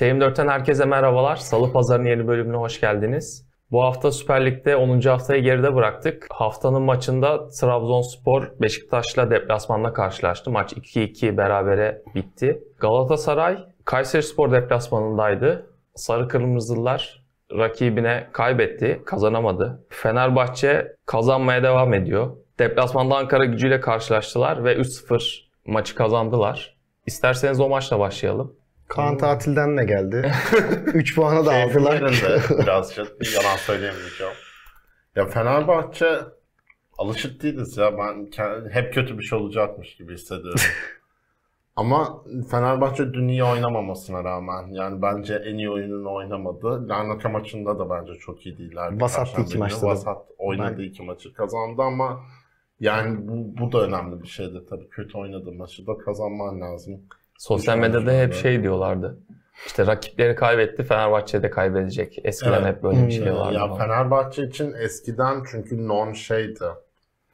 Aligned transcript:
TM4'ten 0.00 0.48
herkese 0.48 0.84
merhabalar. 0.84 1.36
Salı 1.36 1.72
Pazarı'nın 1.72 2.08
yeni 2.08 2.28
bölümüne 2.28 2.56
hoş 2.56 2.80
geldiniz. 2.80 3.46
Bu 3.70 3.82
hafta 3.82 4.12
Süper 4.12 4.46
Lig'de 4.46 4.76
10. 4.76 5.00
haftayı 5.00 5.42
geride 5.42 5.74
bıraktık. 5.74 6.26
Haftanın 6.30 6.82
maçında 6.82 7.48
Trabzonspor 7.48 8.50
Beşiktaş'la 8.60 9.30
deplasmanda 9.30 9.92
karşılaştı. 9.92 10.50
Maç 10.50 10.72
2-2 10.72 11.36
berabere 11.36 12.02
bitti. 12.14 12.64
Galatasaray 12.78 13.58
Kayserispor 13.84 14.52
deplasmanındaydı. 14.52 15.66
Sarı 15.94 16.28
Kırmızılılar 16.28 17.24
rakibine 17.52 18.28
kaybetti, 18.32 19.02
kazanamadı. 19.06 19.84
Fenerbahçe 19.88 20.96
kazanmaya 21.06 21.62
devam 21.62 21.94
ediyor. 21.94 22.36
Deplasmanda 22.58 23.16
Ankara 23.16 23.44
gücüyle 23.44 23.80
karşılaştılar 23.80 24.64
ve 24.64 24.76
3-0 24.76 25.40
maçı 25.66 25.94
kazandılar. 25.94 26.76
İsterseniz 27.06 27.60
o 27.60 27.68
maçla 27.68 27.98
başlayalım. 27.98 28.59
Kaan 28.90 29.18
tatilden 29.18 29.76
de 29.76 29.84
geldi. 29.84 30.32
3 30.86 31.14
puanı 31.14 31.46
da 31.46 31.52
aldılar. 31.52 32.00
birazcık 32.62 33.34
yalan 33.34 33.56
söyleyemeyeceğim. 33.56 34.32
Ya 35.16 35.26
Fenerbahçe 35.26 36.18
alışık 36.98 37.42
değiliz 37.42 37.76
ya. 37.76 37.98
Ben 37.98 38.30
hep 38.70 38.94
kötü 38.94 39.18
bir 39.18 39.22
şey 39.22 39.38
olacakmış 39.38 39.96
gibi 39.96 40.14
hissediyorum. 40.14 40.60
Ama 41.76 42.22
Fenerbahçe 42.50 43.12
dün 43.12 43.28
iyi 43.28 43.44
oynamamasına 43.44 44.24
rağmen 44.24 44.66
yani 44.72 45.02
bence 45.02 45.34
en 45.34 45.54
iyi 45.54 45.70
oyununu 45.70 46.14
oynamadı. 46.14 46.88
Larnaca 46.88 47.28
maçında 47.28 47.78
da 47.78 47.90
bence 47.90 48.12
çok 48.14 48.46
iyi 48.46 48.58
değillerdi. 48.58 48.98
Perşembe 48.98 49.42
iki 49.42 49.58
maçta. 49.58 49.86
Vasat 49.86 50.26
oynadı 50.38 50.82
iki 50.82 51.02
maçı 51.02 51.32
kazandı 51.32 51.82
ama 51.82 52.20
yani 52.80 53.28
bu, 53.28 53.58
bu 53.60 53.72
da 53.72 53.82
önemli 53.82 54.22
bir 54.22 54.28
şeydi 54.28 54.66
tabii. 54.70 54.88
Kötü 54.88 55.18
oynadığı 55.18 55.52
maçı 55.52 55.86
da 55.86 55.98
kazanman 55.98 56.60
lazım. 56.60 57.00
Sosyal 57.40 57.78
medyada 57.78 58.12
hep 58.12 58.34
şey 58.34 58.62
diyorlardı. 58.62 59.18
İşte 59.66 59.86
rakipleri 59.86 60.34
kaybetti, 60.34 60.84
Fenerbahçe 60.84 61.42
de 61.42 61.50
kaybedecek. 61.50 62.18
Eskiden 62.24 62.62
Evet. 62.62 62.76
hep 62.76 62.82
böyle 62.82 63.06
bir 63.06 63.10
şey 63.12 63.26
Hmm. 63.26 63.36
vardı. 63.36 63.54
Ya 63.54 63.66
falan. 63.66 63.78
Fenerbahçe 63.78 64.46
için 64.46 64.72
eskiden 64.72 65.42
çünkü 65.50 65.88
norm 65.88 66.14
şeydi. 66.14 66.64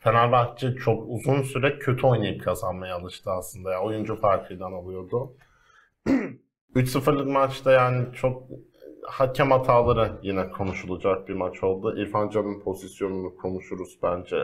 Fenerbahçe 0.01 0.75
çok 0.75 1.05
uzun 1.09 1.43
süre 1.43 1.79
kötü 1.79 2.07
oynayıp 2.07 2.45
kazanmaya 2.45 2.97
alıştı 2.97 3.31
aslında. 3.31 3.73
Ya 3.73 3.83
oyuncu 3.83 4.17
farkıyla 4.17 4.67
alıyordu. 4.67 5.33
3-0'lık 6.75 7.27
maçta 7.27 7.73
yani 7.73 8.07
çok 8.15 8.43
hakem 9.03 9.51
hataları 9.51 10.13
yine 10.23 10.51
konuşulacak 10.51 11.29
bir 11.29 11.35
maç 11.35 11.63
oldu. 11.65 11.99
İrfan 11.99 12.31
Can'ın 12.31 12.61
pozisyonunu 12.61 13.37
konuşuruz 13.37 13.99
bence. 14.03 14.37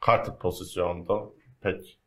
Kartık 0.00 0.40
pozisyonda 0.40 1.22
pek 1.60 1.98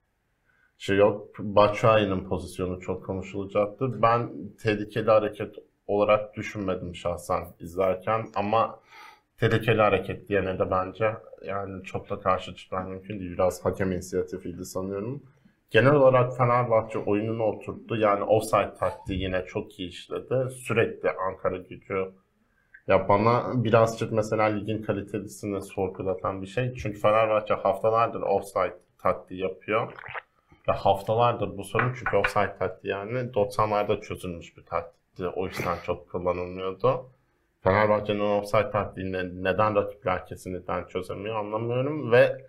şey 0.79 0.97
yok. 0.97 1.39
Batshuayi'nin 1.39 2.29
pozisyonu 2.29 2.81
çok 2.81 3.05
konuşulacaktı. 3.05 4.01
Ben 4.01 4.29
tehlikeli 4.63 5.11
hareket 5.11 5.55
olarak 5.87 6.35
düşünmedim 6.35 6.95
şahsen 6.95 7.43
izlerken 7.59 8.25
ama 8.35 8.79
tehlikeli 9.37 9.81
hareket 9.81 10.29
diyene 10.29 10.59
de 10.59 10.71
bence 10.71 11.15
yani 11.45 11.83
çok 11.83 12.09
da 12.09 12.19
karşı 12.19 12.55
çıkmam 12.55 12.89
mümkün 12.89 13.19
değil. 13.19 13.31
Biraz 13.31 13.65
hakem 13.65 13.91
inisiyatifiydi 13.91 14.65
sanıyorum. 14.65 15.23
Genel 15.69 15.93
olarak 15.93 16.37
Fenerbahçe 16.37 16.99
oyununu 16.99 17.43
oturttu. 17.43 17.95
Yani 17.95 18.23
offside 18.23 18.73
taktiği 18.79 19.21
yine 19.21 19.45
çok 19.45 19.79
iyi 19.79 19.89
işledi. 19.89 20.49
Sürekli 20.49 21.09
Ankara 21.11 21.57
gücü 21.57 22.11
ya 22.87 23.09
bana 23.09 23.63
birazcık 23.63 24.11
mesela 24.11 24.43
ligin 24.43 24.81
kalitesini 24.81 25.61
sorgulatan 25.61 26.41
bir 26.41 26.47
şey. 26.47 26.73
Çünkü 26.73 26.99
Fenerbahçe 26.99 27.53
haftalardır 27.53 28.21
offside 28.21 28.77
taktiği 28.97 29.41
yapıyor. 29.41 29.93
Ve 30.67 30.71
haftalardır 30.71 31.57
bu 31.57 31.63
sorun 31.63 31.93
çünkü 31.99 32.17
offside 32.17 32.55
taktiği 32.59 32.87
yani 32.87 33.17
90'larda 33.17 34.01
çözülmüş 34.01 34.57
bir 34.57 34.65
taktikti. 34.65 35.27
O 35.27 35.45
yüzden 35.45 35.77
çok 35.85 36.09
kullanılmıyordu. 36.09 37.05
Fenerbahçe'nin 37.63 38.19
offside 38.19 38.71
taktiğini 38.71 39.43
neden 39.43 39.75
rakipler 39.75 40.25
kesinlikle 40.25 40.85
çözemiyor 40.89 41.35
anlamıyorum 41.35 42.11
ve 42.11 42.45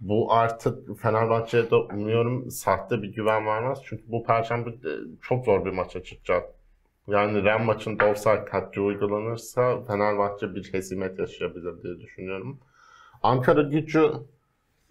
bu 0.00 0.32
artık 0.32 1.00
Fenerbahçe'ye 1.00 1.70
de 1.70 1.74
umuyorum 1.74 2.50
sahte 2.50 3.02
bir 3.02 3.12
güven 3.12 3.46
vermez. 3.46 3.78
Çünkü 3.84 4.02
bu 4.06 4.24
perşembe 4.24 4.82
de 4.82 4.96
çok 5.22 5.44
zor 5.44 5.64
bir 5.64 5.70
maça 5.70 6.02
çıkacak. 6.02 6.54
Yani 7.08 7.44
Ren 7.44 7.64
maçında 7.64 8.10
offside 8.10 8.44
taktiği 8.44 8.80
uygulanırsa 8.80 9.84
Fenerbahçe 9.84 10.54
bir 10.54 10.72
hezimet 10.72 11.18
yaşayabilir 11.18 11.82
diye 11.82 12.00
düşünüyorum. 12.00 12.60
Ankara 13.22 13.62
gücü 13.62 14.12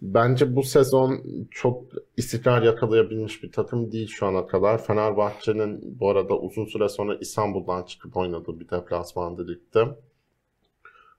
bence 0.02 0.56
bu 0.56 0.62
sezon 0.62 1.22
çok 1.50 1.82
istikrar 2.16 2.62
yakalayabilmiş 2.62 3.42
bir 3.42 3.52
takım 3.52 3.92
değil 3.92 4.08
şu 4.08 4.26
ana 4.26 4.46
kadar. 4.46 4.84
Fenerbahçe'nin 4.84 6.00
bu 6.00 6.10
arada 6.10 6.38
uzun 6.38 6.64
süre 6.64 6.88
sonra 6.88 7.16
İstanbul'dan 7.20 7.82
çıkıp 7.82 8.16
oynadığı 8.16 8.60
bir 8.60 8.70
deplasmanda 8.70 9.42
ligde. 9.46 9.88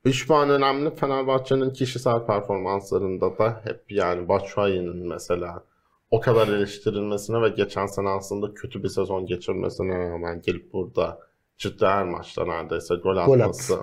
3 0.06 0.28
puan 0.28 0.50
önemli. 0.50 0.96
Fenerbahçe'nin 0.96 1.70
kişisel 1.70 2.25
performanslarında 2.25 3.38
da 3.38 3.62
hep 3.64 3.91
yani 3.91 4.28
Batshuayi'nin 4.28 5.08
mesela 5.08 5.64
o 6.12 6.20
kadar 6.20 6.47
eleştirilmesine 6.47 7.41
ve 7.41 7.50
geçen 7.50 7.86
sene 7.86 8.09
aslında 8.09 8.53
kötü 8.53 8.84
bir 8.84 8.90
sezon 8.90 9.25
geçirmesine 9.25 10.09
rağmen 10.09 10.41
gelip 10.41 10.74
burada 10.74 11.20
ciddi 11.58 11.86
her 11.86 12.03
maçta 12.03 12.46
neredeyse 12.46 12.96
gol 12.96 13.14
Gol 13.14 13.40
atması, 13.40 13.80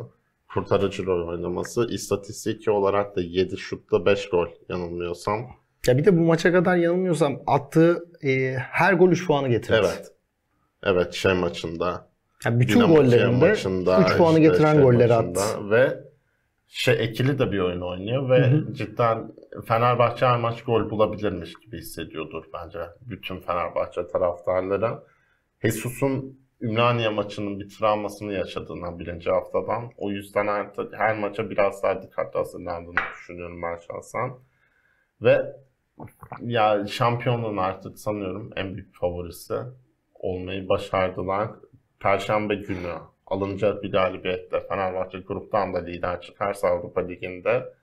kurtarıcı 0.54 1.06
rol 1.06 1.28
oynaması, 1.28 1.88
istatistiki 1.90 2.70
olarak 2.70 3.16
da 3.16 3.20
7 3.20 3.56
şutta 3.56 4.06
5 4.06 4.28
gol 4.28 4.46
yanılmıyorsam. 4.68 5.40
Ya 5.86 5.98
bir 5.98 6.04
de 6.04 6.16
bu 6.16 6.20
maça 6.20 6.52
kadar 6.52 6.76
yanılmıyorsam 6.76 7.42
attığı 7.46 8.04
e, 8.22 8.54
her 8.54 8.92
gol 8.92 9.08
3 9.08 9.26
puanı 9.26 9.48
getirdi. 9.48 9.76
Evet. 9.80 10.12
Evet 10.82 11.14
şey 11.14 11.34
maçında. 11.34 12.08
Ya 12.44 12.60
bütün 12.60 12.74
Dinamo 12.74 12.94
gollerinde 12.96 13.48
maçında, 13.48 14.00
3 14.00 14.16
puanı 14.16 14.38
işte 14.38 14.50
getiren 14.50 14.74
şey 14.74 14.82
golleri 14.82 15.14
attı. 15.14 15.70
Ve 15.70 15.98
şey 16.68 17.04
ekili 17.04 17.38
de 17.38 17.52
bir 17.52 17.58
oyun 17.58 17.80
oynuyor 17.80 18.30
ve 18.30 18.50
Hı 18.50 18.56
hı. 18.56 18.74
cidden 18.74 19.32
Fenerbahçe 19.66 20.26
her 20.26 20.38
maç 20.40 20.62
gol 20.62 20.90
bulabilirmiş 20.90 21.54
gibi 21.54 21.78
hissediyordur 21.78 22.44
bence 22.54 22.78
bütün 23.00 23.40
Fenerbahçe 23.40 24.06
taraftarları. 24.06 24.98
Jesus'un 25.62 26.40
Ümraniye 26.60 27.08
maçının 27.08 27.60
bir 27.60 27.68
travmasını 27.68 28.32
yaşadığından 28.32 28.98
birinci 28.98 29.30
haftadan. 29.30 29.90
O 29.96 30.10
yüzden 30.10 30.46
artık 30.46 30.94
her 30.98 31.18
maça 31.18 31.50
biraz 31.50 31.82
daha 31.82 32.02
dikkatli 32.02 32.38
hazırlandığını 32.38 33.00
düşünüyorum 33.14 33.62
ben 33.62 33.76
şahsen. 33.76 34.32
Ve 35.22 35.56
ya 36.40 36.86
şampiyonluğun 36.86 37.56
artık 37.56 37.98
sanıyorum 37.98 38.50
en 38.56 38.74
büyük 38.74 38.94
favorisi 38.94 39.54
olmayı 40.14 40.68
başardılar. 40.68 41.50
Perşembe 42.00 42.54
günü 42.54 42.94
alınacak 43.26 43.82
bir 43.82 43.92
galibiyetle 43.92 44.68
Fenerbahçe 44.68 45.18
gruptan 45.18 45.74
da 45.74 45.78
lider 45.78 46.20
çıkarsa 46.20 46.68
Avrupa 46.68 47.00
Ligi'nde 47.00 47.74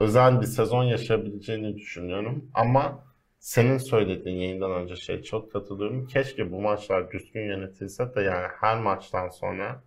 özel 0.00 0.40
bir 0.40 0.46
sezon 0.46 0.84
yaşayabileceğini 0.84 1.76
düşünüyorum. 1.76 2.50
Ama 2.54 3.04
senin 3.38 3.78
söylediğin 3.78 4.36
yayından 4.36 4.72
önce 4.72 4.96
şey 4.96 5.22
çok 5.22 5.52
katılıyorum. 5.52 6.06
Keşke 6.06 6.52
bu 6.52 6.60
maçlar 6.60 7.10
düzgün 7.10 7.44
yönetilse 7.44 8.14
de 8.14 8.20
yani 8.22 8.46
her 8.60 8.80
maçtan 8.80 9.28
sonra 9.28 9.82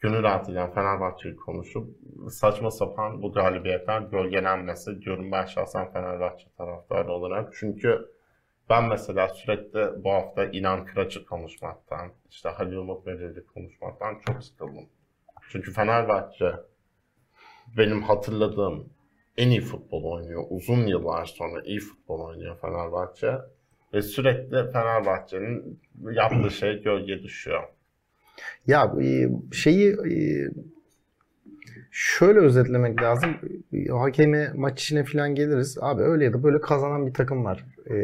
gönül 0.00 0.22
rahatıyla 0.22 0.70
Fenerbahçe'yi 0.70 1.36
konuşup 1.36 1.96
saçma 2.30 2.70
sapan 2.70 3.22
bu 3.22 3.32
galibiyetler 3.32 4.00
gölgelenmesi 4.00 5.02
diyorum 5.02 5.32
ben 5.32 5.44
şahsen 5.44 5.92
Fenerbahçe 5.92 6.46
taraftarı 6.58 7.12
olarak. 7.12 7.52
Çünkü 7.58 8.12
ben 8.70 8.88
mesela 8.88 9.28
sürekli 9.28 10.04
bu 10.04 10.10
hafta 10.10 10.44
İnan 10.44 10.84
Kıraç'ı 10.84 11.26
konuşmaktan, 11.26 12.12
işte 12.30 12.48
Halil 12.48 12.76
Umut 12.76 13.06
Meler'i 13.06 13.46
konuşmaktan 13.46 14.18
çok 14.26 14.44
sıkıldım. 14.44 14.88
Çünkü 15.50 15.72
Fenerbahçe 15.72 16.52
benim 17.78 18.02
hatırladığım 18.02 18.92
en 19.36 19.48
iyi 19.50 19.60
futbol 19.60 20.04
oynuyor. 20.04 20.44
Uzun 20.50 20.86
yıllar 20.86 21.24
sonra 21.24 21.62
iyi 21.64 21.80
futbol 21.80 22.20
oynuyor 22.20 22.56
Fenerbahçe. 22.60 23.32
Ve 23.94 24.02
sürekli 24.02 24.72
Fenerbahçe'nin 24.72 25.80
yaptığı 26.12 26.50
şey 26.60 26.82
gölge 26.82 27.22
düşüyor. 27.22 27.62
Ya 28.66 28.92
e, 29.02 29.28
şeyi 29.52 29.92
e, 29.92 30.16
şöyle 31.90 32.38
özetlemek 32.38 33.02
lazım. 33.02 33.30
E, 33.72 33.88
Hakeme 33.88 34.52
maç 34.54 34.82
içine 34.82 35.04
falan 35.04 35.34
geliriz. 35.34 35.78
Abi 35.80 36.02
öyle 36.02 36.24
ya 36.24 36.32
da 36.32 36.42
böyle 36.42 36.60
kazanan 36.60 37.06
bir 37.06 37.14
takım 37.14 37.44
var. 37.44 37.64
E, 37.90 37.94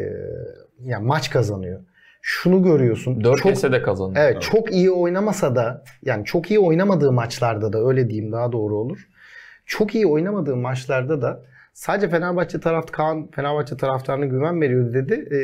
ya 0.83 0.99
maç 0.99 1.29
kazanıyor. 1.29 1.81
Şunu 2.21 2.63
görüyorsun. 2.63 3.23
4 3.23 3.41
çok, 3.41 3.71
de 3.71 3.81
kazandı. 3.81 4.19
Evet, 4.21 4.41
çok 4.41 4.71
iyi 4.71 4.91
oynamasa 4.91 5.55
da 5.55 5.83
yani 6.05 6.25
çok 6.25 6.51
iyi 6.51 6.59
oynamadığı 6.59 7.11
maçlarda 7.11 7.73
da 7.73 7.87
öyle 7.87 8.09
diyeyim 8.09 8.31
daha 8.31 8.51
doğru 8.51 8.77
olur. 8.77 9.07
Çok 9.69 9.95
iyi 9.95 10.07
oynamadığı 10.07 10.55
maçlarda 10.55 11.21
da 11.21 11.43
sadece 11.73 12.09
Fenerbahçe 12.09 12.59
taraf 12.59 12.91
Kaan 12.91 13.27
Fenerbahçe 13.31 13.77
taraftarına 13.77 14.25
güven 14.25 14.61
veriyor 14.61 14.93
dedi. 14.93 15.35
Ee, 15.35 15.39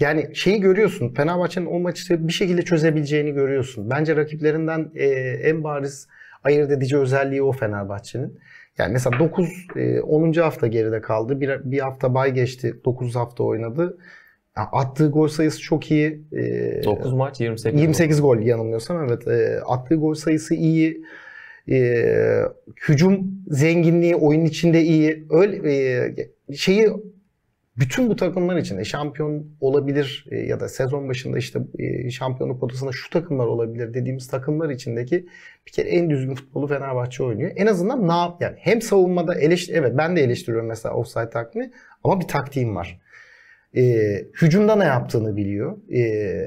yani 0.00 0.36
şeyi 0.36 0.60
görüyorsun. 0.60 1.14
Fenerbahçe'nin 1.14 1.66
o 1.66 1.78
maçı 1.78 2.28
bir 2.28 2.32
şekilde 2.32 2.62
çözebileceğini 2.62 3.32
görüyorsun. 3.32 3.90
Bence 3.90 4.16
rakiplerinden 4.16 4.90
e, 4.94 5.06
en 5.42 5.64
bariz 5.64 6.08
ayırt 6.44 6.70
edici 6.70 6.96
özelliği 6.96 7.42
o 7.42 7.52
Fenerbahçe'nin. 7.52 8.38
Yani 8.78 8.92
mesela 8.92 9.18
9 9.18 9.48
e, 9.76 10.00
10. 10.00 10.32
hafta 10.32 10.66
geride 10.66 11.00
kaldı. 11.00 11.40
Bir, 11.40 11.70
bir 11.70 11.78
hafta 11.78 12.14
bay 12.14 12.32
geçti. 12.32 12.80
9 12.84 13.16
hafta 13.16 13.44
oynadı. 13.44 13.98
Ya 14.56 14.68
attığı 14.72 15.10
gol 15.10 15.28
sayısı 15.28 15.60
çok 15.60 15.90
iyi. 15.90 16.24
Ee, 16.32 16.84
9 16.84 17.12
maç 17.12 17.40
28. 17.40 17.80
28 17.80 18.20
gol 18.20 18.38
yanılmıyorsam 18.38 19.08
evet. 19.08 19.28
Ee, 19.28 19.60
attığı 19.66 19.94
gol 19.94 20.14
sayısı 20.14 20.54
iyi. 20.54 21.04
Ee, 21.70 22.40
hücum 22.88 23.44
zenginliği 23.46 24.16
oyun 24.16 24.44
içinde 24.44 24.82
iyi. 24.82 25.26
Öyle 25.30 25.72
e, 25.72 26.54
şeyi 26.56 26.88
bütün 27.76 28.08
bu 28.10 28.16
takımlar 28.16 28.56
için 28.56 28.78
de 28.78 28.84
şampiyon 28.84 29.46
olabilir 29.60 30.26
e, 30.30 30.38
ya 30.38 30.60
da 30.60 30.68
sezon 30.68 31.08
başında 31.08 31.38
işte 31.38 31.60
e, 31.78 32.10
şampiyonluk 32.10 32.60
potasında 32.60 32.92
şu 32.92 33.10
takımlar 33.10 33.46
olabilir 33.46 33.94
dediğimiz 33.94 34.28
takımlar 34.28 34.70
içindeki 34.70 35.26
bir 35.66 35.72
kere 35.72 35.88
en 35.88 36.10
düzgün 36.10 36.34
futbolu 36.34 36.66
Fenerbahçe 36.66 37.22
oynuyor. 37.22 37.52
En 37.56 37.66
azından 37.66 38.08
ne 38.08 38.12
yap 38.12 38.42
yani 38.42 38.56
hem 38.58 38.82
savunmada 38.82 39.34
eleştir 39.34 39.74
evet 39.74 39.92
ben 39.98 40.16
de 40.16 40.20
eleştiriyorum 40.20 40.68
mesela 40.68 40.94
offside 40.94 41.30
taktiğini 41.30 41.72
ama 42.04 42.20
bir 42.20 42.28
taktiğim 42.28 42.76
var. 42.76 43.00
E, 43.76 43.82
hücumda 44.42 44.76
ne 44.76 44.84
yaptığını 44.84 45.36
biliyor. 45.36 45.76
E, 45.92 46.46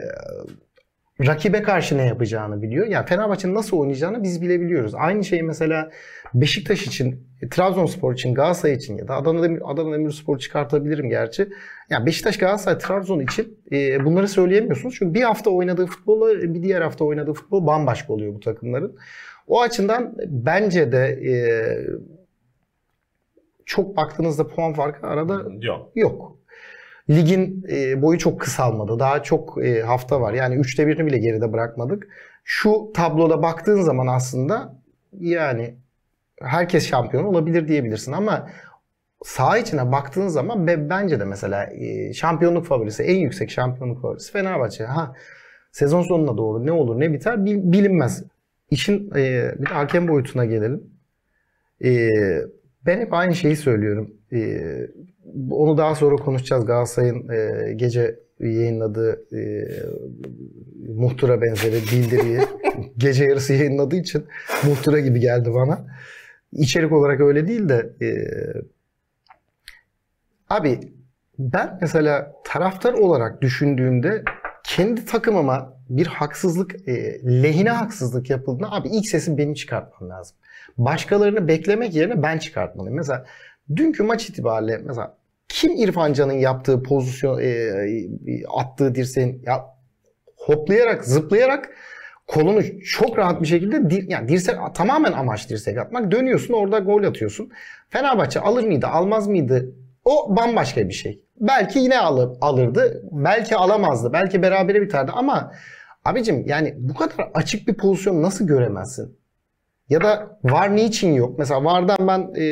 rakibe 1.26 1.62
karşı 1.62 1.98
ne 1.98 2.06
yapacağını 2.06 2.62
biliyor. 2.62 2.88
Yani 2.88 3.06
Fenerbahçe'nin 3.06 3.56
nasıl 3.56 3.78
oynayacağını 3.78 4.24
biz 4.24 4.42
bilebiliyoruz. 4.42 4.96
Aynı 4.96 5.24
şey 5.24 5.42
mesela 5.42 5.92
Beşiktaş 6.34 6.88
için, 6.88 7.28
Trabzonspor 7.52 8.14
için, 8.14 8.34
Galatasaray 8.34 8.76
için 8.76 8.98
ya 8.98 9.08
da 9.08 9.16
Adana 9.16 9.44
Demir, 9.44 9.62
Adana 9.72 9.94
Demirspor 9.94 10.40
çıkartabilirim 10.40 11.10
gerçi. 11.10 11.50
Yani 11.90 12.06
Beşiktaş, 12.06 12.38
Galatasaray, 12.38 12.78
Trabzon 12.78 13.20
için 13.20 13.60
e, 13.72 14.06
bunları 14.06 14.28
söyleyemiyorsunuz. 14.28 14.96
Çünkü 15.00 15.14
bir 15.14 15.22
hafta 15.22 15.50
oynadığı 15.50 15.86
futbolla 15.86 16.42
bir 16.54 16.64
diğer 16.64 16.82
hafta 16.82 17.06
oynadığı 17.06 17.34
futbol 17.34 17.68
bambaşka 17.68 18.14
oluyor 18.14 18.34
bu 18.34 18.40
takımların. 18.40 18.96
O 19.48 19.62
açıdan 19.62 20.16
bence 20.28 20.92
de 20.92 21.08
e, 21.08 21.34
çok 23.66 23.98
baktığınızda 23.98 24.48
puan 24.48 24.74
farkı 24.74 25.08
arada 25.08 25.44
Yok. 25.62 25.92
yok. 25.96 26.37
Ligin 27.10 27.66
e, 27.72 28.02
boyu 28.02 28.20
çok 28.20 28.42
kısalmadı. 28.42 29.00
Daha 29.00 29.24
çok 29.24 29.66
e, 29.66 29.82
hafta 29.82 30.22
var. 30.22 30.34
Yani 30.34 30.56
üçte 30.56 30.88
birini 30.88 31.06
bile 31.06 31.18
geride 31.18 31.54
bırakmadık. 31.54 32.08
Şu 32.44 32.92
tabloda 32.96 33.42
baktığın 33.42 33.82
zaman 33.82 34.08
aslında 34.08 34.76
yani 35.20 35.76
herkes 36.42 36.88
şampiyon 36.90 37.24
olabilir 37.24 37.68
diyebilirsin 37.68 38.12
ama 38.12 38.50
saha 39.24 39.58
içine 39.58 39.92
baktığın 39.92 40.28
zaman 40.28 40.68
be, 40.68 40.90
bence 40.90 41.20
de 41.20 41.26
mesela 41.26 41.66
e, 41.74 42.14
şampiyonluk 42.14 42.66
favorisi, 42.66 43.04
en 43.04 43.16
yüksek 43.18 43.52
şampiyonluk 43.52 44.02
favorisi 44.02 44.32
Fenerbahçe. 44.32 44.86
Ha 44.86 45.14
sezon 45.72 46.04
sonuna 46.04 46.38
doğru 46.38 46.66
ne 46.66 46.72
olur 46.72 47.00
ne 47.00 47.14
biter 47.14 47.46
bil- 47.46 47.72
bilinmez. 47.72 48.24
İşin 48.72 49.12
e, 49.16 49.54
bir 49.60 49.66
hakem 49.66 50.08
boyutuna 50.08 50.46
gelelim. 50.46 50.84
E, 51.86 52.10
ben 52.86 53.00
hep 53.00 53.14
aynı 53.14 53.36
şeyi 53.36 53.56
söylüyorum. 53.56 54.17
E, 54.34 54.62
onu 55.52 55.78
daha 55.78 55.96
sonra 55.96 56.16
konuşacağız. 56.16 56.66
Galatasaray'ın 56.66 57.30
e, 57.30 57.74
gece 57.74 58.20
yayınladığı 58.40 59.36
e, 59.38 59.68
muhtıra 60.88 61.42
benzeri 61.42 61.76
bildiriyi 61.76 62.40
gece 62.98 63.24
yarısı 63.24 63.54
yayınladığı 63.54 63.96
için 63.96 64.26
muhtıra 64.64 65.00
gibi 65.00 65.20
geldi 65.20 65.54
bana. 65.54 65.86
İçerik 66.52 66.92
olarak 66.92 67.22
öyle 67.22 67.48
değil 67.48 67.70
de 67.70 67.90
e, 68.02 68.10
abi 70.50 70.80
ben 71.40 71.78
mesela 71.82 72.34
taraftar 72.44 72.94
olarak 72.94 73.42
düşündüğümde 73.42 74.24
kendi 74.64 75.06
takımıma 75.06 75.78
bir 75.90 76.08
haksızlık, 76.08 76.90
e, 76.90 77.22
lehine 77.44 77.70
haksızlık 77.70 78.30
yapıldığında 78.30 78.72
abi 78.72 78.90
ilk 78.90 79.08
sesi 79.08 79.38
benim 79.38 79.54
çıkartmam 79.54 80.10
lazım. 80.10 80.38
Başkalarını 80.78 81.48
beklemek 81.48 81.96
yerine 81.96 82.24
ben 82.24 82.38
çıkartmalıyım. 82.38 82.98
Mesela 82.98 83.26
dünkü 83.76 84.04
maç 84.04 84.30
itibariyle 84.30 84.78
mesela 84.78 85.18
kim 85.50 85.76
İrfan 85.76 86.14
Can'ın 86.14 86.34
yaptığı 86.34 86.84
pozisyon, 86.84 87.40
e, 87.40 87.46
e, 87.46 88.46
attığı 88.56 88.96
dirseğin 88.96 89.42
ya 89.46 89.66
hoplayarak, 90.38 91.06
zıplayarak 91.06 91.70
kolunu 92.28 92.62
çok 92.84 93.18
rahat 93.18 93.42
bir 93.42 93.48
şekilde 93.48 93.90
dir, 93.90 94.10
yani 94.10 94.30
dirsek 94.30 94.56
tamamen 94.76 95.12
amaç 95.12 95.50
dirsek 95.50 95.78
atmak. 95.78 96.12
Dönüyorsun 96.12 96.54
orada 96.54 96.80
gol 96.80 97.04
atıyorsun. 97.04 97.52
Fenerbahçe 97.90 98.40
alır 98.40 98.64
mıydı, 98.64 98.88
almaz 98.88 99.28
mıydı? 99.28 99.76
O 100.06 100.36
bambaşka 100.36 100.90
bir 100.90 100.94
şey. 100.94 101.24
Belki 101.40 101.80
yine 101.80 102.00
alır, 102.00 102.38
alırdı, 102.42 103.04
belki 103.12 103.56
alamazdı, 103.56 104.14
belki 104.14 104.42
berabere 104.42 104.82
biterdi 104.82 105.12
ama 105.12 105.52
abicim 106.06 106.44
yani 106.48 106.76
bu 106.78 106.94
kadar 106.94 107.30
açık 107.34 107.68
bir 107.68 107.74
pozisyon 107.74 108.22
nasıl 108.22 108.48
göremezsin? 108.48 109.17
Ya 109.90 110.02
da 110.02 110.40
VAR 110.44 110.76
niçin 110.76 111.14
yok? 111.14 111.40
Mesela 111.40 111.64
VAR'dan 111.64 112.08
ben 112.08 112.42
e, 112.42 112.44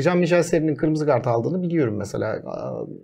Jean-Michel 0.00 0.42
Seri'nin 0.42 0.74
kırmızı 0.74 1.06
kart 1.06 1.26
aldığını 1.26 1.62
biliyorum 1.62 1.96
mesela. 1.96 2.42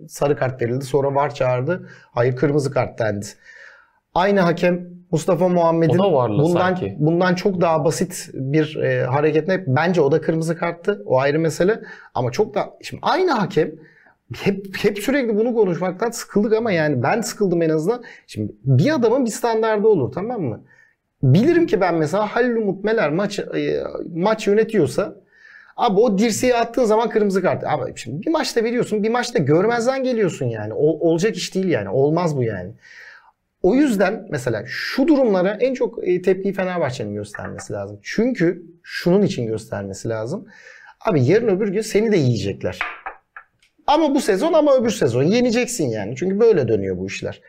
Sarı 0.07 0.35
kart 0.35 0.61
verildi 0.61 0.85
sonra 0.85 1.15
VAR 1.15 1.33
çağırdı. 1.33 1.89
Hayır 2.11 2.35
kırmızı 2.35 2.71
kart 2.71 2.99
dendi. 2.99 3.25
Aynı 4.13 4.39
hakem 4.39 4.87
Mustafa 5.11 5.47
Muhammed'in 5.47 5.97
bundan 6.43 6.59
sanki. 6.59 6.95
bundan 6.99 7.35
çok 7.35 7.61
daha 7.61 7.85
basit 7.85 8.29
bir 8.33 8.75
e, 8.75 9.05
hareketine 9.05 9.63
bence 9.67 10.01
o 10.01 10.11
da 10.11 10.21
kırmızı 10.21 10.57
karttı. 10.57 11.03
O 11.05 11.19
ayrı 11.19 11.39
mesele. 11.39 11.81
Ama 12.13 12.31
çok 12.31 12.55
da 12.55 12.73
şimdi 12.81 12.99
aynı 13.03 13.31
hakem 13.31 13.71
hep 14.35 14.65
hep 14.77 14.99
sürekli 14.99 15.37
bunu 15.37 15.55
konuşmaktan 15.55 16.09
sıkıldık 16.09 16.53
ama 16.53 16.71
yani 16.71 17.03
ben 17.03 17.21
sıkıldım 17.21 17.61
en 17.61 17.69
azından. 17.69 18.03
Şimdi 18.27 18.55
bir 18.63 18.95
adamın 18.95 19.25
bir 19.25 19.31
standardı 19.31 19.87
olur 19.87 20.11
tamam 20.11 20.41
mı? 20.41 20.61
Bilirim 21.23 21.65
ki 21.67 21.81
ben 21.81 21.95
mesela 21.95 22.35
Halil 22.35 22.55
Umut 22.55 22.83
Meler 22.83 23.09
maç 23.09 23.39
e, 23.39 23.83
maç 24.15 24.47
yönetiyorsa 24.47 25.15
abi 25.77 25.99
o 25.99 26.17
dirseği 26.17 26.55
attığın 26.55 26.85
zaman 26.85 27.09
kırmızı 27.09 27.41
kart. 27.41 27.63
Abi 27.63 27.93
şimdi 27.95 28.25
bir 28.25 28.31
maçta 28.31 28.63
veriyorsun, 28.63 29.03
bir 29.03 29.09
maçta 29.09 29.39
görmezden 29.39 30.03
geliyorsun 30.03 30.45
yani. 30.45 30.73
Ol- 30.73 30.99
olacak 30.99 31.35
iş 31.35 31.55
değil 31.55 31.67
yani. 31.67 31.89
Olmaz 31.89 32.37
bu 32.37 32.43
yani. 32.43 32.71
O 33.61 33.75
yüzden 33.75 34.27
mesela 34.29 34.63
şu 34.67 35.07
durumlara 35.07 35.57
en 35.59 35.73
çok 35.73 36.07
e, 36.07 36.21
tepkiyi 36.21 36.53
Fenerbahçe'nin 36.53 37.13
göstermesi 37.15 37.73
lazım. 37.73 37.99
Çünkü 38.03 38.63
şunun 38.83 39.21
için 39.21 39.47
göstermesi 39.47 40.09
lazım. 40.09 40.47
Abi 41.05 41.25
yarın 41.25 41.47
öbür 41.47 41.67
gün 41.67 41.81
seni 41.81 42.11
de 42.11 42.17
yiyecekler. 42.17 42.79
Ama 43.87 44.15
bu 44.15 44.21
sezon 44.21 44.53
ama 44.53 44.75
öbür 44.75 44.89
sezon 44.89 45.23
yeneceksin 45.23 45.89
yani. 45.89 46.15
Çünkü 46.15 46.39
böyle 46.39 46.67
dönüyor 46.67 46.97
bu 46.97 47.07
işler. 47.07 47.41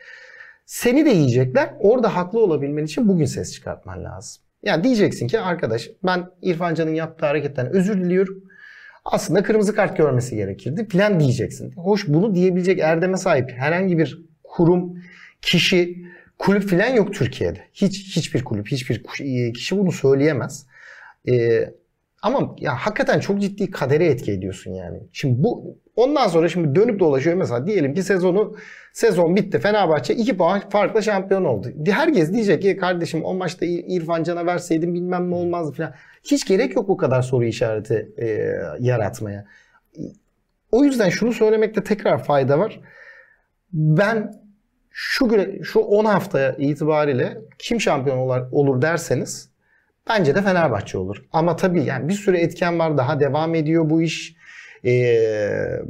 Seni 0.69 1.07
de 1.07 1.11
yiyecekler. 1.11 1.75
Orada 1.81 2.17
haklı 2.17 2.41
olabilmen 2.41 2.85
için 2.85 3.09
bugün 3.09 3.25
ses 3.25 3.53
çıkartman 3.53 4.05
lazım. 4.05 4.43
Yani 4.63 4.85
diyeceksin 4.85 5.29
ki 5.29 5.41
arkadaş 5.41 5.91
ben 6.05 6.27
İrfan 6.43 6.75
Can'ın 6.75 6.95
yaptığı 6.95 7.27
hareketten 7.27 7.67
özür 7.67 8.05
diliyorum. 8.05 8.45
Aslında 9.05 9.43
kırmızı 9.43 9.75
kart 9.75 9.97
görmesi 9.97 10.37
gerekirdi 10.37 10.89
filan 10.89 11.21
diyeceksin. 11.21 11.73
Hoş 11.73 12.09
bunu 12.09 12.35
diyebilecek 12.35 12.79
erdeme 12.79 13.17
sahip 13.17 13.51
herhangi 13.51 13.99
bir 13.99 14.23
kurum, 14.45 15.03
kişi, 15.43 15.97
kulüp 16.39 16.63
filan 16.63 16.95
yok 16.95 17.15
Türkiye'de. 17.15 17.61
Hiç 17.73 18.17
hiçbir 18.17 18.45
kulüp, 18.45 18.69
hiçbir 18.69 19.05
kişi 19.55 19.79
bunu 19.79 19.93
söyleyemez. 19.93 20.67
Ee, 21.29 21.71
ama 22.23 22.55
ya 22.59 22.75
hakikaten 22.75 23.21
çok 23.21 23.41
ciddi 23.41 23.71
kadere 23.71 24.07
etki 24.07 24.33
ediyorsun 24.33 24.71
yani. 24.71 25.01
Şimdi 25.13 25.43
bu 25.43 25.79
ondan 25.97 26.29
sonra 26.29 26.49
şimdi 26.49 26.75
dönüp 26.75 27.01
dolaşıyor 27.01 27.37
mesela 27.37 27.67
diyelim 27.67 27.95
ki 27.95 28.03
sezonu 28.03 28.57
sezon 28.93 29.37
bitti. 29.37 29.59
Fenerbahçe 29.59 30.15
2 30.15 30.37
puan 30.37 30.69
farkla 30.69 31.03
şampiyon 31.03 31.45
oldu. 31.45 31.69
Herkes 31.87 32.33
diyecek 32.33 32.63
ki 32.63 32.77
kardeşim 32.77 33.25
o 33.25 33.35
maçta 33.35 33.67
İr- 33.67 33.85
İrfan 33.87 34.23
Can'a 34.23 34.47
verseydin 34.47 34.95
bilmem 34.95 35.31
ne 35.31 35.35
olmazdı 35.35 35.73
falan. 35.77 35.95
Hiç 36.25 36.47
gerek 36.47 36.77
yok 36.77 36.89
bu 36.89 36.97
kadar 36.97 37.23
soru 37.23 37.45
işareti 37.45 38.13
e, 38.19 38.27
yaratmaya. 38.81 39.45
O 40.73 40.85
yüzden 40.85 41.09
şunu 41.09 41.33
söylemekte 41.33 41.85
tekrar 41.85 42.25
fayda 42.25 42.59
var. 42.59 42.81
Ben 43.73 44.33
şu 44.91 45.29
güne, 45.29 45.63
şu 45.63 45.81
10 45.81 46.05
haftaya 46.05 46.53
itibariyle 46.53 47.39
kim 47.59 47.81
şampiyon 47.81 48.19
olur, 48.19 48.41
olur 48.53 48.83
derseniz 48.83 49.51
bence 50.09 50.35
de 50.35 50.43
Fenerbahçe 50.43 50.99
olur. 50.99 51.25
Ama 51.33 51.57
tabii 51.57 51.85
yani 51.85 52.09
bir 52.09 52.15
sürü 52.15 52.37
etken 52.37 52.79
var. 52.79 52.99
Daha 52.99 53.21
devam 53.21 53.55
ediyor 53.55 53.91
bu 53.91 54.03
iş. 54.03 54.35
Ee, 54.85 55.81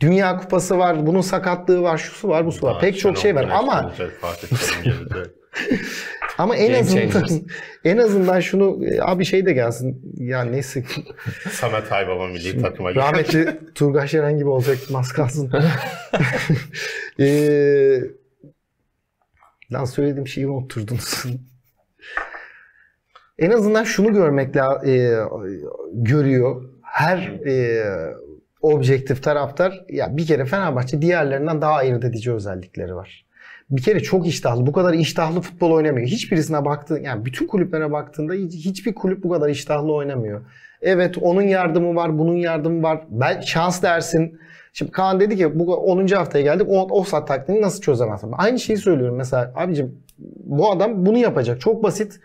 Dünya 0.00 0.36
Kupası 0.36 0.78
var. 0.78 1.06
Bunun 1.06 1.20
sakatlığı 1.20 1.82
var. 1.82 1.98
Şusu 1.98 2.28
var. 2.28 2.46
Busu 2.46 2.66
var. 2.66 2.80
Pek 2.80 2.98
çok 2.98 3.18
şey 3.18 3.34
var. 3.34 3.48
Ama 3.52 3.94
ama 6.38 6.56
en 6.56 6.66
Game 6.66 6.78
azından 6.78 7.10
changers. 7.10 7.32
en 7.84 7.96
azından 7.96 8.40
şunu 8.40 8.84
e, 8.84 9.00
abi 9.00 9.24
şey 9.24 9.46
de 9.46 9.52
gelsin. 9.52 10.14
Ya 10.16 10.44
neyse. 10.44 10.84
Samet 11.50 11.92
Aybaba 11.92 12.26
milli 12.26 12.62
takıma 12.62 12.92
gelecek. 12.92 13.12
Rahmetli 13.12 13.58
Turgay 13.74 14.08
Şeren 14.08 14.38
gibi 14.38 14.48
olacak 14.48 14.78
az 14.94 15.12
kalsın. 15.12 15.52
ee, 17.20 18.00
lan 19.72 19.84
söylediğim 19.84 20.28
şeyi 20.28 20.46
unutturdunuz. 20.46 21.24
En 23.38 23.50
azından 23.50 23.84
şunu 23.84 24.12
görmekle 24.12 24.60
e, 24.86 25.14
görüyor. 25.92 26.64
Her 26.82 27.18
e, 27.46 27.84
objektif 28.62 29.22
taraftar 29.22 29.84
ya 29.88 30.16
bir 30.16 30.26
kere 30.26 30.44
Fenerbahçe 30.44 31.02
diğerlerinden 31.02 31.60
daha 31.60 31.72
ayırt 31.72 32.04
edici 32.04 32.32
özellikleri 32.32 32.94
var. 32.94 33.24
Bir 33.70 33.82
kere 33.82 34.00
çok 34.00 34.26
iştahlı. 34.26 34.66
Bu 34.66 34.72
kadar 34.72 34.92
iştahlı 34.94 35.40
futbol 35.40 35.70
oynamıyor. 35.72 36.06
Hiçbirisine 36.06 36.64
baktığın 36.64 37.02
yani 37.02 37.24
bütün 37.24 37.46
kulüplere 37.46 37.92
baktığında 37.92 38.32
hiç- 38.34 38.54
hiçbir 38.66 38.94
kulüp 38.94 39.24
bu 39.24 39.28
kadar 39.30 39.48
iştahlı 39.48 39.92
oynamıyor. 39.92 40.40
Evet 40.82 41.18
onun 41.20 41.42
yardımı 41.42 41.94
var, 41.94 42.18
bunun 42.18 42.36
yardımı 42.36 42.82
var. 42.82 43.00
Ben 43.10 43.40
şans 43.40 43.82
dersin. 43.82 44.38
Şimdi 44.72 44.90
Kaan 44.90 45.20
dedi 45.20 45.36
ki 45.36 45.58
bu 45.58 45.76
10. 45.76 46.14
haftaya 46.16 46.44
geldik. 46.44 46.66
O, 46.70 46.82
offside 46.98 47.24
taktiğini 47.24 47.62
nasıl 47.62 47.80
çözemezsin? 47.80 48.32
Aynı 48.38 48.58
şeyi 48.58 48.76
söylüyorum 48.76 49.16
mesela 49.16 49.52
abicim 49.56 49.98
bu 50.44 50.70
adam 50.70 51.06
bunu 51.06 51.18
yapacak. 51.18 51.60
Çok 51.60 51.82
basit. 51.82 52.20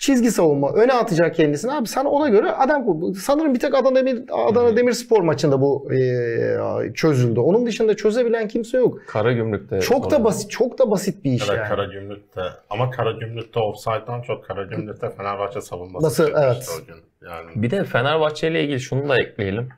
Çizgi 0.00 0.30
savunma 0.30 0.72
öne 0.72 0.92
atacak 0.92 1.34
kendisini. 1.34 1.72
Abi 1.72 1.88
sen 1.88 2.04
ona 2.04 2.28
göre 2.28 2.50
adam 2.52 3.14
sanırım 3.14 3.54
bir 3.54 3.60
tek 3.60 3.74
Adana 3.74 3.94
Demir 3.96 4.24
Adana 4.32 4.76
Demirspor 4.76 5.22
maçında 5.22 5.60
bu 5.60 5.92
e, 5.94 6.94
çözüldü. 6.94 7.40
Onun 7.40 7.66
dışında 7.66 7.96
çözebilen 7.96 8.48
kimse 8.48 8.78
yok. 8.78 8.98
Karagümrük'te. 9.06 9.80
Çok 9.80 10.10
da 10.10 10.24
basit, 10.24 10.50
çok 10.50 10.78
da 10.78 10.90
basit 10.90 11.24
bir 11.24 11.32
iş 11.32 11.42
Evet 11.48 11.58
yani. 11.58 11.68
Karagümrük'te. 11.68 12.42
Ama 12.70 12.90
Karagümrük'te 12.90 13.60
offside'dan 13.60 14.22
çok 14.22 14.44
Karagümrük'te 14.44 15.10
Fenerbahçe 15.10 15.60
savunması 15.60 16.06
Nasıl? 16.06 16.24
Evet. 16.24 16.68
o 16.82 16.86
gün. 16.86 16.96
Yani 17.30 17.50
Bir 17.54 17.70
de 17.70 17.84
Fenerbahçe 17.84 18.48
ile 18.50 18.64
ilgili 18.64 18.80
şunu 18.80 19.08
da 19.08 19.16
ekleyelim. 19.16 19.68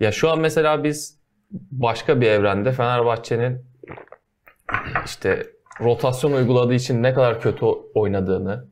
Ya 0.00 0.12
şu 0.12 0.30
an 0.30 0.38
mesela 0.40 0.84
biz 0.84 1.18
başka 1.52 2.20
bir 2.20 2.26
evrende 2.26 2.72
Fenerbahçe'nin 2.72 3.64
işte 5.04 5.46
rotasyon 5.80 6.32
uyguladığı 6.32 6.74
için 6.74 7.02
ne 7.02 7.14
kadar 7.14 7.40
kötü 7.40 7.66
oynadığını, 7.94 8.68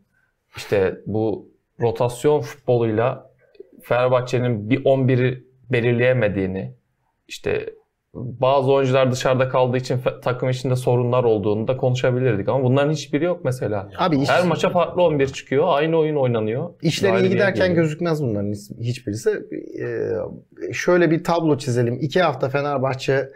işte 0.56 1.00
bu 1.06 1.48
rotasyon 1.80 2.40
futboluyla 2.40 3.30
Fenerbahçe'nin 3.82 4.70
bir 4.70 4.84
11'i 4.84 5.46
belirleyemediğini, 5.72 6.74
işte 7.28 7.66
bazı 8.14 8.72
oyuncular 8.72 9.12
dışarıda 9.12 9.48
kaldığı 9.48 9.76
için 9.76 10.00
takım 10.22 10.48
içinde 10.50 10.76
sorunlar 10.76 11.24
olduğunu 11.24 11.68
da 11.68 11.76
konuşabilirdik 11.76 12.48
ama 12.48 12.64
bunların 12.64 12.92
hiçbiri 12.92 13.24
yok 13.24 13.40
mesela. 13.44 13.90
Abi 13.98 14.16
iş, 14.16 14.28
Her 14.28 14.44
maça 14.46 14.70
farklı 14.70 15.02
11 15.02 15.26
çıkıyor, 15.26 15.64
aynı 15.68 15.96
oyun 15.98 16.16
oynanıyor. 16.16 16.70
işleri 16.82 17.20
iyi 17.20 17.28
giderken 17.28 17.74
gözükmez 17.74 18.22
bunların 18.22 18.52
hiç- 18.52 18.70
hiçbirisi. 18.80 19.30
Ee, 19.82 20.72
şöyle 20.72 21.10
bir 21.10 21.24
tablo 21.24 21.58
çizelim. 21.58 21.98
İki 22.00 22.22
hafta 22.22 22.48
Fenerbahçe 22.48 23.32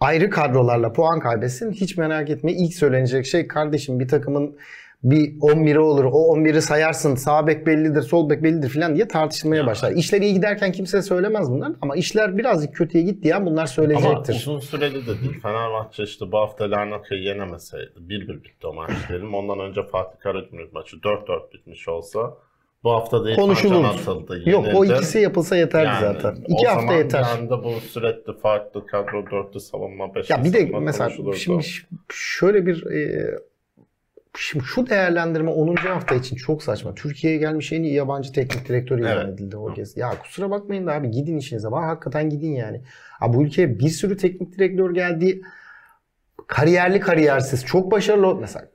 ayrı 0.00 0.30
kadrolarla 0.30 0.92
puan 0.92 1.20
kaybetsin. 1.20 1.72
Hiç 1.72 1.96
merak 1.96 2.30
etme. 2.30 2.52
İlk 2.52 2.74
söylenecek 2.74 3.26
şey 3.26 3.46
kardeşim 3.48 4.00
bir 4.00 4.08
takımın 4.08 4.56
bir 5.04 5.38
11'i 5.40 5.78
olur. 5.78 6.04
O 6.04 6.36
11'i 6.36 6.62
sayarsın. 6.62 7.14
Sağ 7.14 7.46
bek 7.46 7.66
bellidir, 7.66 8.02
sol 8.02 8.30
bek 8.30 8.42
bellidir 8.42 8.68
falan 8.68 8.94
diye 8.94 9.08
tartışılmaya 9.08 9.56
Ya. 9.56 9.66
başlar. 9.66 9.92
İşler 9.92 10.20
iyi 10.20 10.34
giderken 10.34 10.72
kimse 10.72 11.02
söylemez 11.02 11.50
bunlar 11.50 11.72
ama 11.80 11.96
işler 11.96 12.38
birazcık 12.38 12.74
kötüye 12.74 13.04
gitti 13.04 13.28
ya 13.28 13.40
bunlar 13.46 13.52
Ama 13.62 13.66
söyleyecektir. 13.66 14.34
uzun 14.34 14.58
süreli 14.60 15.06
de 15.06 15.20
değil. 15.20 15.40
Fenerbahçe 15.42 16.02
işte 16.02 16.32
bu 16.32 16.38
hafta 16.38 16.70
Larnaka'yı 16.70 17.22
yenemeseydi 17.22 17.92
1-1 18.08 18.28
bitti 18.44 18.66
o 18.66 18.72
maç 18.74 18.90
diyelim. 19.08 19.34
Ondan 19.34 19.58
önce 19.60 19.80
Fatih 19.92 20.18
Karagümrük 20.20 20.72
maçı 20.72 20.96
4-4 20.96 21.52
bitmiş 21.54 21.88
olsa 21.88 22.34
bu 22.84 22.90
hafta 22.92 23.24
da 23.24 23.34
Konuşulur. 23.34 23.84
Yok 24.46 24.66
o 24.74 24.84
ikisi 24.84 25.18
yapılsa 25.18 25.56
yeterdi 25.56 25.86
Yani 25.86 26.00
zaten. 26.00 26.36
İki 26.48 26.66
hafta 26.66 26.80
zaman 26.80 26.94
yeter. 26.98 27.22
anda 27.40 27.64
bu 27.64 27.70
sürekli 27.72 28.32
farklı 28.38 28.86
kadro 28.86 29.30
dörtlü 29.30 29.60
savunma 29.60 30.14
beşli 30.14 30.32
Ya 30.32 30.44
bir 30.44 30.52
de 30.52 30.70
mesela 30.80 31.10
şimdi 31.36 31.64
şöyle 32.12 32.66
bir 32.66 32.86
e, 32.86 33.30
şimdi 34.38 34.64
şu 34.64 34.86
değerlendirme 34.90 35.50
10. 35.50 35.76
hafta 35.76 36.14
için 36.14 36.36
çok 36.36 36.62
saçma. 36.62 36.94
Türkiye'ye 36.94 37.38
gelmiş 37.38 37.72
en 37.72 37.82
iyi 37.82 37.94
yabancı 37.94 38.32
teknik 38.32 38.68
direktör 38.68 38.98
ilan 38.98 39.16
Evet. 39.26 39.34
edildi 39.34 39.56
o 39.56 39.74
kez. 39.74 39.96
Ya 39.96 40.10
kusura 40.22 40.50
bakmayın 40.50 40.86
da 40.86 40.92
abi 40.92 41.10
gidin 41.10 41.36
işinize. 41.36 41.70
Bak 41.72 41.84
hakikaten 41.84 42.30
gidin 42.30 42.52
yani. 42.52 42.80
Abi 43.20 43.36
bu 43.36 43.42
ülkeye 43.44 43.78
bir 43.78 43.88
sürü 43.88 44.16
teknik 44.16 44.58
direktör 44.58 44.94
geldi. 44.94 45.42
Kariyerli 46.46 47.00
kariyersiz. 47.00 47.64
Çok 47.64 47.90
başarılı. 47.92 48.34
Mesela 48.40 48.66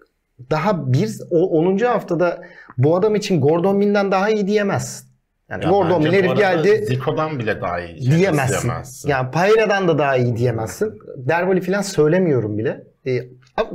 daha 0.52 0.94
bir 0.94 1.12
o 1.32 1.50
10. 1.50 1.78
haftada 1.78 2.42
bu 2.78 2.96
adam 2.96 3.16
için 3.16 3.42
Gordon 3.42 3.78
Mill'den 3.78 4.12
daha 4.12 4.30
iyi 4.30 4.48
diyemez. 4.48 5.08
Yani 5.50 5.64
Ya 5.64 5.70
Gordon 5.70 6.02
bu 6.04 6.08
herif 6.08 6.38
geldi 6.38 6.86
Zico'dan 6.86 7.40
bile 7.40 7.62
daha 7.62 7.80
iyi 7.82 8.12
diyemezsin. 8.12 8.62
diyemezsin. 8.68 9.10
Yani 9.10 9.32
Payra'dan 9.32 9.88
da 9.88 9.98
daha 9.98 10.18
iyi 10.18 10.36
diyemezsin. 10.38 11.00
Derboli 11.18 11.62
falan 11.62 11.82
söylemiyorum 11.82 12.58
bile. 12.58 12.84
E, 13.08 13.24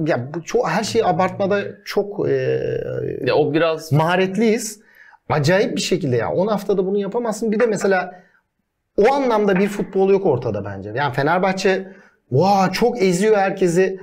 ya 0.07 0.35
bu 0.35 0.45
çok 0.45 0.69
her 0.69 0.85
şeyi 0.85 1.05
abartmada 1.05 1.62
çok 1.85 2.29
e, 2.29 2.33
Ya 3.27 3.35
o 3.35 3.53
biraz 3.53 3.93
maharetliyiz. 3.93 4.81
Acayip 5.29 5.77
bir 5.77 5.81
şekilde 5.81 6.17
ya. 6.17 6.33
10 6.33 6.47
haftada 6.47 6.87
bunu 6.87 6.99
yapamazsın. 6.99 7.53
Bir 7.53 7.61
de 7.61 7.67
mesela 7.67 8.23
o 8.97 9.12
anlamda 9.12 9.59
bir 9.59 9.69
futbol 9.69 10.11
yok 10.11 10.27
ortada 10.27 10.65
bence. 10.65 10.93
Yani 10.95 11.15
Fenerbahçe 11.15 11.93
Vaa 12.33 12.73
çok 12.73 13.03
eziyor 13.03 13.37
herkesi 13.37 14.01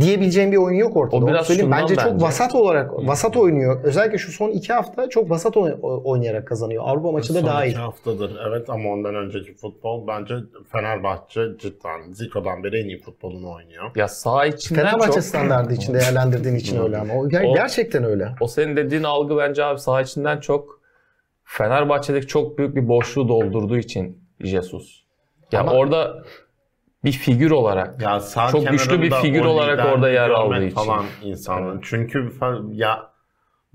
diyebileceğim 0.00 0.52
bir 0.52 0.56
oyun 0.56 0.76
yok 0.78 0.96
ortada. 0.96 1.24
O 1.24 1.28
biraz 1.28 1.46
söyleyeyim. 1.46 1.66
şundan 1.70 1.82
Bence, 1.82 1.96
çok 1.96 2.12
bence. 2.12 2.24
vasat 2.24 2.54
olarak 2.54 2.92
vasat 3.08 3.36
oynuyor. 3.36 3.80
Özellikle 3.84 4.18
şu 4.18 4.32
son 4.32 4.50
iki 4.50 4.72
hafta 4.72 5.08
çok 5.08 5.30
vasat 5.30 5.56
oy- 5.56 5.76
oynayarak 5.82 6.46
kazanıyor. 6.48 6.82
Avrupa 6.86 7.12
maçı 7.12 7.34
da 7.34 7.38
Son 7.38 7.46
daha 7.48 7.64
iyi. 7.64 7.70
iki 7.70 7.78
haftadır 7.78 8.36
evet 8.48 8.70
ama 8.70 8.88
ondan 8.90 9.14
önceki 9.14 9.54
futbol 9.54 10.06
bence 10.06 10.34
Fenerbahçe 10.72 11.40
cidden 11.58 12.12
Zico'dan 12.12 12.64
beri 12.64 12.80
en 12.80 12.84
iyi 12.88 12.98
futbolunu 12.98 13.52
oynuyor. 13.52 13.90
ya 13.96 14.08
sağ 14.08 14.46
içinden 14.46 14.80
Fenerbahçe 14.84 15.12
çok 15.12 15.22
standardı 15.24 15.74
için 15.74 15.94
değerlendirdiğin 15.94 16.54
için 16.56 16.82
öyle 16.82 16.98
ama. 16.98 17.14
O, 17.14 17.26
ger- 17.28 17.46
O- 17.50 17.54
gerçekten 17.54 18.04
öyle. 18.04 18.28
o 18.40 18.46
senin 18.46 18.76
dediğin 18.76 19.02
algı 19.02 19.36
bence 19.36 19.64
abi 19.64 19.78
sağ 19.78 20.00
içinden 20.02 20.40
çok 20.40 20.80
Fenerbahçe'deki 21.44 22.26
çok 22.26 22.58
büyük 22.58 22.76
bir 22.76 22.88
boşluğu 22.88 23.28
doldurduğu 23.28 23.76
için 23.76 24.24
Jesus. 24.40 25.02
Ya 25.52 25.60
Ama- 25.60 25.72
orada 25.72 26.22
bir 27.04 27.12
figür 27.12 27.50
olarak 27.50 28.02
Ya 28.02 28.20
sağ 28.20 28.48
Çok 28.48 28.68
güçlü 28.68 29.02
bir 29.02 29.10
figür 29.10 29.44
o 29.44 29.48
olarak 29.48 29.86
orada 29.94 30.10
yer 30.10 30.30
aldığı 30.30 30.64
için. 30.64 30.74
falan 30.74 31.04
insanın. 31.22 31.80
Çünkü 31.84 32.18
fe- 32.18 32.74
ya 32.74 33.12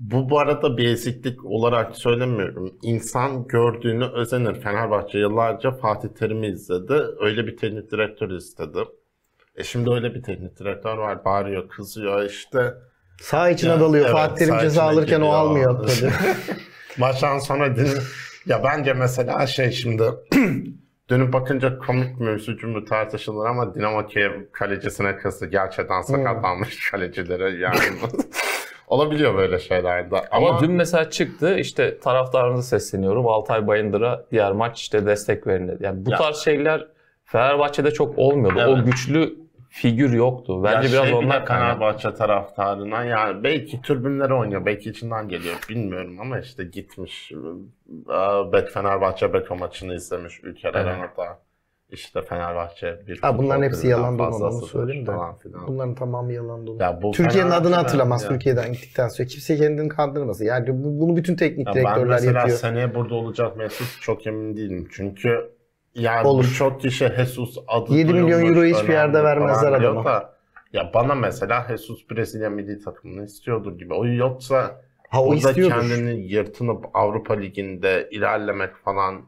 bu 0.00 0.30
bu 0.30 0.38
arada 0.38 0.76
bir 0.76 0.88
eziklik 0.88 1.44
olarak 1.44 1.96
söylemiyorum. 1.96 2.74
İnsan 2.82 3.46
gördüğünü 3.46 4.04
özenir. 4.04 4.54
Fenerbahçe 4.60 5.18
yıllarca 5.18 5.70
Fatih 5.70 6.08
Terim'i 6.08 6.46
izledi. 6.46 6.94
Öyle 7.20 7.46
bir 7.46 7.56
teknik 7.56 7.90
direktör 7.90 8.30
istedi. 8.30 8.78
E 9.56 9.64
şimdi 9.64 9.90
öyle 9.90 10.14
bir 10.14 10.22
teknik 10.22 10.58
direktör 10.58 10.96
var. 10.98 11.24
Bağırıyor, 11.24 11.68
kızıyor 11.68 12.22
işte. 12.24 12.74
Sağ 13.20 13.50
içine 13.50 13.70
Ya, 13.70 13.80
dalıyor. 13.80 14.04
evet, 14.04 14.14
Fatih 14.14 14.46
Terim 14.46 14.58
ceza 14.58 14.82
alırken 14.82 15.16
o 15.20 15.24
geliyor. 15.24 15.34
almıyor 15.34 15.86
tabii. 15.88 16.12
Maçtan 16.98 17.38
sonra 17.38 17.76
din... 17.76 17.88
ya 18.46 18.64
bence 18.64 18.92
mesela 18.92 19.46
şey 19.46 19.70
şimdi 19.70 20.02
dönüp 21.10 21.32
bakınca 21.32 21.78
komik 21.78 22.20
mi 22.20 22.28
üzücü 22.30 22.66
mü 22.66 22.84
tartışılır 22.84 23.46
ama 23.46 23.74
Dinamo 23.74 24.06
Kiev 24.06 24.32
kalecisine 24.52 25.16
kızdı. 25.16 25.46
Gerçekten 25.46 26.00
sakatlanmış 26.02 26.90
kalecilere 26.90 27.50
yani. 27.50 27.78
Olabiliyor 28.88 29.34
böyle 29.36 29.58
şeylerde. 29.58 30.16
ama, 30.30 30.48
Ama, 30.48 30.60
dün 30.60 30.70
mesela 30.72 31.10
çıktı 31.10 31.56
işte 31.58 31.98
taraftarınıza 32.00 32.62
sesleniyorum 32.62 33.26
Altay 33.28 33.66
Bayındır'a 33.66 34.24
diğer 34.30 34.52
maç 34.52 34.80
işte 34.80 35.06
destek 35.06 35.46
verin 35.46 35.68
dedi. 35.68 35.84
Yani 35.84 36.06
bu 36.06 36.10
Ya. 36.10 36.16
tarz 36.18 36.36
şeyler 36.36 36.86
Fenerbahçe'de 37.24 37.90
çok 37.90 38.18
olmuyordu. 38.18 38.60
O 38.66 38.74
Evet. 38.76 38.86
güçlü 38.86 39.34
figür 39.68 40.12
yoktu. 40.12 40.64
Bence 40.64 40.86
ya 40.88 40.92
biraz 40.92 41.04
şey 41.04 41.12
kaynaklı. 41.12 41.54
Fenerbahçe 41.54 42.14
taraftarına 42.14 43.04
yani 43.04 43.44
belki 43.44 43.82
türbünlere 43.82 44.34
oynuyor, 44.34 44.66
belki 44.66 44.90
içinden 44.90 45.28
geliyor 45.28 45.54
bilmiyorum 45.68 46.20
ama 46.20 46.38
işte 46.40 46.64
gitmiş 46.64 47.32
e, 47.32 48.52
Bek 48.52 48.68
Fenerbahçe 48.70 49.32
Beko 49.32 49.56
maçını 49.56 49.94
izlemiş 49.94 50.40
Ülker 50.44 50.74
Evet. 50.74 50.86
Arena'da. 50.86 51.38
İşte 51.90 52.22
Fenerbahçe 52.22 53.00
bir 53.06 53.18
Ha, 53.20 53.38
bunların 53.38 53.62
hepsi 53.62 53.88
yalan 53.88 54.18
dolan 54.18 54.42
onu 54.42 54.62
söyleyeyim 54.66 55.06
de. 55.06 55.10
falan 55.10 55.38
filan. 55.38 55.66
Bunların 55.66 55.94
tamamı 55.94 56.32
yalan 56.32 56.66
dolu. 56.66 56.82
Ya 56.82 57.02
bu 57.02 57.10
Türkiye'nin 57.10 57.50
adını 57.50 57.74
hatırlamaz 57.74 58.22
Ya. 58.22 58.28
Türkiye'den 58.28 58.72
gittikten 58.72 59.08
sonra. 59.08 59.26
Kimse 59.28 59.56
kendini 59.56 59.88
kandırmasın. 59.88 60.44
Yani 60.44 60.68
bu- 60.84 61.00
bunu 61.00 61.16
bütün 61.16 61.36
teknik 61.36 61.66
Ya 61.66 61.74
ben 61.74 61.82
direktörler 61.84 62.06
mesela 62.14 62.38
yapıyor. 62.38 62.58
seneye 62.58 62.94
burada 62.94 63.14
olacak 63.14 63.56
Mesut 63.56 64.00
çok 64.02 64.26
emin 64.26 64.56
değilim. 64.56 64.88
Çünkü 64.92 65.50
yani 65.94 66.26
Olur. 66.28 66.44
birçok 66.44 66.80
kişi 66.80 67.08
Jesus 67.16 67.56
adı 67.68 67.94
7 67.94 68.12
milyon 68.12 68.46
euroyu 68.46 68.74
hiçbir 68.74 68.92
yerde 68.92 69.24
vermezler 69.24 69.72
adama. 69.72 70.04
da, 70.04 70.34
ya 70.72 70.90
bana 70.94 71.14
mesela 71.14 71.66
Jesus 71.68 72.10
Brezilya 72.10 72.50
milli 72.50 72.84
takımını 72.84 73.24
istiyordur 73.24 73.78
gibi. 73.78 73.94
O 73.94 74.06
yoksa 74.06 74.80
Ha 75.08 75.22
o 75.22 75.26
burada 75.26 75.36
istiyordur. 75.50 75.74
kendini 75.74 76.20
yırtınıp 76.32 76.84
Avrupa 76.94 77.34
Ligi'nde 77.34 78.08
ilerlemek 78.10 78.76
falan 78.76 79.22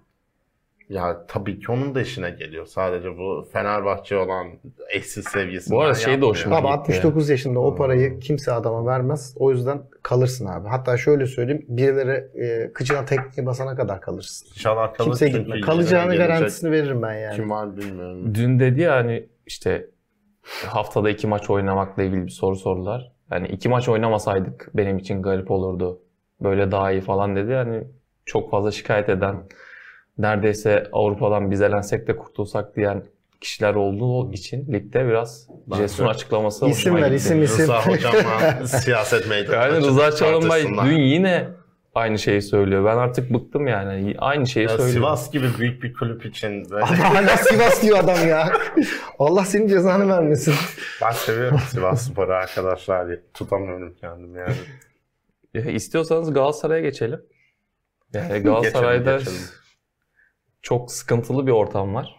ya 0.90 1.26
tabii 1.28 1.61
ki 1.61 1.73
onun 1.73 1.94
da 1.94 2.00
işine 2.00 2.30
geliyor. 2.30 2.66
Sadece 2.66 3.18
bu 3.18 3.49
Fenerbahçe 3.52 4.16
olan 4.16 4.47
eşsiz 4.88 5.25
seviyesinden 5.25 5.76
Bu 5.78 5.82
arada 5.82 5.94
şey 5.94 6.20
de 6.20 6.26
hoşuma 6.26 6.56
Abi 6.56 6.62
gitti. 6.62 6.73
69 6.73 7.28
yaşında 7.28 7.61
o 7.61 7.75
parayı 7.75 8.18
kimse 8.18 8.52
adama 8.52 8.87
vermez. 8.87 9.35
O 9.38 9.50
yüzden 9.50 9.82
kalırsın 10.02 10.47
abi. 10.47 10.68
Hatta 10.68 10.97
şöyle 10.97 11.26
söyleyeyim. 11.26 11.64
Birileri 11.68 12.44
e, 12.44 12.73
kıçına 12.73 13.04
tekmeyi 13.04 13.47
basana 13.47 13.76
kadar 13.76 14.00
kalırsın. 14.00 14.49
İnşallah 14.49 14.94
kalır 14.94 15.09
Kimse 15.09 15.28
gitme. 15.28 15.61
Kalacağını 15.61 16.12
gelecek 16.12 16.28
garantisini 16.28 16.70
veririm 16.70 17.02
ben 17.02 17.14
yani. 17.14 17.37
Kim 17.37 17.50
var 17.50 17.76
bilmiyorum. 17.76 18.35
Dün 18.35 18.61
dedi 18.61 18.80
ya 18.80 18.97
hani 18.97 19.28
işte 19.47 19.87
haftada 20.66 21.11
iki 21.11 21.26
maç 21.26 21.50
oynamakla 21.50 22.02
ilgili 22.02 22.25
bir 22.25 22.30
soru 22.30 22.56
sordular. 22.56 23.12
Yani 23.30 23.49
iki 23.49 23.68
maç 23.68 23.88
oynamasaydık 23.88 24.70
benim 24.75 24.99
için 24.99 25.23
garip 25.23 25.50
olurdu. 25.50 26.02
Böyle 26.40 26.70
daha 26.70 26.92
iyi 26.92 27.00
falan 27.00 27.37
dedi. 27.37 27.50
Yani 27.50 27.85
çok 28.26 28.50
fazla 28.50 28.70
şikayet 28.70 29.09
eden 29.09 29.37
neredeyse 30.22 30.86
Avrupa'dan 30.92 31.50
biz 31.50 31.60
elensek 31.62 32.06
de 32.06 32.16
kurtulsak 32.16 32.76
diyen 32.76 33.02
kişiler 33.40 33.74
olduğu 33.74 34.32
için 34.32 34.72
ligde 34.72 35.08
biraz 35.08 35.48
de- 35.48 36.04
açıklaması 36.06 36.66
İsim 36.66 36.96
ver, 36.96 37.10
isim 37.10 37.42
isim. 37.42 37.62
Rıza 37.62 37.86
hocamla 37.86 38.66
siyaset 38.66 39.28
meydanı. 39.28 39.54
Yani 39.56 39.86
Rıza 39.86 40.16
Çalınbay 40.16 40.64
dün 40.84 40.98
yine 40.98 41.48
aynı 41.94 42.18
şeyi 42.18 42.42
söylüyor. 42.42 42.84
Ben 42.84 42.96
artık 42.96 43.34
bıktım 43.34 43.66
yani. 43.66 44.14
Aynı 44.18 44.46
şeyi 44.46 44.62
Ya 44.62 44.68
söylüyor. 44.68 44.90
Sivas 44.90 45.30
gibi 45.32 45.46
büyük 45.58 45.82
bir 45.82 45.92
kulüp 45.94 46.26
için 46.26 46.66
Ama 46.70 47.14
hala 47.14 47.36
Sivas 47.36 47.82
diyor 47.82 47.98
adam 47.98 48.28
ya. 48.28 48.52
Allah 49.18 49.44
senin 49.44 49.68
cezanı 49.68 50.08
vermesin. 50.08 50.54
ben 51.02 51.10
seviyorum 51.10 51.60
Sivas 51.70 52.06
Spor'u 52.10 52.32
arkadaşlar. 52.32 53.08
Tutamıyorum 53.34 53.94
kendimi 54.00 54.38
yani. 54.38 54.54
Ya, 55.54 55.62
istiyorsanız 55.62 56.32
Galatasaray'a 56.34 56.82
geçelim. 56.82 57.20
Yani 58.14 58.38
Galatasaray'da 58.42 59.16
Geçelim, 59.18 59.18
geçelim. 59.38 59.60
Çok 60.62 60.92
sıkıntılı 60.92 61.46
bir 61.46 61.52
ortam 61.52 61.94
var. 61.94 62.16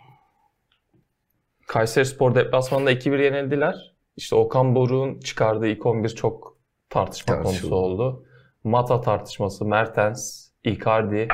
Kayseri 1.67 2.05
Spor 2.05 2.35
deplasmanında 2.35 2.91
2-1 2.91 3.23
yenildiler. 3.23 3.95
İşte 4.15 4.35
Okan 4.35 4.75
Buruk'un 4.75 5.19
çıkardığı 5.19 5.67
ilk 5.67 5.85
11 5.85 6.09
çok 6.09 6.57
tartışma 6.89 7.35
Tartışıldı. 7.35 7.61
konusu 7.61 7.75
oldu. 7.75 8.25
Mata 8.63 9.01
tartışması, 9.01 9.65
Mertens, 9.65 10.49
Icardi. 10.63 11.27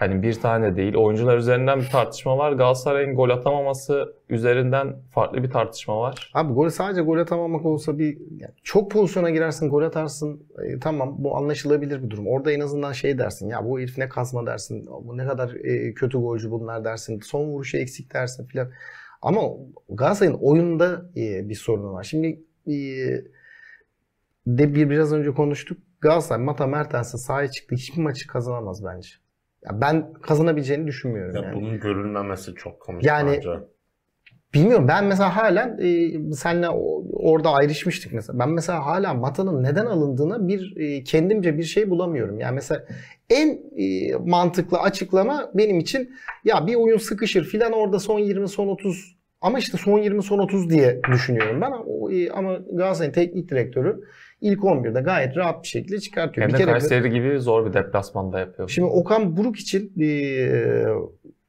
Hani 0.00 0.22
bir 0.22 0.34
tane 0.34 0.76
değil. 0.76 0.94
Oyuncular 0.94 1.36
üzerinden 1.36 1.80
bir 1.80 1.88
tartışma 1.88 2.38
var. 2.38 2.52
Galatasaray'ın 2.52 3.14
gol 3.14 3.30
atamaması 3.30 4.14
üzerinden 4.28 4.96
farklı 5.10 5.42
bir 5.42 5.50
tartışma 5.50 6.00
var. 6.00 6.32
Abi 6.34 6.52
gol 6.52 6.68
sadece 6.68 7.02
gol 7.02 7.18
atamamak 7.18 7.66
olsa 7.66 7.98
bir 7.98 8.18
yani 8.36 8.54
çok 8.62 8.90
pozisyona 8.90 9.30
girersin 9.30 9.68
gol 9.68 9.82
atarsın 9.82 10.46
e, 10.64 10.78
tamam 10.78 11.14
bu 11.18 11.36
anlaşılabilir 11.36 12.02
bir 12.02 12.10
durum. 12.10 12.26
Orada 12.26 12.52
en 12.52 12.60
azından 12.60 12.92
şey 12.92 13.18
dersin 13.18 13.48
ya 13.48 13.64
bu 13.64 13.80
herif 13.80 13.98
ne 13.98 14.08
kazma 14.08 14.46
dersin. 14.46 14.86
Bu 15.02 15.16
ne 15.16 15.26
kadar 15.26 15.54
e, 15.54 15.94
kötü 15.94 16.18
golcü 16.18 16.50
bunlar 16.50 16.84
dersin. 16.84 17.20
Son 17.20 17.44
vuruşu 17.44 17.76
eksik 17.76 18.14
dersin 18.14 18.46
filan. 18.46 18.70
Ama 19.22 19.40
Galatasaray'ın 19.88 20.38
oyunda 20.40 21.10
e, 21.16 21.48
bir 21.48 21.54
sorunu 21.54 21.92
var. 21.92 22.04
Şimdi 22.04 22.40
e, 22.66 22.74
de 24.46 24.74
bir 24.74 24.90
biraz 24.90 25.12
önce 25.12 25.30
konuştuk. 25.30 25.78
Galatasaray 26.00 26.44
Mata 26.44 26.66
Mertens'e 26.66 27.18
sahaya 27.18 27.50
çıktı. 27.50 27.74
Hiçbir 27.74 28.02
maçı 28.02 28.26
kazanamaz 28.26 28.84
bence. 28.84 29.10
Ya 29.64 29.80
ben 29.80 30.12
kazanabileceğini 30.12 30.86
düşünmüyorum 30.86 31.36
Ya 31.36 31.42
yani. 31.42 31.54
bunun 31.56 31.80
görülmemesi 31.80 32.54
çok 32.54 32.80
komik 32.80 33.04
Yani- 33.04 33.30
bence. 33.36 33.50
Bilmiyorum 34.54 34.88
ben 34.88 35.04
mesela 35.04 35.36
halen 35.36 35.78
e, 35.82 36.32
seninle 36.34 36.68
o- 36.68 37.04
orada 37.12 37.50
ayrışmıştık 37.52 38.12
mesela. 38.12 38.38
Ben 38.38 38.48
mesela 38.50 38.86
hala 38.86 39.14
Mata'nın 39.14 39.62
neden 39.62 39.86
alındığına 39.86 40.48
bir 40.48 40.76
e, 40.76 41.04
kendimce 41.04 41.58
bir 41.58 41.62
şey 41.62 41.90
bulamıyorum. 41.90 42.38
Yani 42.40 42.54
mesela 42.54 42.84
en 43.30 43.48
e, 43.78 44.12
mantıklı 44.26 44.78
açıklama 44.78 45.50
benim 45.54 45.78
için 45.78 46.10
ya 46.44 46.66
bir 46.66 46.74
oyun 46.74 46.98
sıkışır 46.98 47.44
filan 47.44 47.72
orada 47.72 47.98
son 47.98 48.18
20 48.18 48.48
son 48.48 48.68
30 48.68 49.16
ama 49.40 49.58
işte 49.58 49.78
son 49.78 49.98
20 49.98 50.22
son 50.22 50.38
30 50.38 50.70
diye 50.70 51.00
düşünüyorum 51.12 51.60
ben. 51.60 51.72
E, 52.16 52.30
ama 52.30 52.54
Galatasaray'ın 52.72 53.12
teknik 53.12 53.50
direktörü 53.50 54.00
ilk 54.40 54.60
11'de 54.60 55.00
gayet 55.00 55.36
rahat 55.36 55.62
bir 55.62 55.68
şekilde 55.68 56.00
çıkartıyor. 56.00 56.42
Hem 56.42 56.48
bir 56.48 56.58
de 56.58 56.64
kere 56.64 56.70
Kayseri 56.70 57.10
gibi 57.10 57.38
zor 57.40 57.66
bir 57.66 57.72
deplasmanda 57.72 58.40
yapıyor. 58.40 58.68
Şimdi 58.68 58.88
Okan 58.88 59.36
Buruk 59.36 59.56
için 59.56 59.92
e, 60.00 60.08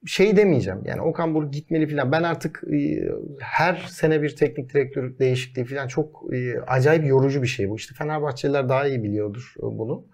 şey 0.06 0.38
demeyeceğim. 0.38 0.80
Yani 0.86 1.02
Okan 1.02 1.34
Buruk 1.34 1.54
gitmeli 1.54 1.88
falan. 1.88 2.12
Ben 2.12 2.24
artık 2.24 2.64
e, 2.74 3.10
her 3.40 3.76
sene 3.90 4.22
bir 4.22 4.36
teknik 4.36 4.74
direktör 4.74 5.20
değişikliği 5.20 5.66
falan 5.66 5.88
çok 5.88 6.34
e, 6.34 6.62
acayip 6.68 7.06
yorucu 7.06 7.42
bir 7.42 7.48
şey 7.48 7.70
bu. 7.70 7.76
İşte 7.76 7.96
Fenerbahçeliler 7.96 8.70
daha 8.70 8.88
iyi 8.88 9.04
biliyordur 9.04 9.54
bunu. 9.62 10.06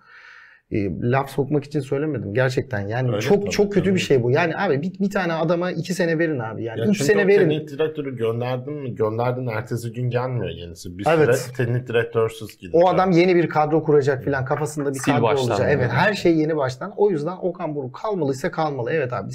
E, 0.72 0.90
laf 1.02 1.30
sokmak 1.30 1.64
için 1.64 1.80
söylemedim 1.80 2.34
gerçekten. 2.34 2.88
Yani 2.88 3.10
Öyle 3.10 3.22
çok 3.22 3.42
tabii, 3.42 3.50
çok 3.50 3.74
kötü 3.74 3.86
tabii. 3.86 3.96
bir 3.96 4.00
şey 4.00 4.24
bu. 4.24 4.32
Yani 4.32 4.58
abi 4.58 4.82
bir, 4.82 5.00
bir 5.00 5.10
tane 5.10 5.34
adama 5.34 5.72
iki 5.72 5.94
sene 5.94 6.20
verin 6.20 6.40
abi. 6.40 6.64
Yani 6.64 6.80
Ya 6.80 6.86
üç 6.86 7.02
sene 7.02 7.24
o 7.24 7.28
verin. 7.28 7.50
teknik 7.50 7.70
direktörü 7.70 8.18
gönderdin 8.18 8.74
mi? 8.74 8.96
Gönderdin 8.96 9.48
ertesi 9.48 9.94
gün 9.94 10.10
gelmiyor 10.10 10.50
yenisi. 10.50 10.98
Bir 10.98 11.06
Evet. 11.10 11.38
süre 11.38 11.54
teknik 11.66 11.88
direktörsüz 11.88 12.58
gidiyor. 12.58 12.84
O 12.84 12.90
adam 12.90 13.12
yeni 13.12 13.36
bir 13.36 13.50
kadro 13.50 13.84
kuracak 13.84 14.24
filan 14.24 14.46
kafasında 14.46 14.94
bir 14.94 15.00
Sil 15.04 15.12
kadro 15.12 15.24
baştan 15.24 15.50
olacak. 15.50 15.60
yani. 15.72 15.72
Evet 15.82 15.92
her 15.92 16.14
şey 16.14 16.38
yeni 16.38 16.58
baştan. 16.58 16.94
O 16.98 17.10
yüzden 17.12 17.38
Okan 17.42 17.76
Buruk 17.76 17.96
kalmalıysa 17.96 18.52
kalmalı. 18.52 18.92
Evet 18.94 19.14
abi 19.14 19.32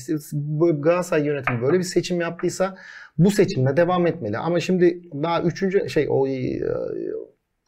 Galatasaray 0.80 1.26
yönetimi 1.26 1.62
böyle 1.62 1.78
bir 1.78 1.82
seçim 1.84 2.20
yaptıysa 2.20 2.74
bu 3.18 3.30
seçimle 3.30 3.76
devam 3.76 4.06
etmeli. 4.06 4.38
Ama 4.38 4.60
şimdi 4.60 5.00
daha 5.22 5.42
3. 5.42 5.92
şey 5.92 6.06
o 6.10 6.26
e, 6.28 6.60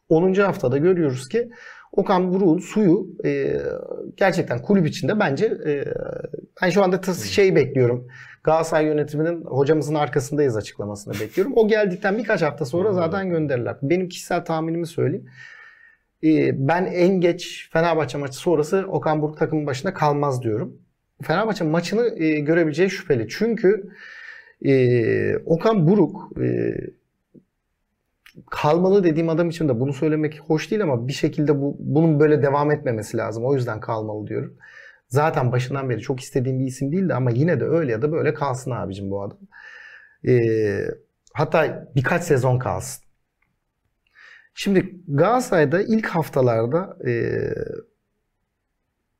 10. 0.09 0.33
haftada 0.33 0.77
görüyoruz 0.77 1.27
ki 1.29 1.49
Okan 1.95 2.33
Buruk'un 2.33 2.57
suyu 2.57 3.07
e, 3.25 3.57
gerçekten 4.17 4.61
kulüp 4.61 4.87
içinde 4.87 5.19
bence 5.19 5.45
e, 5.45 5.85
ben 6.61 6.69
şu 6.69 6.83
anda 6.83 7.01
tas- 7.01 7.25
şey 7.25 7.55
bekliyorum. 7.55 8.07
Galatasaray 8.43 8.85
yönetiminin 8.85 9.41
hocamızın 9.45 9.95
arkasındayız 9.95 10.57
açıklamasını 10.57 11.13
bekliyorum. 11.13 11.53
O 11.55 11.67
geldikten 11.67 12.17
birkaç 12.17 12.41
hafta 12.41 12.65
sonra 12.65 12.93
zaten 12.93 13.29
gönderirler. 13.29 13.75
Benim 13.81 14.09
kişisel 14.09 14.45
tahminimi 14.45 14.87
söyleyeyim. 14.87 15.25
Ee, 16.23 16.67
ben 16.67 16.85
en 16.85 17.21
geç 17.21 17.69
Fenerbahçe 17.73 18.17
maçı 18.17 18.37
sonrası 18.37 18.85
Okan 18.87 19.21
Buruk 19.21 19.37
takımın 19.37 19.67
başında 19.67 19.93
kalmaz 19.93 20.41
diyorum. 20.43 20.77
Fenerbahçe 21.23 21.63
maçını 21.63 22.23
e, 22.23 22.39
görebileceği 22.39 22.89
şüpheli. 22.89 23.27
Çünkü 23.29 23.89
e, 24.65 25.37
Okan 25.37 25.87
Buruk 25.87 26.37
e, 26.41 26.75
kalmalı 28.51 29.03
dediğim 29.03 29.29
adam 29.29 29.49
için 29.49 29.69
de 29.69 29.79
bunu 29.79 29.93
söylemek 29.93 30.39
hoş 30.39 30.71
değil 30.71 30.83
ama 30.83 31.07
bir 31.07 31.13
şekilde 31.13 31.61
bu 31.61 31.77
bunun 31.79 32.19
böyle 32.19 32.43
devam 32.43 32.71
etmemesi 32.71 33.17
lazım. 33.17 33.45
O 33.45 33.55
yüzden 33.55 33.79
kalmalı 33.79 34.27
diyorum. 34.27 34.57
Zaten 35.07 35.51
başından 35.51 35.89
beri 35.89 36.01
çok 36.01 36.19
istediğim 36.19 36.59
bir 36.59 36.65
isim 36.65 36.91
değildi 36.91 37.13
ama 37.13 37.31
yine 37.31 37.59
de 37.59 37.65
öyle 37.65 37.91
ya 37.91 38.01
da 38.01 38.11
böyle 38.11 38.33
kalsın 38.33 38.71
abicim 38.71 39.11
bu 39.11 39.23
adam. 39.23 39.39
Ee, 40.27 40.87
hatta 41.33 41.87
birkaç 41.95 42.23
sezon 42.23 42.59
kalsın. 42.59 43.05
Şimdi 44.53 44.95
Galatasaray'da 45.07 45.81
ilk 45.81 46.07
haftalarda 46.07 46.97
e, 47.07 47.39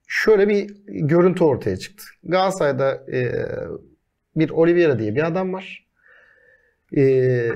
şöyle 0.08 0.49
bir 0.49 0.75
görüntü 0.88 1.43
ortaya 1.43 1.78
çıktı. 1.78 2.04
Galatasaray'da 2.23 3.12
e, 3.12 3.45
bir 4.36 4.49
Oliveira 4.49 4.99
diye 4.99 5.15
bir 5.15 5.28
adam 5.28 5.54
var. 5.54 5.85
E, 6.98 7.50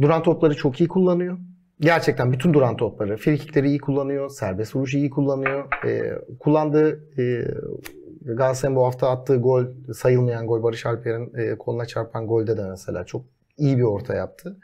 duran 0.00 0.22
topları 0.22 0.54
çok 0.54 0.80
iyi 0.80 0.88
kullanıyor. 0.88 1.38
Gerçekten 1.80 2.32
bütün 2.32 2.54
duran 2.54 2.76
topları, 2.76 3.16
frikikleri 3.16 3.68
iyi 3.68 3.78
kullanıyor, 3.78 4.30
serbest 4.30 4.76
vuruşu 4.76 4.98
iyi 4.98 5.10
kullanıyor. 5.10 5.84
E, 5.84 6.12
kullandığı 6.40 7.00
e, 7.18 7.44
Galatasaray'ın 8.20 8.76
bu 8.76 8.86
hafta 8.86 9.10
attığı 9.10 9.36
gol, 9.36 9.64
sayılmayan 9.94 10.46
gol 10.46 10.62
Barış 10.62 10.86
Alper'in 10.86 11.34
e, 11.34 11.58
koluna 11.58 11.86
çarpan 11.86 12.26
golde 12.26 12.56
de 12.56 12.68
mesela 12.68 13.04
çok 13.04 13.24
iyi 13.56 13.78
bir 13.78 13.82
orta 13.82 14.14
yaptı. 14.14 14.56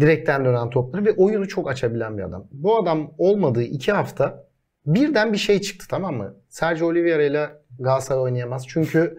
Direkten 0.00 0.44
dönen 0.44 0.70
topları 0.70 1.04
ve 1.04 1.12
oyunu 1.12 1.48
çok 1.48 1.70
açabilen 1.70 2.18
bir 2.18 2.22
adam. 2.22 2.46
Bu 2.52 2.78
adam 2.78 3.10
olmadığı 3.18 3.62
iki 3.62 3.92
hafta 3.92 4.44
birden 4.86 5.32
bir 5.32 5.38
şey 5.38 5.60
çıktı 5.60 5.86
tamam 5.90 6.14
mı? 6.14 6.34
Sergio 6.48 6.86
Oliveira 6.86 7.22
ile 7.22 7.50
Galatasaray 7.78 8.22
oynayamaz. 8.22 8.64
Çünkü 8.68 9.18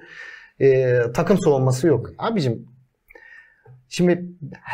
e, 0.61 0.99
takım 1.13 1.37
savunması 1.37 1.87
yok. 1.87 2.09
Abicim 2.17 2.67
şimdi 3.89 4.25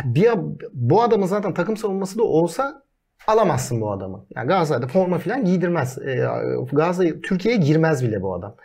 bir, 0.06 0.30
bu 0.74 1.02
adamın 1.02 1.26
zaten 1.26 1.54
takım 1.54 1.78
savunması 1.78 2.20
da 2.20 2.24
olsa 2.24 2.84
alamazsın 3.28 3.82
bu 3.82 3.92
adamı. 3.92 4.26
Yani 4.36 4.48
Galatasaray'da 4.48 4.88
forma 4.88 5.20
falan 5.20 5.46
giydirmez. 5.46 5.98
E, 5.98 6.16
Galatasaray 6.72 7.22
Türkiye'ye 7.22 7.60
girmez 7.60 8.04
bile 8.04 8.22
bu 8.22 8.36
adam. 8.36 8.56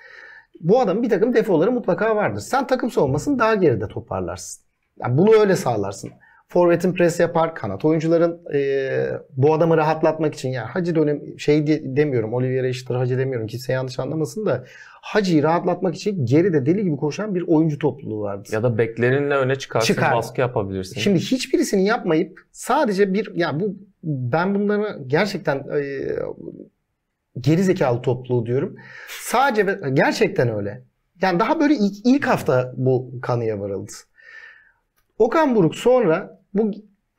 Bu 0.60 0.80
adamın 0.80 1.02
bir 1.02 1.08
takım 1.08 1.34
defoları 1.34 1.72
mutlaka 1.72 2.16
vardır. 2.16 2.40
Sen 2.40 2.66
takım 2.66 2.90
savunmasını 2.90 3.38
daha 3.38 3.54
geride 3.54 3.88
toparlarsın. 3.88 4.64
Yani 4.98 5.18
bunu 5.18 5.32
öyle 5.32 5.56
sağlarsın. 5.56 6.10
Forvet'in 6.48 6.92
pres 6.92 7.20
yapar, 7.20 7.54
kanat 7.54 7.84
oyuncuların 7.84 8.40
e, 8.54 9.10
bu 9.36 9.54
adamı 9.54 9.76
rahatlatmak 9.76 10.34
için 10.34 10.48
yani 10.48 10.66
Hacı 10.66 10.94
dönem 10.94 11.38
şey 11.38 11.66
de, 11.66 11.96
demiyorum, 11.96 12.34
Oliveira 12.34 12.66
eşittir 12.66 12.94
Hacı 12.94 13.18
demiyorum. 13.18 13.46
Kimse 13.46 13.72
yanlış 13.72 13.98
anlamasın 13.98 14.46
da 14.46 14.64
Hacı'yı 15.00 15.42
rahatlatmak 15.42 15.94
için 15.94 16.26
geride 16.26 16.66
deli 16.66 16.84
gibi 16.84 16.96
koşan 16.96 17.34
bir 17.34 17.42
oyuncu 17.42 17.78
topluluğu 17.78 18.20
vardır. 18.20 18.52
Ya 18.52 18.62
da 18.62 18.78
beklerinle 18.78 19.34
öne 19.34 19.56
çıkarsın, 19.56 19.86
Çıkar. 19.94 20.14
baskı 20.16 20.40
yapabilirsin. 20.40 21.00
Şimdi 21.00 21.18
hiçbirisini 21.18 21.84
yapmayıp 21.84 22.40
sadece 22.52 23.14
bir 23.14 23.34
ya 23.34 23.60
bu 23.60 23.76
ben 24.02 24.54
bunlara 24.54 24.98
gerçekten 25.06 25.56
e, 25.58 25.82
geri 27.40 27.62
zekalı 27.62 28.02
topluluğu 28.02 28.46
diyorum. 28.46 28.76
Sadece 29.08 29.78
gerçekten 29.92 30.54
öyle. 30.56 30.82
Yani 31.22 31.40
daha 31.40 31.60
böyle 31.60 31.74
ilk, 31.74 32.06
ilk 32.06 32.26
hafta 32.26 32.72
bu 32.76 33.10
kanıya 33.22 33.60
varıldı. 33.60 33.92
Okan 35.18 35.56
Buruk 35.56 35.74
sonra 35.74 36.35
bu 36.58 36.70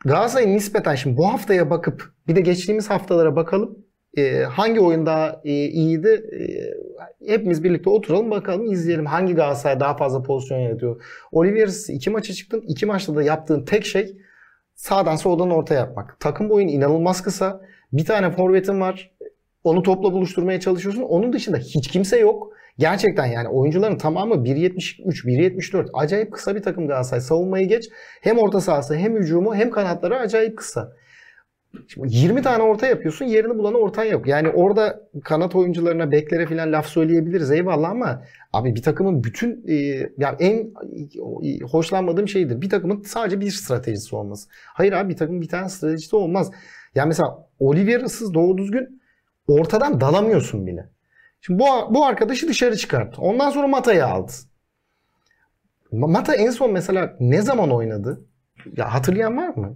Galatasaray'ın 0.06 0.56
nispeten 0.56 0.96
şimdi 0.96 1.18
bu 1.18 1.28
haftaya 1.28 1.70
bakıp 1.70 2.14
bir 2.28 2.36
de 2.36 2.42
geçtiğimiz 2.42 2.90
haftalara 2.90 3.36
bakalım. 3.36 3.78
E, 4.18 4.42
hangi 4.42 4.80
oyun 4.80 5.06
daha 5.06 5.42
e, 5.44 5.52
iyiydi? 5.52 6.30
E, 6.40 7.32
hepimiz 7.32 7.64
birlikte 7.64 7.90
oturalım 7.90 8.32
bakalım 8.32 8.72
izleyelim 8.72 9.06
hangi 9.06 9.34
Galatasaray 9.34 9.80
daha 9.80 9.98
fazla 9.98 10.22
pozisyon 10.22 10.60
yaratıyor. 10.60 11.04
Oliveira'sız 11.32 11.90
iki 11.90 12.10
maça 12.10 12.34
çıktın. 12.34 12.64
iki 12.68 12.86
maçta 12.86 13.16
da 13.16 13.24
yaptığın 13.24 13.66
tek 13.66 13.86
şey 13.86 14.18
sağdan 14.76 15.16
soldan 15.16 15.52
orta 15.52 15.74
yapmak. 15.74 16.20
Takım 16.20 16.50
boyun 16.50 16.68
inanılmaz 16.68 17.22
kısa. 17.22 17.62
Bir 17.94 18.06
tane 18.06 18.32
forvetin 18.32 18.82
var. 18.82 19.12
Onu 19.64 19.84
topla 19.84 20.14
buluşturmaya 20.14 20.60
çalışıyorsun. 20.60 21.02
Onun 21.02 21.34
dışında 21.34 21.58
hiç 21.58 21.88
kimse 21.88 22.20
yok. 22.20 22.54
Gerçekten 22.80 23.26
yani 23.26 23.48
oyuncuların 23.48 23.98
tamamı 23.98 24.34
1.73, 24.34 25.26
1.74. 25.26 25.90
Acayip 25.94 26.34
kısa 26.34 26.56
bir 26.56 26.62
takım 26.62 26.88
Galatasaray. 26.88 27.22
Savunmayı 27.22 27.68
geç. 27.68 27.90
Hem 28.22 28.38
orta 28.38 28.62
sahası 28.62 28.96
hem 28.96 29.16
hücumu 29.16 29.56
hem 29.56 29.72
kanatları 29.72 30.20
acayip 30.20 30.58
kısa. 30.58 30.94
Şimdi 31.88 32.08
20 32.16 32.42
tane 32.42 32.64
orta 32.64 32.88
yapıyorsun 32.88 33.26
yerini 33.26 33.58
bulan 33.58 33.74
ortan 33.74 34.04
yok. 34.04 34.28
Yani 34.28 34.50
orada 34.50 35.10
kanat 35.24 35.56
oyuncularına, 35.56 36.12
beklere 36.12 36.46
falan 36.46 36.72
laf 36.72 36.88
söyleyebiliriz 36.88 37.52
eyvallah 37.52 37.90
ama 37.90 38.24
abi 38.54 38.76
bir 38.76 38.82
takımın 38.82 39.24
bütün 39.24 39.66
e, 39.68 39.74
yani 40.18 40.36
en 40.40 40.58
e, 41.44 41.60
hoşlanmadığım 41.60 42.28
şeydir. 42.28 42.62
Bir 42.62 42.70
takımın 42.70 43.02
sadece 43.02 43.40
bir 43.40 43.52
stratejisi 43.52 44.16
olması. 44.16 44.50
Hayır 44.74 44.94
abi 44.94 45.10
bir 45.10 45.18
takımın 45.18 45.42
bir 45.42 45.48
tane 45.48 45.70
stratejisi 45.70 46.16
olmaz. 46.16 46.52
Yani 46.96 47.08
mesela 47.08 47.48
Oliveira'sız 47.60 48.34
doğru 48.34 48.58
düzgün 48.58 49.02
ortadan 49.48 50.02
dalamıyorsun 50.02 50.68
bile. 50.68 50.90
Şimdi 51.48 51.60
bu, 51.60 51.66
bu 51.94 52.06
arkadaşı 52.06 52.48
dışarı 52.48 52.78
çıkarttı. 52.78 53.22
Ondan 53.22 53.50
sonra 53.50 53.68
Mata'yı 53.68 54.06
aldı. 54.06 54.32
Mata 55.92 56.36
en 56.36 56.50
son 56.50 56.72
mesela 56.72 57.16
ne 57.20 57.42
zaman 57.42 57.72
oynadı? 57.72 58.22
Ya 58.78 58.94
hatırlayan 58.94 59.38
var 59.38 59.48
mı? 59.48 59.76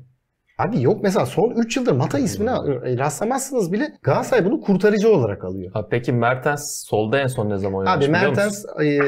Abi 0.58 0.82
yok 0.82 1.04
mesela 1.04 1.26
son 1.26 1.50
3 1.50 1.78
yıldır 1.78 1.92
Mata 1.92 2.20
ismine 2.20 2.52
rastlamazsınız 2.98 3.72
bile 3.72 3.94
Galatasaray 4.04 4.46
bunu 4.46 4.62
kurtarıcı 4.62 5.16
olarak 5.16 5.44
alıyor. 5.44 5.72
Abi 5.74 5.88
peki 5.90 6.14
Mertens 6.14 6.86
solda 6.88 7.20
en 7.20 7.28
son 7.28 7.50
ne 7.50 7.58
zaman 7.58 7.80
oynamış 7.80 8.06
Abi 8.06 8.12
Mertens 8.12 8.66
e, 8.66 9.00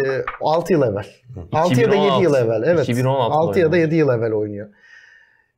6 0.41 0.73
yıl 0.73 0.81
evvel. 0.81 1.05
6 1.51 1.81
ya 1.81 1.91
da 1.91 1.95
7 1.95 2.05
yıl 2.05 2.11
2016. 2.11 2.45
evvel. 2.45 2.63
Evet. 2.65 2.89
2016 2.89 3.33
6 3.33 3.59
ya 3.59 3.65
da 3.65 3.75
oynamış. 3.75 3.93
7 3.93 3.95
yıl 3.95 4.09
evvel 4.09 4.31
oynuyor. 4.31 4.69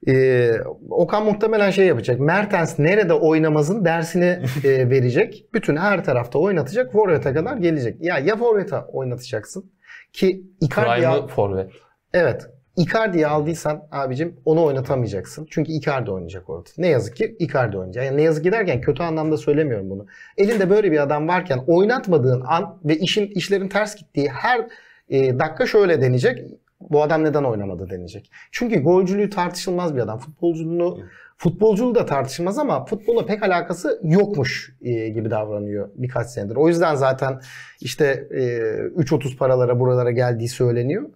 E, 0.07 0.51
Okan 0.89 1.25
muhtemelen 1.25 1.69
şey 1.69 1.87
yapacak. 1.87 2.19
Mertens 2.19 2.79
nerede 2.79 3.13
oynamazın 3.13 3.85
dersini 3.85 4.39
e, 4.63 4.89
verecek. 4.89 5.45
Bütün 5.53 5.75
her 5.75 6.03
tarafta 6.03 6.39
oynatacak. 6.39 6.91
Forvet'e 6.91 7.33
kadar 7.33 7.57
gelecek. 7.57 7.97
Ya 8.01 8.19
ya 8.19 8.35
Forvet'e 8.35 8.77
oynatacaksın 8.77 9.71
ki 10.13 10.41
Icardi'yi 10.61 11.07
al- 11.07 11.27
forvet. 11.27 11.71
Evet. 12.13 12.47
Icardi'yi 12.77 13.27
aldıysan 13.27 13.87
abicim 13.91 14.35
onu 14.45 14.63
oynatamayacaksın. 14.63 15.47
Çünkü 15.49 15.71
Icardi 15.71 16.11
oynayacak 16.11 16.49
orada. 16.49 16.69
Ne 16.77 16.87
yazık 16.87 17.15
ki 17.15 17.35
Icardi 17.39 17.77
oynayacak. 17.77 18.05
Yani 18.05 18.17
ne 18.17 18.21
yazık 18.21 18.43
ki 18.43 18.51
derken 18.51 18.81
kötü 18.81 19.03
anlamda 19.03 19.37
söylemiyorum 19.37 19.89
bunu. 19.89 20.05
Elinde 20.37 20.69
böyle 20.69 20.91
bir 20.91 20.99
adam 21.03 21.27
varken 21.27 21.59
oynatmadığın 21.67 22.41
an 22.47 22.79
ve 22.85 22.97
işin 22.97 23.27
işlerin 23.27 23.67
ters 23.69 23.95
gittiği 23.95 24.29
her 24.29 24.65
e, 25.09 25.39
dakika 25.39 25.65
şöyle 25.65 26.01
deneyecek. 26.01 26.39
Bu 26.81 27.03
adam 27.03 27.23
neden 27.23 27.43
oynamadı 27.43 27.89
deneyecek. 27.89 28.31
Çünkü 28.51 28.79
golcülüğü 28.79 29.29
tartışılmaz 29.29 29.95
bir 29.95 29.99
adam. 29.99 30.19
Futbolculuğunu 30.19 30.99
futbolculuğu 31.37 31.95
da 31.95 32.05
tartışılmaz 32.05 32.59
ama 32.59 32.85
futbola 32.85 33.25
pek 33.25 33.43
alakası 33.43 33.99
yokmuş 34.03 34.75
e, 34.81 35.09
gibi 35.09 35.31
davranıyor 35.31 35.89
birkaç 35.95 36.27
senedir. 36.27 36.55
O 36.55 36.67
yüzden 36.67 36.95
zaten 36.95 37.39
işte 37.81 38.27
e, 38.31 38.41
3.30 38.41 39.37
paralara 39.37 39.79
buralara 39.79 40.11
geldiği 40.11 40.47
söyleniyor. 40.47 41.09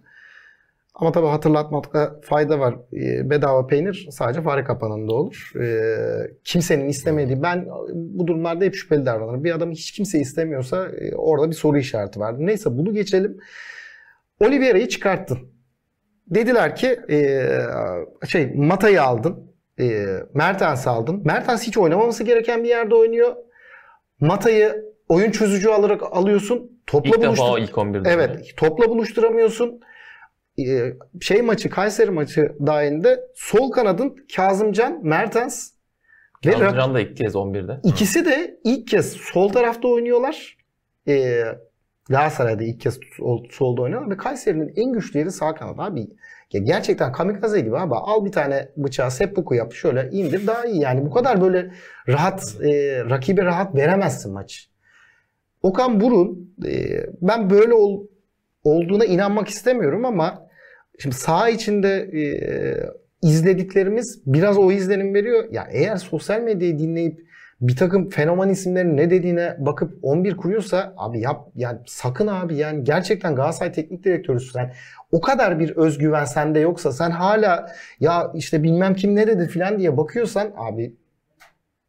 Ama 0.94 1.12
tabii 1.12 1.26
hatırlatmakta 1.26 2.20
fayda 2.22 2.60
var. 2.60 2.74
E, 2.92 3.30
bedava 3.30 3.66
peynir 3.66 4.08
sadece 4.10 4.42
fare 4.42 4.64
kapanında 4.64 5.12
olur. 5.12 5.52
E, 5.60 5.66
kimsenin 6.44 6.88
istemediği, 6.88 7.42
ben 7.42 7.68
bu 7.94 8.26
durumlarda 8.26 8.64
hep 8.64 8.74
şüpheli 8.74 9.06
davranırım. 9.06 9.44
Bir 9.44 9.54
adamı 9.54 9.72
hiç 9.72 9.92
kimse 9.92 10.18
istemiyorsa 10.18 10.88
e, 10.88 11.14
orada 11.14 11.50
bir 11.50 11.54
soru 11.54 11.78
işareti 11.78 12.20
vardır. 12.20 12.46
Neyse 12.46 12.78
bunu 12.78 12.94
geçelim. 12.94 13.38
Oliveira'yı 14.40 14.88
çıkarttın. 14.88 15.38
Dediler 16.26 16.76
ki 16.76 17.00
e, 17.10 17.48
şey 18.28 18.52
Mata'yı 18.54 19.02
aldın. 19.02 19.50
E, 19.80 20.06
Mertens'i 20.34 20.90
aldın. 20.90 21.22
Mertens 21.24 21.62
hiç 21.66 21.78
oynamaması 21.78 22.24
gereken 22.24 22.64
bir 22.64 22.68
yerde 22.68 22.94
oynuyor. 22.94 23.36
Mata'yı 24.20 24.84
oyun 25.08 25.30
çözücü 25.30 25.68
alarak 25.68 26.02
alıyorsun. 26.16 26.82
Topla 26.86 27.08
İlk 27.10 27.22
defa 27.22 27.32
buluştur- 27.32 27.52
o 27.54 27.58
ilk 27.58 27.70
11'de. 27.78 28.10
Evet, 28.10 28.56
topla 28.56 28.88
buluşturamıyorsun. 28.88 29.80
Ee, 30.58 30.92
şey 31.20 31.42
maçı, 31.42 31.70
Kayseri 31.70 32.10
maçı 32.10 32.52
dahilinde 32.66 33.20
sol 33.34 33.70
kanadın 33.70 34.16
Kazımcan, 34.36 35.00
Mertens 35.02 35.70
ve 36.46 36.50
Kazımcan 36.50 36.94
da 36.94 37.00
ilk 37.00 37.16
kez 37.16 37.34
11'de. 37.34 37.80
ikisi 37.84 38.24
de 38.24 38.60
ilk 38.64 38.88
kez 38.88 39.12
sol 39.12 39.48
tarafta 39.48 39.88
oynuyorlar. 39.88 40.56
Ee, 41.08 41.42
Galatasaray'da 42.10 42.64
ilk 42.64 42.80
kez 42.80 43.00
sol, 43.16 43.44
solda 43.50 43.82
oynuyorlar 43.82 44.10
ve 44.10 44.16
Kayseri'nin 44.16 44.72
en 44.76 44.92
güçlü 44.92 45.18
yeri 45.18 45.30
sağ 45.30 45.54
kanat 45.54 45.78
abi. 45.78 46.06
Ya 46.52 46.60
gerçekten 46.60 47.12
kamikaze 47.12 47.60
gibi 47.60 47.78
abi. 47.78 47.94
Al 47.94 48.24
bir 48.24 48.32
tane 48.32 48.68
bıçağı 48.76 49.10
seppuku 49.10 49.54
yap 49.54 49.72
şöyle 49.72 50.08
indir 50.12 50.46
daha 50.46 50.64
iyi. 50.64 50.80
Yani 50.80 51.06
bu 51.06 51.10
kadar 51.10 51.40
böyle 51.40 51.70
rahat 52.08 52.56
e, 52.62 53.00
rakibe 53.10 53.44
rahat 53.44 53.74
veremezsin 53.74 54.32
maç. 54.32 54.70
Okan 55.62 56.00
Burun 56.00 56.54
e, 56.66 57.06
ben 57.22 57.50
böyle 57.50 57.74
ol, 57.74 58.06
olduğuna 58.64 59.04
inanmak 59.04 59.48
istemiyorum 59.48 60.04
ama 60.04 60.48
şimdi 60.98 61.16
saha 61.16 61.48
içinde 61.48 61.88
e, 61.98 62.22
izlediklerimiz 63.22 64.22
biraz 64.26 64.58
o 64.58 64.72
izlenim 64.72 65.14
veriyor. 65.14 65.44
Ya 65.50 65.68
eğer 65.72 65.96
sosyal 65.96 66.40
medyayı 66.40 66.78
dinleyip 66.78 67.29
bir 67.60 67.76
takım 67.76 68.08
fenomen 68.08 68.48
isimlerin 68.48 68.96
ne 68.96 69.10
dediğine 69.10 69.56
bakıp 69.58 69.98
11 70.02 70.36
kuruyorsa 70.36 70.94
abi 70.96 71.20
yap 71.20 71.48
yani 71.54 71.78
sakın 71.86 72.26
abi 72.26 72.56
yani 72.56 72.84
gerçekten 72.84 73.34
Galatasaray 73.34 73.72
teknik 73.72 74.04
direktörüsün 74.04 74.52
sen. 74.52 74.72
O 75.12 75.20
kadar 75.20 75.58
bir 75.58 75.76
özgüven 75.76 76.24
sende 76.24 76.60
yoksa 76.60 76.92
sen 76.92 77.10
hala 77.10 77.72
ya 78.00 78.32
işte 78.34 78.62
bilmem 78.62 78.94
kim 78.94 79.16
ne 79.16 79.26
dedi 79.26 79.48
filan 79.48 79.78
diye 79.78 79.96
bakıyorsan 79.96 80.52
abi 80.56 80.96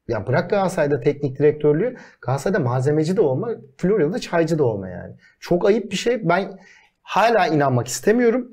ya 0.08 0.28
bırak 0.28 0.50
Galatasaray'da 0.50 1.00
teknik 1.00 1.40
direktörlüğü 1.40 1.96
Galatasaray'da 2.22 2.60
malzemeci 2.60 3.18
de 3.18 3.22
olma, 3.22 3.50
Florya'da 3.78 4.20
çaycı 4.20 4.60
da 4.60 4.64
olma 4.64 4.90
yani. 4.90 5.14
Çok 5.40 5.66
ayıp 5.66 5.92
bir 5.92 5.98
şey. 5.98 6.30
Ben 6.30 6.60
hala 7.02 7.48
inanmak 7.48 7.88
istemiyorum. 7.88 8.52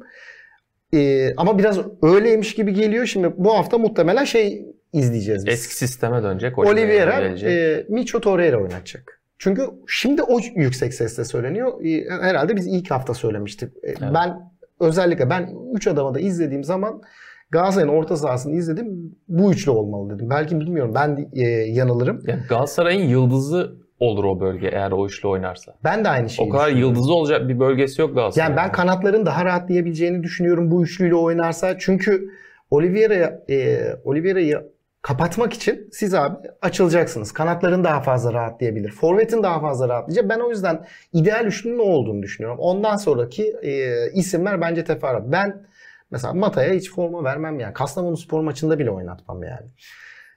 Ee, 0.94 1.34
ama 1.36 1.58
biraz 1.58 1.78
öyleymiş 2.02 2.54
gibi 2.54 2.74
geliyor. 2.74 3.06
Şimdi 3.06 3.34
bu 3.36 3.54
hafta 3.54 3.78
muhtemelen 3.78 4.24
şey 4.24 4.66
izleyeceğiz 4.92 5.46
biz. 5.46 5.54
Eski 5.54 5.74
sisteme 5.76 6.22
dönecek. 6.22 6.58
Oliveira 6.58 7.20
e, 7.20 7.86
Micho 7.88 8.20
Torreira 8.20 8.56
oynatacak. 8.56 9.20
Çünkü 9.38 9.62
şimdi 9.86 10.22
o 10.22 10.38
yüksek 10.54 10.94
sesle 10.94 11.24
söyleniyor. 11.24 11.84
E, 11.84 12.10
herhalde 12.10 12.56
biz 12.56 12.66
ilk 12.66 12.90
hafta 12.90 13.14
söylemiştik. 13.14 13.72
E, 13.84 14.14
Ben 14.14 14.50
özellikle 14.80 15.30
ben 15.30 15.54
3 15.74 15.86
adamı 15.86 16.14
da 16.14 16.20
izlediğim 16.20 16.64
zaman 16.64 17.02
Galatasaray'ın 17.50 17.92
orta 17.92 18.16
sahasını 18.16 18.54
izledim. 18.54 19.16
Bu 19.28 19.52
üçlü 19.52 19.70
olmalı 19.70 20.14
dedim. 20.14 20.30
Belki 20.30 20.60
bilmiyorum 20.60 20.92
ben 20.94 21.28
e, 21.32 21.42
yanılırım. 21.50 22.22
Yani 22.26 22.40
Galatasaray'ın 22.48 23.08
yıldızı 23.08 23.72
olur 24.00 24.24
o 24.24 24.40
bölge 24.40 24.68
eğer 24.68 24.92
o 24.92 25.06
üçlü 25.06 25.28
oynarsa. 25.28 25.74
Ben 25.84 26.04
de 26.04 26.08
aynı 26.08 26.28
şeyi 26.30 26.48
O 26.48 26.52
kadar 26.52 26.68
yıldızı 26.68 27.12
olacak 27.14 27.48
bir 27.48 27.60
bölgesi 27.60 28.00
yok 28.00 28.14
Galatasaray'ın. 28.14 28.50
Yani 28.50 28.56
ben 28.56 28.72
kanatların 28.72 29.26
daha 29.26 29.44
rahatlayabileceğini 29.44 30.22
düşünüyorum 30.22 30.70
bu 30.70 30.82
üçlüyle 30.84 31.14
oynarsa. 31.14 31.78
Çünkü 31.78 32.30
Oliveira'ya 32.70 33.40
e, 33.50 33.78
Oliveira'yı 34.04 34.62
kapatmak 35.08 35.52
için 35.52 35.88
siz 35.92 36.14
abi 36.14 36.36
açılacaksınız. 36.62 37.32
Kanatların 37.32 37.84
daha 37.84 38.00
fazla 38.00 38.32
rahatlayabilir. 38.32 38.90
Forvet'in 38.90 39.42
daha 39.42 39.60
fazla 39.60 39.88
rahatlayacak. 39.88 40.28
Ben 40.28 40.40
o 40.40 40.50
yüzden 40.50 40.86
ideal 41.12 41.46
üçlünün 41.46 41.78
o 41.78 41.82
olduğunu 41.82 42.22
düşünüyorum. 42.22 42.58
Ondan 42.60 42.96
sonraki 42.96 43.56
e, 43.62 43.94
isimler 44.12 44.60
bence 44.60 44.84
teferruat. 44.84 45.22
Ben 45.26 45.66
mesela 46.10 46.34
Mata'ya 46.34 46.74
hiç 46.74 46.90
forma 46.90 47.24
vermem 47.24 47.60
yani. 47.60 47.72
Kastamonu 47.72 48.16
spor 48.16 48.40
maçında 48.40 48.78
bile 48.78 48.90
oynatmam 48.90 49.42
yani. 49.42 49.66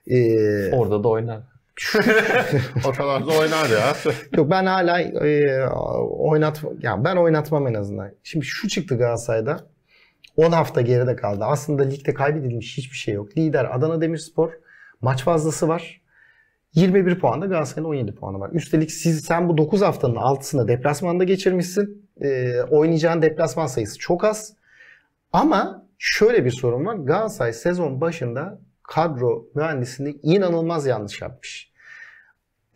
E, 0.06 0.76
Orada 0.76 1.04
da 1.04 1.08
oynar. 1.08 1.40
O 2.88 2.92
kadar 2.92 3.26
da 3.26 3.30
oynar 3.38 3.70
ya. 3.70 4.12
Yok 4.36 4.50
ben 4.50 4.66
hala 4.66 5.00
e, 5.00 5.66
oynat 6.08 6.62
ya 6.82 7.04
ben 7.04 7.16
oynatmam 7.16 7.66
en 7.66 7.74
azından. 7.74 8.10
Şimdi 8.22 8.46
şu 8.46 8.68
çıktı 8.68 8.98
Galatasaray'da. 8.98 9.60
10 10.36 10.52
hafta 10.52 10.80
geride 10.80 11.16
kaldı. 11.16 11.44
Aslında 11.44 11.82
ligde 11.82 12.14
kaybedilmiş 12.14 12.78
hiçbir 12.78 12.96
şey 12.96 13.14
yok. 13.14 13.36
Lider 13.36 13.76
Adana 13.76 14.00
Demirspor. 14.00 14.61
Maç 15.02 15.24
fazlası 15.24 15.68
var. 15.68 16.02
21 16.74 17.18
puanda 17.18 17.46
Galatasaray'ın 17.46 17.88
17 17.88 18.14
puanı 18.14 18.40
var. 18.40 18.50
Üstelik 18.52 18.90
siz 18.90 19.24
sen 19.24 19.48
bu 19.48 19.58
9 19.58 19.82
haftanın 19.82 20.14
6'sını 20.14 20.68
deplasmanda 20.68 21.24
geçirmişsin. 21.24 22.08
E, 22.20 22.60
oynayacağın 22.62 23.22
deplasman 23.22 23.66
sayısı 23.66 23.98
çok 23.98 24.24
az. 24.24 24.54
Ama 25.32 25.86
şöyle 25.98 26.44
bir 26.44 26.50
sorun 26.50 26.86
var. 26.86 26.94
Galatasaray 26.94 27.52
sezon 27.52 28.00
başında 28.00 28.60
kadro 28.82 29.46
mühendisliğini 29.54 30.18
inanılmaz 30.22 30.86
yanlış 30.86 31.22
yapmış 31.22 31.72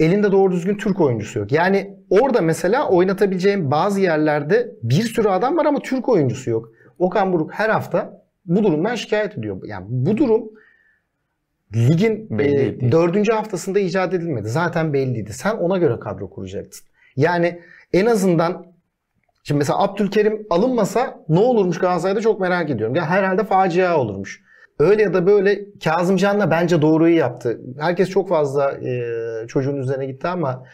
elinde 0.00 0.32
doğru 0.32 0.52
düzgün 0.52 0.76
Türk 0.76 1.00
oyuncusu 1.00 1.38
yok. 1.38 1.52
Yani 1.52 1.96
orada 2.10 2.40
mesela 2.40 2.88
oynatabileceğim 2.88 3.70
bazı 3.70 4.00
yerlerde 4.00 4.72
bir 4.82 5.02
sürü 5.02 5.28
adam 5.28 5.56
var 5.56 5.64
ama 5.64 5.78
Türk 5.78 6.08
oyuncusu 6.08 6.50
yok. 6.50 6.72
Okan 6.98 7.32
Buruk 7.32 7.52
her 7.52 7.68
hafta 7.68 8.22
bu 8.44 8.64
durumdan 8.64 8.94
şikayet 8.94 9.38
ediyor. 9.38 9.60
Yani 9.64 9.86
bu 9.88 10.16
durum 10.16 10.42
ligin 11.74 12.38
e, 12.38 12.92
dördüncü 12.92 13.32
haftasında 13.32 13.78
icat 13.78 14.14
edilmedi. 14.14 14.48
Zaten 14.48 14.92
belliydi. 14.92 15.32
Sen 15.32 15.56
ona 15.56 15.78
göre 15.78 16.00
kadro 16.00 16.30
kuracaktın. 16.30 16.80
Yani 17.16 17.60
en 17.92 18.06
azından 18.06 18.66
şimdi 19.42 19.58
mesela 19.58 19.82
Abdülkerim 19.82 20.46
alınmasa 20.50 21.24
ne 21.28 21.38
olurmuş 21.38 21.78
Galatasaray'da 21.78 22.20
çok 22.20 22.40
merak 22.40 22.70
ediyorum. 22.70 22.94
Ya 22.94 23.06
herhalde 23.06 23.44
facia 23.44 23.98
olurmuş. 23.98 24.46
Öyle 24.78 25.02
ya 25.02 25.14
da 25.14 25.26
böyle 25.26 25.60
Kazımcan 25.84 26.40
da 26.40 26.50
bence 26.50 26.82
doğruyu 26.82 27.16
yaptı. 27.16 27.60
Herkes 27.80 28.10
çok 28.10 28.28
fazla 28.28 28.72
e, 28.72 29.02
çocuğun 29.48 29.76
üzerine 29.76 30.06
gitti 30.06 30.28
ama 30.28 30.64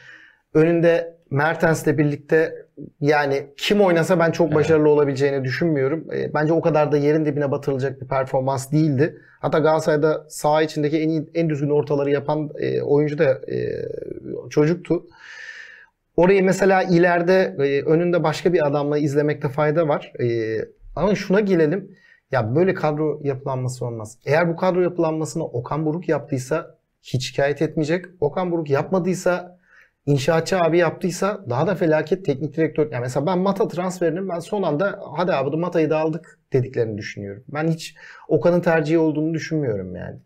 Önünde 0.54 1.16
Mertens'le 1.32 1.86
birlikte 1.98 2.66
yani 3.00 3.46
kim 3.56 3.80
oynasa 3.80 4.18
ben 4.18 4.30
çok 4.30 4.46
Evet. 4.46 4.56
başarılı 4.56 4.88
olabileceğini 4.88 5.44
düşünmüyorum. 5.44 6.06
E, 6.14 6.34
Bence 6.34 6.52
o 6.52 6.60
kadar 6.60 6.92
da 6.92 6.96
yerin 6.96 7.24
dibine 7.24 7.50
batırılacak 7.50 8.00
bir 8.00 8.08
performans 8.08 8.72
değildi. 8.72 9.18
Hatta 9.40 9.58
Galatasaray'da 9.58 10.26
saha 10.28 10.62
içindeki 10.62 10.98
en 11.00 11.08
iyi, 11.08 11.30
en 11.34 11.50
düzgün 11.50 11.70
ortaları 11.70 12.10
yapan 12.10 12.50
e, 12.58 12.82
oyuncu 12.82 13.18
da 13.18 13.24
e, 13.52 13.88
çocuktu. 14.50 15.06
Orayı 16.16 16.44
mesela 16.44 16.82
ileride 16.82 17.56
e, 17.58 17.82
önünde 17.82 18.22
başka 18.22 18.52
bir 18.52 18.66
adamla 18.66 18.98
izlemekte 18.98 19.48
fayda 19.48 19.88
var. 19.88 20.12
E, 20.20 20.56
ama 20.96 21.14
şuna 21.14 21.40
gelelim. 21.40 21.96
Ya 22.30 22.54
böyle 22.54 22.74
kadro 22.74 23.20
yapılanması 23.22 23.86
olmaz. 23.86 24.18
Eğer 24.26 24.48
bu 24.48 24.56
kadro 24.56 24.80
yapılanmasını 24.80 25.44
Okan 25.44 25.86
Buruk 25.86 26.08
yaptıysa 26.08 26.78
hiç 27.02 27.26
şikayet 27.28 27.62
etmeyecek. 27.62 28.04
Okan 28.20 28.52
Buruk 28.52 28.70
yapmadıysa 28.70 29.58
İnşaatçı 30.06 30.58
abi 30.58 30.78
yaptıysa 30.78 31.44
daha 31.50 31.66
da 31.66 31.74
felaket 31.74 32.24
teknik 32.24 32.56
direktör. 32.56 32.88
Yani 32.92 33.02
mesela 33.02 33.26
ben 33.26 33.38
Mata 33.38 33.68
transferinin 33.68 34.28
ben 34.28 34.38
son 34.38 34.62
anda 34.62 35.00
hadi 35.16 35.32
abi 35.32 35.56
Mata'yı 35.56 35.90
da 35.90 35.98
aldık 35.98 36.38
dediklerini 36.52 36.98
düşünüyorum. 36.98 37.44
Ben 37.48 37.68
hiç 37.68 37.94
Okan'ın 38.28 38.60
tercihi 38.60 38.98
olduğunu 38.98 39.34
düşünmüyorum 39.34 39.96
yani. 39.96 40.18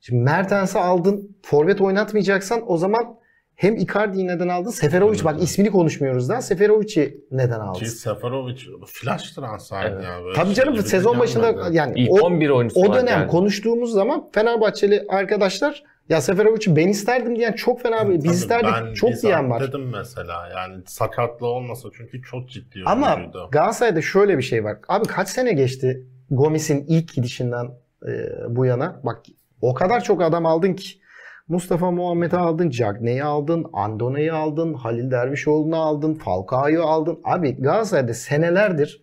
Şimdi 0.00 0.20
Mertens'i 0.22 0.78
aldın, 0.78 1.36
forvet 1.42 1.80
oynatmayacaksan 1.80 2.62
o 2.66 2.76
zaman 2.76 3.16
hem 3.54 3.76
Icardi'yi 3.76 4.26
neden 4.26 4.48
aldın? 4.48 4.70
Seferovic 4.70 5.24
bak 5.24 5.42
ismini 5.42 5.70
konuşmuyoruz 5.70 6.28
daha. 6.28 6.42
Seferovic'i 6.42 7.20
neden 7.30 7.60
aldın? 7.60 7.78
Ki 7.78 7.86
Seferovic 7.86 8.56
flash 8.86 9.30
transferdi 9.30 9.94
Evet. 9.94 10.04
ya. 10.04 10.24
Böyle 10.24 10.34
Tabii 10.36 10.46
şey 10.46 10.54
canım 10.54 10.74
gibi 10.74 10.82
sezon 10.82 11.12
gelmedi. 11.12 11.22
başında 11.22 11.68
yani 11.72 12.00
İlk 12.00 12.12
o, 12.12 12.26
11 12.26 12.50
oyuncusu 12.50 12.80
o 12.80 12.94
dönem 12.94 13.06
geldi. 13.18 13.26
konuştuğumuz 13.30 13.92
zaman 13.92 14.30
Fenerbahçeli 14.32 15.04
arkadaşlar 15.08 15.82
ya 16.08 16.20
Seferovic'i 16.20 16.76
ben 16.76 16.88
isterdim 16.88 17.36
diyen 17.36 17.52
çok 17.52 17.82
fena 17.82 18.08
bir 18.08 18.24
biz 18.24 18.42
isterdik 18.42 18.70
ben 18.74 18.94
çok 18.94 19.10
bizzat 19.10 19.22
diyen 19.22 19.50
var. 19.50 19.62
dedim 19.62 19.90
mesela 19.92 20.48
yani 20.48 20.82
sakatlığı 20.86 21.46
olmasa 21.46 21.88
çünkü 21.96 22.22
çok 22.22 22.48
ciddi 22.50 22.82
Ama 22.86 23.14
oyuncuydu. 23.14 23.48
Galatasaray'da 23.52 24.02
şöyle 24.02 24.38
bir 24.38 24.42
şey 24.42 24.64
var. 24.64 24.78
Abi 24.88 25.06
kaç 25.06 25.28
sene 25.28 25.52
geçti 25.52 26.06
Gomis'in 26.30 26.84
ilk 26.88 27.14
gidişinden 27.14 27.66
e, 28.08 28.12
bu 28.48 28.66
yana? 28.66 29.00
Bak 29.04 29.22
o 29.60 29.74
kadar 29.74 30.04
çok 30.04 30.22
adam 30.22 30.46
aldın 30.46 30.74
ki. 30.74 31.02
Mustafa 31.48 31.90
Muhammed'i 31.90 32.36
aldın, 32.36 32.70
Cagney'i 32.70 33.24
aldın, 33.24 33.66
Andone'yi 33.72 34.32
aldın, 34.32 34.74
Halil 34.74 35.10
Dervişoğlu'nu 35.10 35.76
aldın, 35.76 36.14
Falcao'yu 36.14 36.82
aldın. 36.82 37.20
Abi 37.24 37.62
Galatasaray'da 37.62 38.14
senelerdir 38.14 39.02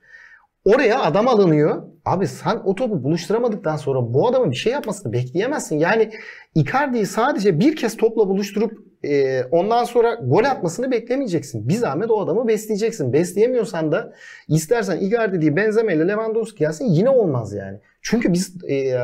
oraya 0.65 1.01
adam 1.01 1.27
alınıyor. 1.27 1.83
Abi 2.05 2.27
sen 2.27 2.61
o 2.65 2.75
topu 2.75 3.03
buluşturamadıktan 3.03 3.75
sonra 3.75 4.13
bu 4.13 4.27
adamın 4.27 4.51
bir 4.51 4.55
şey 4.55 4.73
yapmasını 4.73 5.13
bekleyemezsin. 5.13 5.77
Yani 5.77 6.11
Icardi'yi 6.55 7.05
sadece 7.05 7.59
bir 7.59 7.75
kez 7.75 7.97
topla 7.97 8.29
buluşturup 8.29 8.89
e, 9.03 9.43
ondan 9.43 9.83
sonra 9.83 10.13
gol 10.13 10.43
atmasını 10.43 10.91
beklemeyeceksin. 10.91 11.69
Bir 11.69 11.73
zahmet 11.73 12.11
o 12.11 12.21
adamı 12.21 12.47
besleyeceksin. 12.47 13.13
Besleyemiyorsan 13.13 13.91
da 13.91 14.13
istersen 14.47 14.97
Icardi 14.97 15.41
değil 15.41 15.55
Benzema 15.55 15.91
ile 15.91 16.07
Lewandowski 16.07 16.59
gelsin 16.59 16.85
yine 16.85 17.09
olmaz 17.09 17.53
yani. 17.53 17.79
Çünkü 18.01 18.33
biz 18.33 18.63
e, 18.63 18.99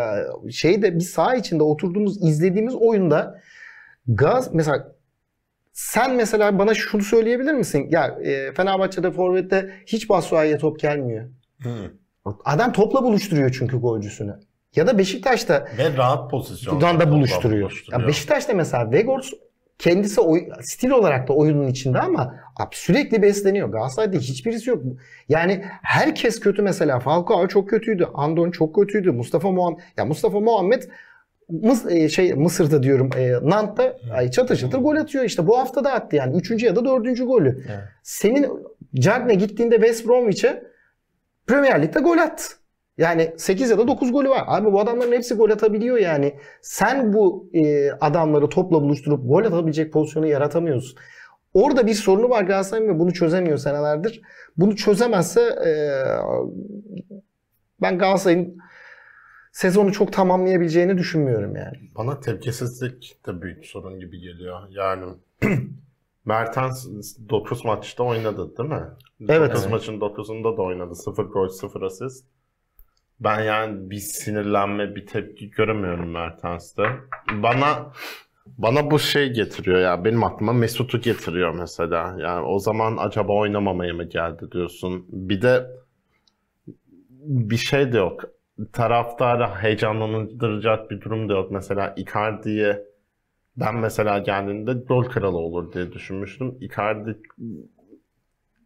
şeyde 0.51 0.95
bir 0.95 1.03
saha 1.03 1.35
içinde 1.35 1.63
oturduğumuz 1.63 2.23
izlediğimiz 2.23 2.75
oyunda 2.75 3.41
Gaz 4.07 4.53
mesela 4.53 4.95
sen 5.73 6.15
mesela 6.15 6.59
bana 6.59 6.73
şunu 6.73 7.01
söyleyebilir 7.01 7.53
misin? 7.53 7.87
Ya 7.89 8.07
e, 8.07 8.53
Fenerbahçe'de 8.53 9.11
forvette 9.11 9.71
hiç 9.85 10.09
Basuay'a 10.09 10.57
top 10.57 10.79
gelmiyor. 10.79 11.29
Hı. 11.63 11.91
Adam 12.45 12.71
topla 12.71 13.03
buluşturuyor 13.03 13.55
çünkü 13.59 13.77
golcüsünü. 13.77 14.39
Ya 14.75 14.87
da 14.87 14.97
Beşiktaş'ta 14.97 15.67
Ve 15.77 15.97
rahat 15.97 16.31
pozisyon. 16.31 16.75
Buradan 16.75 16.99
da 16.99 17.11
buluşturuyor. 17.11 17.83
Ya 17.91 18.07
Beşiktaş'ta 18.07 18.53
mesela 18.53 18.91
Vegors 18.91 19.31
kendisi 19.79 20.21
oy- 20.21 20.49
stil 20.61 20.89
olarak 20.89 21.27
da 21.27 21.33
oyunun 21.33 21.67
içinde 21.67 21.99
ama 21.99 22.35
abi 22.59 22.75
sürekli 22.75 23.21
besleniyor. 23.21 23.69
Galatasaray'da 23.69 24.17
hiçbirisi 24.17 24.69
yok. 24.69 24.83
Yani 25.29 25.65
herkes 25.83 26.39
kötü 26.39 26.61
mesela. 26.61 26.99
Falcao 26.99 27.47
çok 27.47 27.69
kötüydü. 27.69 28.07
Andon 28.13 28.51
çok 28.51 28.75
kötüydü. 28.75 29.11
Mustafa 29.11 29.51
Muhammed 29.51 29.79
ya 29.97 30.05
Mustafa 30.05 30.39
Muhammed 30.39 30.83
Mıs 31.49 31.85
e, 31.85 32.09
şey 32.09 32.33
Mısır'da 32.33 32.83
diyorum 32.83 33.09
e, 33.17 33.31
Nant'ta 33.31 33.97
ay, 34.13 34.31
çatır 34.31 34.55
çatır 34.55 34.77
gol 34.77 34.95
atıyor 34.95 35.23
işte. 35.23 35.47
Bu 35.47 35.57
hafta 35.57 35.83
da 35.83 35.91
attı 35.93 36.15
yani. 36.15 36.37
Üçüncü 36.37 36.65
ya 36.65 36.75
da 36.75 36.85
dördüncü 36.85 37.25
golü. 37.25 37.63
Evet. 37.69 37.83
Senin 38.03 38.47
Cagne 38.95 39.33
gittiğinde 39.33 39.75
West 39.75 40.07
Bromwich'e 40.07 40.63
Premier 41.47 41.81
Lig'de 41.81 41.99
gol 41.99 42.17
attı. 42.17 42.43
Yani 42.97 43.33
8 43.37 43.69
ya 43.69 43.77
da 43.77 43.87
9 43.87 44.11
golü 44.11 44.29
var. 44.29 44.43
Abi 44.47 44.71
bu 44.71 44.79
adamların 44.79 45.11
hepsi 45.11 45.35
gol 45.35 45.49
atabiliyor 45.49 45.97
yani. 45.97 46.35
Sen 46.61 47.13
bu 47.13 47.49
e, 47.53 47.91
adamları 47.91 48.49
topla 48.49 48.81
buluşturup 48.81 49.27
gol 49.27 49.45
atabilecek 49.45 49.93
pozisyonu 49.93 50.27
yaratamıyorsun. 50.27 50.99
Orada 51.53 51.87
bir 51.87 51.93
sorunu 51.93 52.29
var 52.29 52.43
Galatasaray'ın 52.43 52.89
ve 52.89 52.99
bunu 52.99 53.13
çözemiyor 53.13 53.57
senelerdir. 53.57 54.21
Bunu 54.57 54.75
çözemezse 54.75 55.41
e, 55.41 55.71
ben 57.81 57.97
Galatasaray'ın 57.97 58.57
sezonu 59.51 59.91
çok 59.93 60.13
tamamlayabileceğini 60.13 60.97
düşünmüyorum 60.97 61.55
yani. 61.55 61.77
Bana 61.97 62.19
tepkisizlik 62.19 63.19
de 63.27 63.41
büyük 63.41 63.65
sorun 63.65 63.99
gibi 63.99 64.19
geliyor. 64.19 64.59
Yani 64.69 65.05
Mertens 66.25 66.87
9 67.29 67.65
maçta 67.65 68.03
oynadı 68.03 68.57
değil 68.57 68.69
mi? 68.69 68.83
Evet. 69.29 69.49
9 69.51 69.61
Evet. 69.61 69.71
maçın 69.71 69.99
9'unda 69.99 70.57
da 70.57 70.61
oynadı. 70.61 70.95
0 70.95 71.23
gol 71.23 71.49
0 71.49 71.81
asist. 71.81 72.25
Ben 73.19 73.43
yani 73.43 73.89
bir 73.89 73.97
sinirlenme, 73.97 74.95
bir 74.95 75.05
tepki 75.05 75.49
göremiyorum 75.49 76.11
Mertens'te. 76.11 76.83
Bana 77.31 77.91
bana 78.57 78.91
bu 78.91 78.99
şey 78.99 79.33
getiriyor 79.33 79.79
ya. 79.79 80.05
Benim 80.05 80.23
aklıma 80.23 80.53
Mesut'u 80.53 81.01
getiriyor 81.01 81.53
mesela. 81.53 82.15
Yani 82.19 82.45
o 82.45 82.59
zaman 82.59 82.97
acaba 82.97 83.33
oynamamaya 83.33 83.93
mı 83.93 84.03
geldi 84.03 84.51
diyorsun. 84.51 85.05
Bir 85.09 85.41
de 85.41 85.67
bir 87.25 87.57
şey 87.57 87.93
de 87.93 87.97
yok. 87.97 88.21
Taraftarı 88.73 89.47
heyecanlandıracak 89.47 90.91
bir 90.91 91.01
durum 91.01 91.29
da 91.29 91.33
yok. 91.33 91.51
Mesela 91.51 91.93
Icardi'ye 91.97 92.83
ben 93.57 93.75
mesela 93.75 94.19
geldiğinde 94.19 94.73
gol 94.73 95.03
kralı 95.03 95.37
olur 95.37 95.73
diye 95.73 95.91
düşünmüştüm. 95.91 96.55
Icardi 96.61 97.17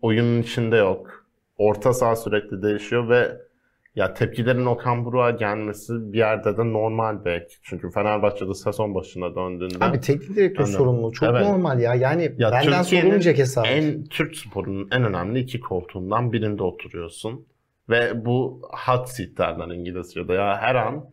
oyunun 0.01 0.41
içinde 0.41 0.75
yok. 0.75 1.25
Orta 1.57 1.93
saha 1.93 2.15
sürekli 2.15 2.61
değişiyor 2.61 3.09
ve 3.09 3.48
ya 3.95 4.13
tepkilerin 4.13 4.65
Okan 4.65 5.05
Buruk'a 5.05 5.31
gelmesi 5.31 5.93
bir 6.13 6.17
yerde 6.17 6.57
de 6.57 6.73
normal 6.73 7.25
belki. 7.25 7.55
Çünkü 7.63 7.91
Fenerbahçe'de 7.91 8.53
sezon 8.53 8.95
başına 8.95 9.35
döndüğünde 9.35 9.85
Abi 9.85 9.99
teknik 9.99 10.35
direktör 10.35 10.63
Anladım. 10.63 10.77
sorumluluğu 10.77 11.11
çok 11.11 11.29
Evet. 11.29 11.41
normal 11.41 11.79
ya. 11.79 11.95
Yani 11.95 12.31
Ya 12.37 12.51
benden 12.51 12.81
sorulmayacak 12.81 13.37
hesap. 13.37 13.67
en 13.67 14.03
Türk 14.03 14.35
sporunun 14.37 14.87
en 14.91 15.03
önemli 15.03 15.39
iki 15.39 15.59
koltuğundan 15.59 16.31
birinde 16.33 16.63
oturuyorsun. 16.63 17.47
Ve 17.89 18.25
bu 18.25 18.61
hot 18.87 19.09
seat 19.09 19.37
derler 19.37 19.75
İngilizce'de. 19.75 20.33
Ya 20.33 20.57
her 20.61 20.75
an 20.75 21.05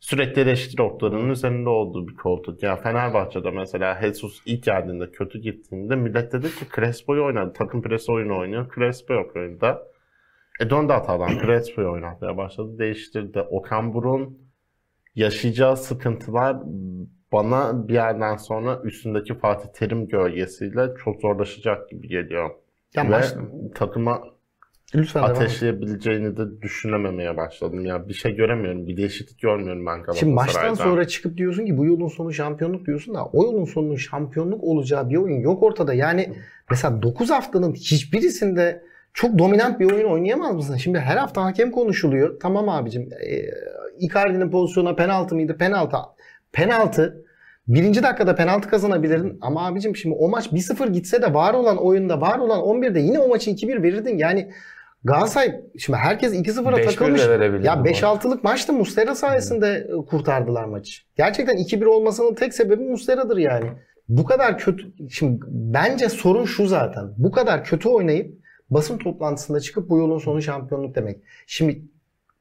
sürekli 0.00 0.42
eleştiri 0.42 0.82
oklarının 0.82 1.30
üzerinde 1.30 1.68
olduğu 1.68 2.08
bir 2.08 2.14
koltuk. 2.14 2.62
Ya 2.62 2.76
Fenerbahçe'de 2.76 3.50
mesela 3.50 3.98
Jesus 4.02 4.40
ilk 4.46 4.62
geldiğinde 4.64 5.10
kötü 5.10 5.38
gittiğinde 5.38 5.96
millet 5.96 6.32
dedi 6.32 6.46
ki 6.46 6.64
Crespo'yu 6.76 7.24
oynadı. 7.24 7.52
Takım 7.52 7.82
presi 7.82 8.12
oyunu 8.12 8.38
oynuyor. 8.38 8.66
Crespo 8.74 9.14
yok 9.14 9.36
oyunda. 9.36 9.82
E 10.60 10.70
döndü 10.70 10.92
hatadan 10.92 11.38
Crespo'yu 11.42 11.90
oynatmaya 11.90 12.36
başladı. 12.36 12.78
Değiştirdi. 12.78 13.40
Okan 13.40 13.94
Buruk'un 13.94 14.38
yaşayacağı 15.14 15.76
sıkıntılar 15.76 16.56
bana 17.32 17.88
bir 17.88 17.94
yerden 17.94 18.36
sonra 18.36 18.80
üstündeki 18.84 19.38
Fatih 19.38 19.68
Terim 19.68 20.08
gölgesiyle 20.08 20.88
çok 21.04 21.20
zorlaşacak 21.20 21.90
gibi 21.90 22.08
geliyor. 22.08 22.50
Ya 22.94 23.04
Ve 23.04 23.08
maç- 23.08 23.34
takıma 23.74 24.22
Lütfen 24.94 25.22
ateşleyebileceğini 25.22 26.36
de 26.36 26.62
düşünememeye 26.62 27.36
başladım. 27.36 27.84
Ya 27.84 28.08
bir 28.08 28.14
şey 28.14 28.36
göremiyorum, 28.36 28.86
bir 28.86 28.96
değişiklik 28.96 29.40
görmüyorum 29.40 29.86
ben 29.86 29.94
Şimdi 29.94 30.06
Galatasaray'da. 30.06 30.34
maçtan 30.34 30.74
sonra 30.74 31.06
çıkıp 31.06 31.36
diyorsun 31.36 31.66
ki 31.66 31.78
bu 31.78 31.86
yolun 31.86 32.08
sonu 32.08 32.32
şampiyonluk 32.32 32.86
diyorsun 32.86 33.14
da 33.14 33.26
o 33.26 33.44
yolun 33.44 33.64
sonunun 33.64 33.96
şampiyonluk 33.96 34.64
olacağı 34.64 35.10
bir 35.10 35.16
oyun 35.16 35.40
yok 35.40 35.62
ortada. 35.62 35.94
Yani 35.94 36.32
mesela 36.70 37.02
9 37.02 37.30
haftanın 37.30 37.72
hiçbirisinde 37.72 38.82
çok 39.16 39.38
dominant 39.38 39.80
bir 39.80 39.92
oyun 39.92 40.08
oynayamaz 40.08 40.54
mısın? 40.54 40.76
Şimdi 40.76 40.98
her 40.98 41.16
hafta 41.16 41.44
hakem 41.44 41.70
konuşuluyor. 41.70 42.40
Tamam 42.40 42.68
abicim. 42.68 43.02
E, 43.02 43.44
Icardi'nin 43.98 44.50
pozisyona 44.50 44.94
penaltı 44.94 45.34
mıydı? 45.34 45.56
Penaltı. 45.58 45.96
Penaltı. 46.52 47.24
Birinci 47.68 48.02
dakikada 48.02 48.34
penaltı 48.34 48.68
kazanabilirdin. 48.68 49.38
Ama 49.40 49.66
abicim 49.66 49.96
şimdi 49.96 50.16
o 50.18 50.28
maç 50.28 50.46
1-0 50.46 50.92
gitse 50.92 51.22
de 51.22 51.34
var 51.34 51.54
olan 51.54 51.76
oyunda, 51.76 52.20
var 52.20 52.38
olan 52.38 52.60
11'de 52.60 53.00
yine 53.00 53.18
o 53.18 53.28
maçı 53.28 53.50
2-1 53.50 53.82
verirdin. 53.82 54.18
Yani 54.18 54.50
Galatasaray 55.04 55.60
şimdi 55.78 55.98
herkes 55.98 56.34
2-0'a 56.34 56.70
5-1 56.70 56.76
de 56.76 56.86
takılmış. 56.86 57.22
Ya 57.64 57.84
bu 57.84 57.88
5-6'lık 57.88 58.44
maçtı 58.44 58.72
Muslera 58.72 59.14
sayesinde 59.14 59.88
e, 59.88 60.06
kurtardılar 60.06 60.64
maçı. 60.64 61.02
Gerçekten 61.16 61.56
2-1 61.56 61.86
olmasının 61.86 62.34
tek 62.34 62.54
sebebi 62.54 62.82
Muslera'dır 62.82 63.36
yani. 63.36 63.66
Bu 64.08 64.24
kadar 64.24 64.58
kötü 64.58 64.84
şimdi 65.10 65.40
bence 65.48 66.08
sorun 66.08 66.44
şu 66.44 66.66
zaten. 66.66 67.04
Bu 67.16 67.30
kadar 67.30 67.64
kötü 67.64 67.88
oynayıp 67.88 68.45
basın 68.70 68.98
toplantısında 68.98 69.60
çıkıp 69.60 69.90
bu 69.90 69.98
yolun 69.98 70.18
sonu 70.18 70.42
şampiyonluk 70.42 70.94
demek. 70.94 71.18
Şimdi 71.46 71.82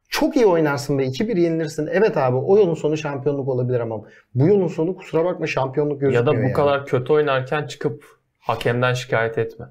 çok 0.10 0.36
iyi 0.36 0.46
oynarsın 0.46 0.98
ve 0.98 1.06
2-1 1.08 1.40
yenilirsin. 1.40 1.88
Evet 1.92 2.18
abi 2.18 2.38
o 2.38 2.58
yolun 2.58 2.74
sonu 2.74 2.98
şampiyonluk 2.98 3.48
olabilir 3.48 3.80
ama 3.80 4.02
bu 4.36 4.48
yolun 4.48 4.68
sonu 4.68 4.96
kusura 4.96 5.26
bakma 5.26 5.48
şampiyonluk 5.48 6.02
Ya 6.02 6.08
gözükmüyor 6.10 6.26
da 6.26 6.40
bu 6.40 6.44
yani. 6.44 6.54
kadar 6.54 6.86
kötü 6.86 7.14
oynarken 7.14 7.68
çıkıp 7.68 8.06
Hakemden 8.40 8.94
şikayet 8.94 9.38
etme. 9.38 9.66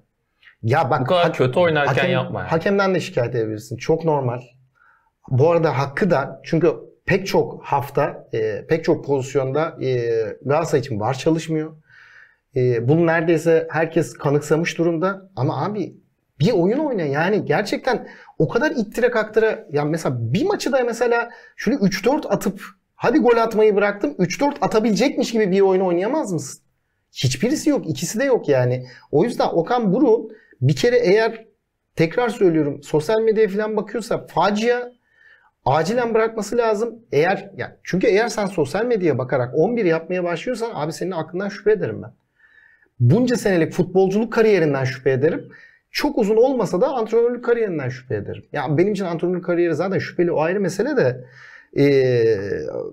Ya 0.62 0.90
bak 0.90 1.00
Bu 1.00 1.04
kadar 1.04 1.24
hak- 1.24 1.34
kötü 1.34 1.58
oynarken 1.58 1.92
hakem- 1.94 2.10
yapma 2.10 2.40
yani. 2.40 2.48
Hakemden 2.50 2.94
de 2.94 3.00
şikayet 3.00 3.34
edebilirsin. 3.34 3.76
Çok 3.76 4.04
normal. 4.04 4.40
Bu 5.30 5.50
arada 5.50 5.78
hakkı 5.78 6.10
da 6.10 6.40
çünkü 6.44 6.72
pek 7.06 7.26
çok 7.26 7.64
hafta, 7.64 8.28
e, 8.34 8.66
pek 8.68 8.84
çok 8.84 9.04
pozisyonda 9.04 9.76
e, 9.82 10.08
Galatasaray 10.44 10.80
için 10.80 11.00
var 11.00 11.14
çalışmıyor. 11.14 11.72
E, 12.56 12.88
bunu 12.88 13.06
neredeyse 13.06 13.68
herkes 13.70 14.12
kanıksamış 14.12 14.78
durumda. 14.78 15.30
Ama 15.36 15.64
abi 15.64 15.94
bir 16.40 16.52
oyun 16.52 16.78
oyna 16.78 17.02
yani 17.02 17.44
gerçekten 17.44 18.08
o 18.38 18.48
kadar 18.48 18.70
ittire 18.70 19.10
kaktıra 19.10 19.66
ya 19.72 19.84
mesela 19.84 20.16
bir 20.20 20.44
maçı 20.44 20.72
da 20.72 20.84
mesela 20.84 21.30
şöyle 21.56 21.76
3-4 21.76 22.28
atıp 22.28 22.60
hadi 22.94 23.18
gol 23.18 23.36
atmayı 23.36 23.76
bıraktım 23.76 24.10
3-4 24.18 24.54
atabilecekmiş 24.60 25.32
gibi 25.32 25.50
bir 25.50 25.60
oyun 25.60 25.80
oynayamaz 25.80 26.32
mısın? 26.32 26.60
Hiçbirisi 27.12 27.70
yok. 27.70 27.88
ikisi 27.88 28.20
de 28.20 28.24
yok 28.24 28.48
yani. 28.48 28.86
O 29.12 29.24
yüzden 29.24 29.48
Okan 29.48 29.92
Buruk 29.92 30.32
bir 30.60 30.76
kere 30.76 30.98
eğer 30.98 31.46
tekrar 31.96 32.28
söylüyorum 32.28 32.82
sosyal 32.82 33.20
medyaya 33.20 33.48
falan 33.48 33.76
bakıyorsa 33.76 34.26
facia 34.26 34.92
acilen 35.64 36.14
bırakması 36.14 36.56
lazım. 36.56 36.98
Eğer 37.12 37.50
yani 37.56 37.72
çünkü 37.82 38.06
eğer 38.06 38.28
sen 38.28 38.46
sosyal 38.46 38.84
medyaya 38.84 39.18
bakarak 39.18 39.54
11 39.54 39.84
yapmaya 39.84 40.24
başlıyorsan 40.24 40.70
abi 40.74 40.92
senin 40.92 41.10
aklından 41.10 41.48
şüphe 41.48 41.72
ederim 41.72 42.02
ben. 42.02 42.12
Bunca 43.00 43.36
senelik 43.36 43.72
futbolculuk 43.72 44.32
kariyerinden 44.32 44.84
şüphe 44.84 45.10
ederim. 45.10 45.48
Çok 45.94 46.18
uzun 46.18 46.36
olmasa 46.36 46.80
da 46.80 46.88
antrenörlük 46.88 47.44
kariyerinden 47.44 47.88
şüphe 47.88 48.14
ederim. 48.14 48.44
Ya 48.52 48.78
benim 48.78 48.92
için 48.92 49.04
antrenörlük 49.04 49.44
kariyeri 49.44 49.74
zaten 49.74 49.98
şüpheli 49.98 50.32
o 50.32 50.40
ayrı 50.40 50.60
mesele 50.60 50.96
de 50.96 51.24
ee, 51.76 51.84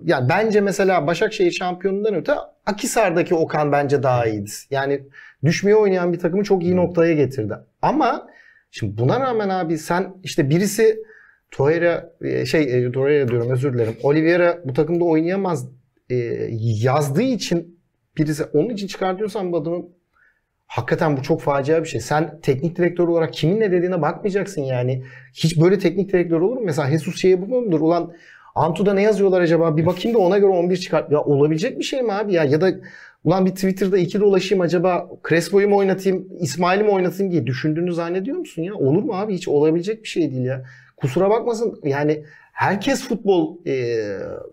yani 0.04 0.28
bence 0.28 0.60
mesela 0.60 1.06
Başakşehir 1.06 1.50
şampiyonundan 1.50 2.14
öte 2.14 2.32
Akisar'daki 2.66 3.34
Okan 3.34 3.72
bence 3.72 4.02
daha 4.02 4.26
iyiydi. 4.26 4.50
Yani 4.70 5.02
düşmeye 5.44 5.76
oynayan 5.76 6.12
bir 6.12 6.18
takımı 6.18 6.44
çok 6.44 6.62
iyi 6.62 6.76
noktaya 6.76 7.12
getirdi. 7.12 7.54
Ama 7.82 8.26
şimdi 8.70 8.98
buna 8.98 9.20
rağmen 9.20 9.48
abi 9.48 9.78
sen 9.78 10.14
işte 10.22 10.50
birisi 10.50 11.02
Torreira 11.50 12.12
şey 12.46 12.92
Torreira 12.92 13.28
diyorum 13.28 13.50
özür 13.50 13.74
dilerim. 13.74 13.96
Oliveira 14.02 14.60
bu 14.64 14.72
takımda 14.72 15.04
oynayamaz 15.04 15.68
e, 16.10 16.16
yazdığı 16.82 17.22
için 17.22 17.78
birisi 18.16 18.44
onun 18.44 18.68
için 18.68 18.86
çıkartıyorsan 18.86 19.52
bu 19.52 19.56
adamı 19.56 19.84
hakikaten 20.72 21.16
bu 21.16 21.22
çok 21.22 21.40
facia 21.40 21.82
bir 21.82 21.88
şey. 21.88 22.00
Sen 22.00 22.40
teknik 22.42 22.76
direktör 22.76 23.08
olarak 23.08 23.32
kimin 23.32 23.60
ne 23.60 23.72
dediğine 23.72 24.02
bakmayacaksın 24.02 24.62
yani. 24.62 25.04
Hiç 25.34 25.60
böyle 25.60 25.78
teknik 25.78 26.12
direktör 26.12 26.40
olur 26.40 26.56
mu? 26.56 26.62
Mesela 26.64 26.90
Jesus 26.90 27.20
şeye 27.20 27.42
bu 27.42 27.60
mudur? 27.60 27.80
Ulan 27.80 28.12
Antu'da 28.54 28.94
ne 28.94 29.02
yazıyorlar 29.02 29.40
acaba? 29.40 29.76
Bir 29.76 29.86
bakayım 29.86 30.18
da 30.18 30.22
ona 30.22 30.38
göre 30.38 30.50
11 30.50 30.76
çıkart. 30.76 31.12
Ya 31.12 31.20
olabilecek 31.20 31.78
bir 31.78 31.84
şey 31.84 32.02
mi 32.02 32.12
abi 32.12 32.32
ya? 32.32 32.44
Ya 32.44 32.60
da 32.60 32.70
ulan 33.24 33.46
bir 33.46 33.50
Twitter'da 33.50 33.98
iki 33.98 34.20
dolaşayım 34.20 34.62
acaba 34.62 35.08
Crespo'yu 35.28 35.68
mu 35.68 35.76
oynatayım, 35.76 36.28
İsmail'i 36.40 36.84
mi 36.84 36.90
oynatayım 36.90 37.32
diye 37.32 37.46
düşündüğünü 37.46 37.94
zannediyor 37.94 38.36
musun 38.38 38.62
ya? 38.62 38.74
Olur 38.74 39.02
mu 39.02 39.12
abi? 39.14 39.34
Hiç 39.34 39.48
olabilecek 39.48 40.02
bir 40.02 40.08
şey 40.08 40.30
değil 40.30 40.44
ya. 40.44 40.64
Kusura 40.96 41.30
bakmasın 41.30 41.80
yani 41.84 42.24
herkes 42.52 43.08
futbol 43.08 43.66
e, 43.66 43.96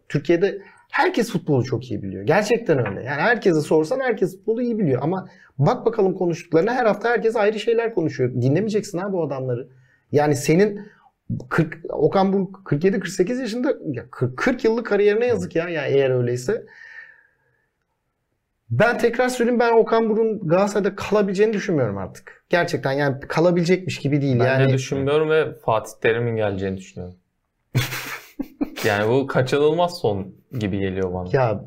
Türkiye'de 0.09 0.61
herkes 0.89 1.31
futbolu 1.31 1.63
çok 1.63 1.91
iyi 1.91 2.03
biliyor. 2.03 2.23
Gerçekten 2.23 2.87
öyle. 2.87 3.03
Yani 3.03 3.21
herkese 3.21 3.61
sorsan 3.61 3.99
herkes 3.99 4.37
futbolu 4.37 4.61
iyi 4.61 4.79
biliyor. 4.79 5.01
Ama 5.03 5.29
bak 5.57 5.85
bakalım 5.85 6.13
konuştuklarına 6.13 6.73
her 6.73 6.85
hafta 6.85 7.09
herkes 7.09 7.35
ayrı 7.35 7.59
şeyler 7.59 7.93
konuşuyor. 7.93 8.33
Dinlemeyeceksin 8.41 8.97
abi 8.97 9.13
bu 9.13 9.23
adamları. 9.23 9.67
Yani 10.11 10.35
senin 10.35 10.81
40, 11.49 11.77
Okan 11.89 12.33
Buruk 12.33 12.61
47-48 12.65 13.41
yaşında 13.41 13.75
ya 13.91 14.05
40, 14.11 14.37
40 14.37 14.63
yıllık 14.63 14.85
kariyerine 14.85 15.25
yazık 15.25 15.55
ya, 15.55 15.69
ya 15.69 15.85
eğer 15.85 16.09
öyleyse. 16.09 16.65
Ben 18.69 18.97
tekrar 18.97 19.29
söyleyeyim 19.29 19.59
ben 19.59 19.73
Okan 19.73 20.09
Buruk'un 20.09 20.47
Galatasaray'da 20.47 20.95
kalabileceğini 20.95 21.53
düşünmüyorum 21.53 21.97
artık. 21.97 22.43
Gerçekten 22.49 22.91
yani 22.91 23.19
kalabilecekmiş 23.19 23.97
gibi 23.97 24.21
değil. 24.21 24.39
Ben 24.39 24.45
yani 24.45 24.69
de 24.69 24.73
düşünmüyorum 24.73 25.29
ve 25.29 25.53
Fatih 25.53 25.91
Terim'in 26.01 26.35
geleceğini 26.35 26.77
düşünüyorum. 26.77 27.15
yani 28.85 29.09
bu 29.09 29.27
kaçınılmaz 29.27 29.99
son 29.99 30.38
gibi 30.59 30.79
geliyor 30.79 31.13
bana. 31.13 31.29
Ya 31.33 31.61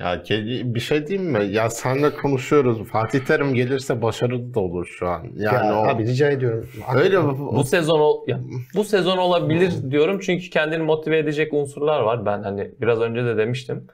Ya 0.00 0.22
bir 0.74 0.80
şey 0.80 1.06
diyeyim 1.06 1.30
mi? 1.30 1.44
Ya 1.44 1.70
senle 1.70 2.14
konuşuyoruz. 2.14 2.88
Fatih 2.88 3.20
Terim 3.20 3.54
gelirse 3.54 4.02
başarılı 4.02 4.54
da 4.54 4.60
olur 4.60 4.86
şu 4.98 5.08
an. 5.08 5.26
Yani 5.36 5.66
ya 5.66 5.80
o 5.80 5.88
abi 5.88 6.06
rica 6.06 6.30
ediyorum. 6.30 6.68
öyle 6.94 7.22
Bu 7.24 7.64
sezon 7.64 8.00
ol, 8.00 8.28
ya, 8.28 8.40
bu 8.74 8.84
sezon 8.84 9.18
olabilir 9.18 9.72
diyorum 9.90 10.18
çünkü 10.22 10.50
kendini 10.50 10.82
motive 10.82 11.18
edecek 11.18 11.52
unsurlar 11.52 12.00
var. 12.00 12.26
Ben 12.26 12.42
hani 12.42 12.70
biraz 12.80 13.00
önce 13.00 13.24
de 13.24 13.36
demiştim. 13.36 13.86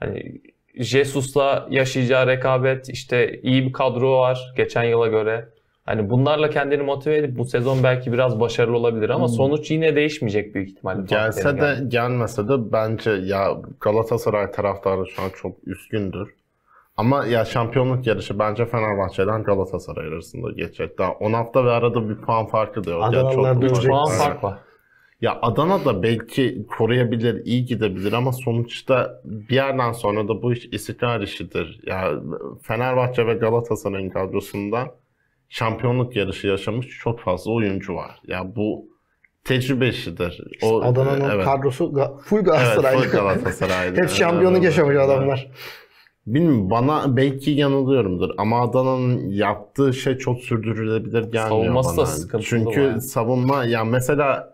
Hani 0.00 0.40
Jesus'la 0.74 1.66
yaşayacağı 1.70 2.26
rekabet 2.26 2.88
işte 2.88 3.40
iyi 3.42 3.66
bir 3.66 3.72
kadro 3.72 4.18
var 4.18 4.52
geçen 4.56 4.84
yıla 4.84 5.06
göre. 5.06 5.48
Hani 5.86 6.10
bunlarla 6.10 6.50
kendini 6.50 6.82
motive 6.82 7.16
edip 7.16 7.38
bu 7.38 7.44
sezon 7.44 7.82
belki 7.82 8.12
biraz 8.12 8.40
başarılı 8.40 8.76
olabilir 8.76 9.10
ama 9.10 9.28
sonuç 9.28 9.70
yine 9.70 9.96
değişmeyecek 9.96 10.54
büyük 10.54 10.68
ihtimalle. 10.68 11.02
Gelse 11.06 11.48
de 11.48 11.60
geldi. 11.60 11.88
gelmese 11.88 12.48
de 12.48 12.72
bence 12.72 13.10
ya 13.10 13.48
Galatasaray 13.80 14.50
taraftarı 14.50 15.06
şu 15.06 15.22
an 15.22 15.30
çok 15.36 15.56
üzgündür. 15.66 16.34
Ama 16.96 17.26
ya 17.26 17.44
şampiyonluk 17.44 18.06
yarışı 18.06 18.38
bence 18.38 18.66
Fenerbahçe'den 18.66 19.42
Galatasaray 19.42 20.08
arasında 20.08 20.50
geçecek. 20.50 20.98
Daha 20.98 21.12
10 21.12 21.32
hafta 21.32 21.64
ve 21.64 21.70
arada 21.70 22.08
bir 22.08 22.16
puan 22.16 22.46
farkı 22.46 22.84
da 22.84 22.90
yok. 22.90 23.00
Ya 23.02 23.08
Adanalılar 23.08 23.54
çok 23.54 23.62
dövecek. 23.62 23.78
ufak. 23.78 23.90
puan 23.90 24.18
fark 24.18 24.44
var. 24.44 24.58
Ya 25.20 25.38
Adana 25.42 25.84
da 25.84 26.02
belki 26.02 26.66
koruyabilir, 26.78 27.44
iyi 27.44 27.64
gidebilir 27.64 28.12
ama 28.12 28.32
sonuçta 28.32 29.20
bir 29.24 29.54
yerden 29.54 29.92
sonra 29.92 30.28
da 30.28 30.42
bu 30.42 30.52
iş 30.52 30.64
istikrar 30.64 31.20
işidir. 31.20 31.80
Ya 31.86 32.12
Fenerbahçe 32.62 33.26
ve 33.26 33.34
Galatasaray'ın 33.34 34.10
kadrosunda 34.10 34.94
şampiyonluk 35.52 36.16
yarışı 36.16 36.46
yaşamış 36.46 36.86
çok 36.98 37.20
fazla 37.20 37.52
oyuncu 37.52 37.94
var. 37.94 38.20
Ya 38.26 38.56
bu 38.56 38.88
tecrübe 39.44 39.88
işidir. 39.88 40.42
O, 40.62 40.82
Adana'nın 40.82 41.30
evet. 41.30 41.44
kadrosu 41.44 41.92
full 42.24 42.36
Evet, 42.36 42.46
Galatasaraylı. 42.46 43.02
full 43.02 43.10
Galatasaraylı. 43.12 43.96
Hep 44.02 44.08
şampiyonluk 44.10 44.56
Evet, 44.56 44.64
yaşamış 44.64 44.96
evet. 44.96 45.04
adamlar. 45.10 45.50
Bilmiyorum 46.26 46.70
bana 46.70 47.16
belki 47.16 47.50
yanılıyorumdur 47.50 48.30
ama 48.38 48.62
Adana'nın 48.62 49.28
yaptığı 49.28 49.94
şey 49.94 50.18
çok 50.18 50.38
sürdürülebilir 50.38 51.22
gelmiyor 51.22 51.48
Savunması 51.48 51.92
da 51.92 51.96
bana. 51.96 52.06
sıkıntılı 52.06 52.48
Çünkü 52.48 52.80
yani. 52.80 53.00
savunma 53.00 53.64
ya 53.64 53.84
mesela 53.84 54.26
de 54.28 54.51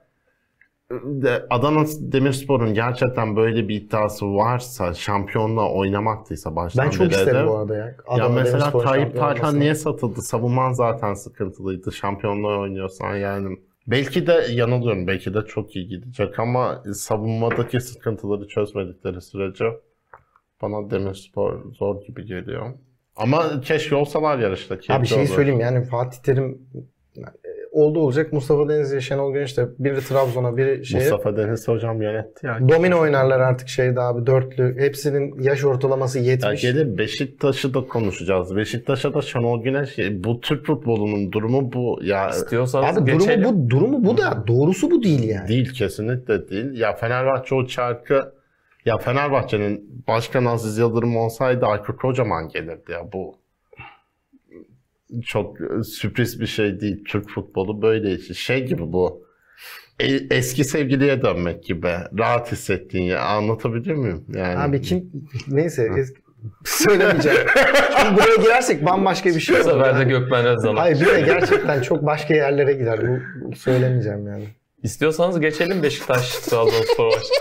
Adana 1.51 1.85
Demirspor'un 2.01 2.75
gerçekten 2.75 3.37
böyle 3.37 3.69
bir 3.69 3.75
iddiası 3.83 4.35
varsa 4.35 4.95
şampiyonla 4.95 5.73
oynamaktıysa 5.73 6.57
baştan 6.57 6.87
Ben 6.87 6.91
çok 6.91 7.13
isterim 7.13 7.47
bu 7.47 7.57
arada 7.57 7.77
ya. 7.77 7.85
Ya 7.87 7.95
Adana 8.09 8.29
mesela 8.29 8.59
Demirspor 8.59 8.83
Tayyip 8.83 9.17
olmasını. 9.17 9.61
niye 9.61 9.75
satıldı? 9.75 10.23
Savunman 10.23 10.73
zaten 10.73 11.15
sıkıntılıydı. 11.15 11.93
Şampiyonla 11.93 12.49
oynuyorsan 12.59 13.17
yani. 13.17 13.59
Belki 13.87 14.27
de 14.27 14.47
yanılıyorum. 14.51 15.07
Belki 15.07 15.35
de 15.35 15.43
çok 15.47 15.77
iyi 15.77 15.89
gidecek 15.89 16.39
ama 16.39 16.83
savunmadaki 16.95 17.81
sıkıntıları 17.81 18.49
çözmedikleri 18.49 19.21
sürece 19.21 19.65
bana 20.63 20.91
Demirspor 20.91 21.73
zor 21.75 22.03
gibi 22.03 22.27
geliyor. 22.27 22.73
Ama 23.17 23.61
keşke 23.61 23.95
olsalar 23.95 24.39
yarışta. 24.39 24.75
Abi 24.89 25.07
olur. 25.15 25.27
söyleyeyim 25.27 25.61
yani 25.61 25.85
Fatih 25.85 26.19
Terim 26.19 26.59
oldu 27.79 28.01
olacak 28.01 28.33
Mustafa 28.33 28.69
Denizli, 28.69 29.03
Şenol 29.03 29.33
Güneş 29.33 29.57
de 29.59 29.69
biri 29.79 30.01
Trabzon'a 30.01 30.57
biri 30.57 30.87
şeye 30.87 30.99
Mustafa 30.99 31.37
Deniz 31.37 31.69
hocam 31.69 32.03
yönetti 32.03 32.47
ya. 32.47 32.59
domino 32.69 33.01
oynarlar 33.01 33.41
artık 33.41 33.69
şeyde 33.69 34.01
abi 34.01 34.27
dörtlü. 34.27 34.77
Hepsinin 34.79 35.43
yaş 35.43 35.65
ortalaması 35.65 36.19
Ya 36.19 36.25
70. 36.25 36.63
gelir 36.63 36.99
Beşiktaş'ı 36.99 37.75
da 37.75 37.81
konuşacağız. 37.87 38.57
Beşiktaş'a 38.57 39.15
da 39.15 39.23
Şenol 39.23 39.63
Güneş 39.63 39.99
bu 40.25 40.41
Türk 40.41 40.67
futbolunun 40.67 41.33
durumu 41.33 41.73
bu. 41.73 41.99
Ya 42.03 42.29
İstiyorsanız 42.31 42.99
Abi 42.99 43.13
geçelim. 43.13 43.43
durumu 43.45 43.65
bu 43.67 43.71
durumu 43.71 44.05
bu 44.05 44.19
da 44.19 44.45
doğrusu 44.47 44.91
bu 44.91 45.03
değil 45.03 45.29
yani. 45.29 45.49
Değil 45.49 45.73
kesinlikle 45.73 46.49
değil. 46.49 46.81
Ya 46.81 46.93
Fenerbahçe 46.93 47.55
o 47.55 47.67
çarkı 47.67 48.33
ya 48.85 48.99
Fenerbahçe'nin 48.99 50.03
başkan 50.09 50.45
Aziz 50.45 50.79
Yıldırım 50.79 51.17
olsaydı 51.17 51.67
Aykut 51.67 52.01
Kocaman 52.01 52.49
gelirdi 52.49 52.93
ya 52.93 53.13
bu 53.13 53.35
çok 55.27 55.61
e, 55.61 55.83
sürpriz 55.83 56.41
bir 56.41 56.47
şey 56.47 56.81
değil. 56.81 57.05
Türk 57.09 57.29
futbolu 57.31 57.83
böyle 57.83 58.15
işi. 58.15 58.35
Şey 58.35 58.65
gibi 58.67 58.93
bu. 58.93 59.25
E- 60.01 60.37
eski 60.37 60.65
sevgiliye 60.65 61.23
dönmek 61.23 61.65
gibi. 61.65 61.89
Rahat 62.19 62.53
hissettiğin 62.53 63.05
ya. 63.05 63.21
Anlatabiliyor 63.23 63.97
muyum? 63.97 64.25
Yani 64.35 64.59
Abi 64.59 64.81
kim 64.83 65.11
neyse 65.49 65.83
es- 65.83 66.15
söylemeyeceğim. 66.65 67.39
Buraya 68.17 68.37
girersek 68.43 68.87
bambaşka 68.87 69.29
bir 69.29 69.41
şey 69.41 69.57
Bu 69.57 69.61
olur. 69.61 69.71
sefer 69.85 70.01
de. 70.01 70.05
Gökmen 70.05 70.47
Özdemir. 70.47 70.77
Hayır 70.77 71.01
bir 71.01 71.07
de 71.07 71.21
gerçekten 71.21 71.83
çok 71.83 72.07
başka 72.07 72.35
yerlere 72.35 72.73
gider. 72.73 73.01
Bu, 73.09 73.19
bu 73.51 73.57
söylemeyeceğim 73.57 74.27
yani. 74.27 74.45
İstiyorsanız 74.83 75.41
geçelim 75.41 75.83
Beşiktaş 75.83 76.31
Trabzonspor 76.37 77.07
maçı. 77.07 77.33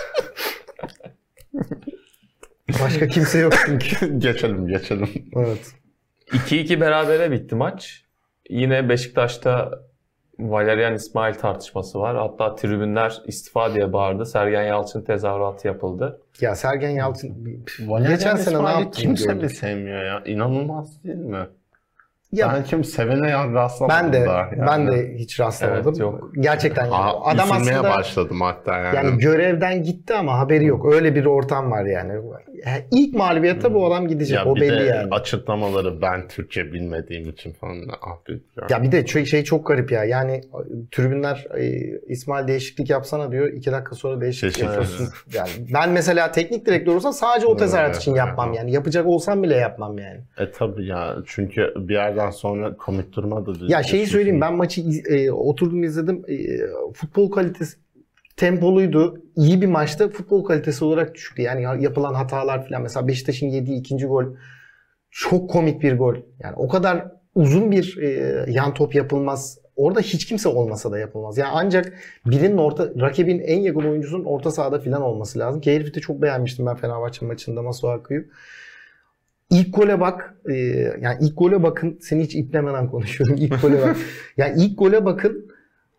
Başka 2.83 3.07
kimse 3.07 3.39
yok 3.39 3.53
çünkü. 3.65 4.17
geçelim 4.17 4.67
geçelim. 4.67 5.09
Evet. 5.35 5.71
2-2 6.31 6.81
berabere 6.81 7.31
bitti 7.31 7.55
maç. 7.55 8.03
Yine 8.49 8.89
Beşiktaş'ta 8.89 9.71
Valerian 10.39 10.93
İsmail 10.93 11.33
tartışması 11.33 11.99
var. 11.99 12.17
Hatta 12.17 12.55
tribünler 12.55 13.21
istifa 13.25 13.73
diye 13.73 13.93
bağırdı. 13.93 14.25
Sergen 14.25 14.63
Yalçın 14.63 15.01
tezahüratı 15.01 15.67
yapıldı. 15.67 16.21
Ya 16.41 16.55
Sergen 16.55 16.89
Yalçın 16.89 17.45
geçen 17.45 17.89
Valerian 17.89 18.35
sene 18.35 18.63
ne 18.63 18.69
yaptı? 18.69 19.01
Kimse 19.01 19.25
gördük. 19.25 19.41
mi 19.43 19.49
sevmiyor 19.49 20.03
ya? 20.03 20.23
İnanılmaz 20.25 21.03
değil 21.03 21.15
mi? 21.15 21.47
Ya 22.31 22.53
ben 22.53 22.63
kim 22.63 22.83
sevene 22.83 23.29
ya 23.29 23.53
rastlamadım 23.53 24.13
ben 24.13 24.13
de 24.13 24.25
da. 24.25 24.49
Yani. 24.57 24.67
ben 24.67 24.87
de 24.87 25.15
hiç 25.17 25.39
rastlamadım. 25.39 25.87
Evet, 25.87 25.99
yok. 25.99 26.31
Gerçekten 26.39 26.85
yani. 26.85 26.95
Aa, 26.95 27.29
adam 27.29 27.51
aslında 27.51 27.83
başladım 27.83 28.41
hatta 28.41 28.77
yani. 28.77 28.95
yani 28.95 29.17
görevden 29.17 29.83
gitti 29.83 30.13
ama 30.13 30.39
haberi 30.39 30.65
yok. 30.65 30.93
Öyle 30.93 31.15
bir 31.15 31.25
ortam 31.25 31.71
var 31.71 31.85
yani. 31.85 32.13
Yani 32.65 32.83
İlk 32.91 33.13
mağlubiyette 33.13 33.73
bu 33.73 33.85
adam 33.85 34.07
gidecek. 34.07 34.37
ya 34.37 34.45
o 34.45 34.55
bir 34.55 34.61
belli 34.61 34.79
de 34.79 34.83
yani. 34.83 35.09
açıklamaları 35.11 36.01
ben 36.01 36.27
Türkçe 36.27 36.73
bilmediğim 36.73 37.29
için 37.29 37.53
falan 37.53 37.77
abi. 37.81 38.39
Ya. 38.57 38.67
Ya 38.69 38.83
bir 38.83 38.91
de 38.91 39.07
şey, 39.07 39.25
şey 39.25 39.43
çok 39.43 39.67
garip 39.67 39.91
ya. 39.91 40.03
Yani 40.03 40.41
tribünler 40.91 41.47
e, 41.57 41.81
İsmail 42.07 42.47
değişiklik 42.47 42.89
yapsana 42.89 43.31
diyor. 43.31 43.47
iki 43.53 43.71
dakika 43.71 43.95
sonra 43.95 44.21
değişiklik 44.21 44.53
Teşekkür 44.53 44.67
yapıyorsun. 44.71 45.07
Yani 45.33 45.49
ben 45.73 45.89
mesela 45.91 46.31
teknik 46.31 46.65
direktör 46.65 46.95
olsam 46.95 47.13
sadece 47.13 47.47
o 47.47 47.57
tezahürat 47.57 47.89
Evet, 47.89 48.01
için 48.01 48.15
yapmam 48.15 48.53
yani. 48.53 48.71
Yapacak 48.71 49.05
olsam 49.07 49.43
bile 49.43 49.55
yapmam 49.55 49.97
yani. 49.97 50.19
E 50.37 50.51
tabii 50.51 50.85
ya 50.85 51.15
çünkü 51.25 51.73
bir 51.77 51.93
yerden 51.93 52.31
sonra 52.31 52.77
komik 52.77 53.13
durma 53.13 53.45
da 53.45 53.51
Ya 53.67 53.83
şeyi 53.83 54.07
söyleyeyim 54.07 54.41
ben 54.41 54.53
maçı 54.53 54.81
e, 55.09 55.31
oturdum 55.31 55.83
izledim. 55.83 56.25
E, 56.27 56.35
futbol 56.93 57.31
kalitesi 57.31 57.77
tempoluydu. 58.37 59.21
İyi 59.35 59.61
bir 59.61 59.67
maçta 59.67 60.09
futbol 60.09 60.43
kalitesi 60.45 60.85
olarak 60.85 61.15
düşüktü. 61.15 61.41
Yani 61.41 61.63
ya- 61.63 61.75
yapılan 61.75 62.13
hatalar 62.13 62.67
falan. 62.67 62.81
Mesela 62.81 63.07
Beşiktaş'ın 63.07 63.47
yediği 63.47 63.79
ikinci 63.79 64.05
gol 64.05 64.25
çok 65.11 65.49
komik 65.49 65.81
bir 65.81 65.97
gol. 65.97 66.15
Yani 66.39 66.55
o 66.55 66.67
kadar 66.67 67.11
uzun 67.35 67.71
bir 67.71 67.97
e, 67.97 68.45
yan 68.51 68.73
top 68.73 68.95
yapılmaz. 68.95 69.57
Orada 69.75 69.99
hiç 69.99 70.25
kimse 70.25 70.49
olmasa 70.49 70.91
da 70.91 70.99
yapılmaz. 70.99 71.37
Yani 71.37 71.51
ancak 71.53 71.93
birinin 72.25 72.57
orta 72.57 72.89
rakibin 73.01 73.39
en 73.39 73.59
yakın 73.59 73.79
oyuncusunun 73.89 74.25
orta 74.25 74.51
sahada 74.51 74.79
falan 74.79 75.01
olması 75.01 75.39
lazım. 75.39 75.61
Ki 75.61 75.75
herifi 75.75 75.93
de 75.93 75.99
çok 75.99 76.21
beğenmiştim 76.21 76.65
ben 76.65 76.75
Fenerbahçe 76.75 77.25
maçında 77.25 77.61
Masuaku'yu. 77.61 78.25
İlk 79.49 79.75
gole 79.75 79.99
bak. 79.99 80.35
e, 80.49 80.53
yani 81.01 81.17
ilk 81.21 81.37
gole 81.37 81.63
bakın. 81.63 81.99
Seni 82.01 82.23
hiç 82.23 82.35
iplemeden 82.35 82.87
konuşuyorum. 82.89 83.35
İlk 83.39 83.61
gole 83.61 83.81
bak. 83.81 83.97
yani 84.37 84.63
ilk 84.63 84.79
gole 84.79 85.05
bakın. 85.05 85.47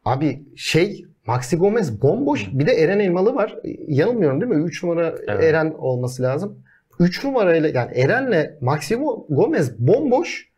Abi 0.04 0.42
şey 0.56 1.07
Maxi 1.28 1.56
Gomez 1.56 2.02
bomboş. 2.02 2.48
Bir 2.52 2.66
de 2.66 2.72
Eren 2.72 2.98
Elmalı 2.98 3.34
var. 3.34 3.56
Yanılmıyorum 3.88 4.40
değil 4.40 4.52
mi? 4.52 4.64
3 4.64 4.82
numara 4.82 5.14
Evet. 5.28 5.44
Eren 5.44 5.74
olması 5.78 6.22
lazım. 6.22 6.64
3 7.00 7.24
numarayla 7.24 7.68
yani 7.68 7.98
Eren'le 7.98 8.56
Maxi 8.60 8.94
Gomez 9.28 9.78
bomboş. 9.78 10.48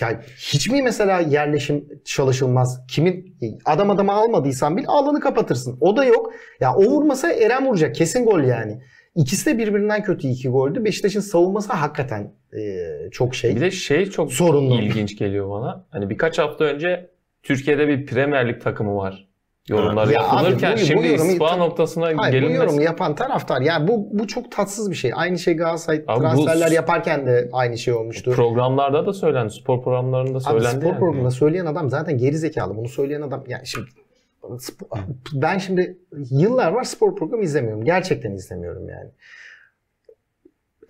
Ya 0.00 0.22
hiç 0.36 0.70
mi 0.70 0.82
mesela 0.82 1.20
yerleşim 1.20 1.88
çalışılmaz? 2.04 2.80
Kimin 2.88 3.36
adam 3.64 3.90
adama 3.90 4.12
almadıysan 4.12 4.76
bil 4.76 4.84
alanı 4.86 5.20
kapatırsın. 5.20 5.78
O 5.80 5.96
da 5.96 6.04
yok. 6.04 6.32
Ya 6.60 6.74
o 6.74 6.84
vurmasa 6.84 7.32
Eren 7.32 7.66
vuracak. 7.66 7.94
Kesin 7.94 8.24
gol 8.24 8.40
yani. 8.40 8.82
İkisi 9.14 9.46
de 9.46 9.58
birbirinden 9.58 10.02
kötü 10.02 10.28
iki 10.28 10.48
goldü. 10.48 10.84
Beşiktaş'ın 10.84 11.20
savunması 11.20 11.72
hakikaten 11.72 12.32
e, 12.52 13.10
çok 13.10 13.34
şey. 13.34 13.56
Bir 13.56 13.60
de 13.60 13.70
şey 13.70 14.06
çok 14.06 14.32
Sorunlu. 14.32 14.80
ilginç 14.80 15.18
geliyor 15.18 15.50
bana. 15.50 15.86
Hani 15.90 16.10
birkaç 16.10 16.38
hafta 16.38 16.64
önce 16.64 17.10
Türkiye'de 17.42 17.88
bir 17.88 18.06
Premier 18.06 18.48
Lig 18.48 18.62
takımı 18.62 18.96
var. 18.96 19.31
Yorumlar 19.68 20.08
Ya 20.08 20.22
abi, 20.22 20.34
yapılırken 20.34 20.72
bu- 20.72 20.76
bu 20.76 20.84
şimdi 20.84 21.06
yorumu- 21.06 21.14
istifa 21.26 21.56
noktasına 21.56 22.04
Hayır 22.04 22.18
bu 22.18 22.22
gelinmesi. 22.32 22.54
yorumu 22.56 22.82
yapan 22.82 23.14
taraftar. 23.14 23.60
Yani 23.60 23.88
bu 23.88 24.08
bu 24.18 24.26
çok 24.26 24.52
tatsız 24.52 24.90
bir 24.90 24.94
şey. 24.96 25.10
Aynı 25.14 25.38
şey 25.38 25.54
Galatasaray 25.56 26.04
Abi 26.08 26.16
bu- 26.18 26.20
transferler 26.20 26.70
yaparken 26.70 27.26
de 27.26 27.48
aynı 27.52 27.78
şey 27.78 27.94
olmuştu. 27.94 28.30
Programlarda 28.32 29.06
da 29.06 29.12
söylendi. 29.12 29.52
Spor 29.52 29.82
programlarında 29.82 30.36
Abi 30.38 30.44
söylendi. 30.44 30.76
spor 30.80 30.86
yani. 30.90 30.98
programında 30.98 31.30
söyleyen 31.30 31.66
adam 31.66 31.90
zaten 31.90 32.18
geri 32.18 32.38
zekalı. 32.38 32.76
Bunu 32.76 32.88
söyleyen 32.88 33.22
adam 33.22 33.44
yani 33.48 33.66
şimdi 33.66 33.86
ben 35.32 35.58
şimdi 35.58 35.98
yıllar 36.30 36.72
var 36.72 36.84
spor 36.84 37.16
programı 37.16 37.42
izlemiyorum. 37.44 37.84
Gerçekten 37.84 38.30
izlemiyorum 38.32 38.88
yani. 38.88 39.10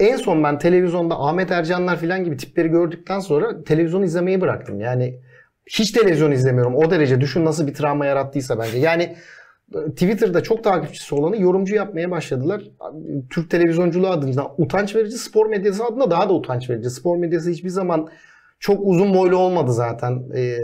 En 0.00 0.16
son 0.16 0.44
ben 0.44 0.58
televizyonda 0.58 1.20
Ahmet 1.20 1.50
Ercanlar 1.50 1.96
falan 1.96 2.24
gibi 2.24 2.36
tipleri 2.36 2.68
gördükten 2.68 3.20
sonra 3.20 3.64
televizyon 3.64 4.02
izlemeyi 4.02 4.40
bıraktım. 4.40 4.80
Yani 4.80 5.18
hiç 5.66 5.90
televizyon 5.90 6.32
izlemiyorum. 6.32 6.76
O 6.76 6.90
derece 6.90 7.20
düşün 7.20 7.44
nasıl 7.44 7.66
bir 7.66 7.74
travma 7.74 8.06
yarattıysa 8.06 8.58
bence. 8.58 8.78
Yani 8.78 9.16
e, 9.74 9.90
Twitter'da 9.90 10.42
çok 10.42 10.64
takipçisi 10.64 11.14
olanı 11.14 11.40
yorumcu 11.40 11.74
yapmaya 11.74 12.10
başladılar. 12.10 12.62
Türk 13.30 13.50
televizyonculuğu 13.50 14.08
adına 14.08 14.50
utanç 14.58 14.96
verici, 14.96 15.18
spor 15.18 15.46
medyası 15.46 15.84
adına 15.84 16.10
daha 16.10 16.28
da 16.28 16.34
utanç 16.34 16.70
verici. 16.70 16.90
Spor 16.90 17.16
medyası 17.16 17.50
hiçbir 17.50 17.68
zaman 17.68 18.08
çok 18.60 18.80
uzun 18.86 19.14
boylu 19.14 19.36
olmadı 19.36 19.72
zaten 19.72 20.22
ee, 20.36 20.56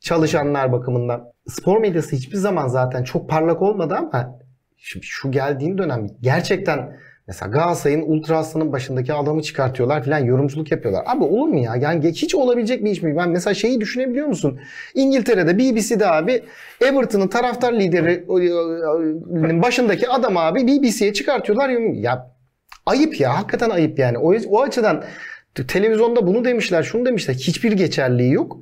çalışanlar 0.00 0.72
bakımından. 0.72 1.32
Spor 1.48 1.80
medyası 1.80 2.16
hiçbir 2.16 2.36
zaman 2.36 2.68
zaten 2.68 3.04
çok 3.04 3.28
parlak 3.28 3.62
olmadı 3.62 3.94
ama 3.98 4.38
şimdi 4.76 5.06
şu 5.06 5.30
geldiğin 5.30 5.78
dönem 5.78 6.06
gerçekten 6.20 6.96
mesela 7.26 7.50
Galatasaray'ın 7.50 8.02
Ultra 8.02 8.38
Aslan'ın 8.38 8.72
başındaki 8.72 9.12
adamı 9.14 9.42
çıkartıyorlar 9.42 10.04
falan 10.04 10.18
yorumculuk 10.18 10.70
yapıyorlar. 10.70 11.02
Abi 11.06 11.24
olur 11.24 11.48
mu 11.48 11.58
ya? 11.58 11.76
Yani 11.76 12.12
hiç 12.12 12.34
olabilecek 12.34 12.84
bir 12.84 12.90
iş 12.90 13.02
mi? 13.02 13.16
Ben 13.16 13.30
mesela 13.30 13.54
şeyi 13.54 13.80
düşünebiliyor 13.80 14.26
musun? 14.26 14.60
İngiltere'de 14.94 15.58
BBC'de 15.58 16.06
abi 16.06 16.42
Everton'ın 16.80 17.28
taraftar 17.28 17.72
lideri 17.72 18.24
başındaki 19.62 20.08
adam 20.08 20.36
abi 20.36 20.66
BBC'ye 20.66 21.12
çıkartıyorlar. 21.12 21.68
Ya 21.92 22.32
ayıp 22.86 23.20
ya. 23.20 23.38
Hakikaten 23.38 23.70
ayıp 23.70 23.98
yani. 23.98 24.18
O, 24.18 24.34
o 24.48 24.62
açıdan 24.62 25.04
televizyonda 25.68 26.26
bunu 26.26 26.44
demişler, 26.44 26.82
şunu 26.82 27.06
demişler. 27.06 27.34
Hiçbir 27.34 27.72
geçerliği 27.72 28.32
yok. 28.32 28.56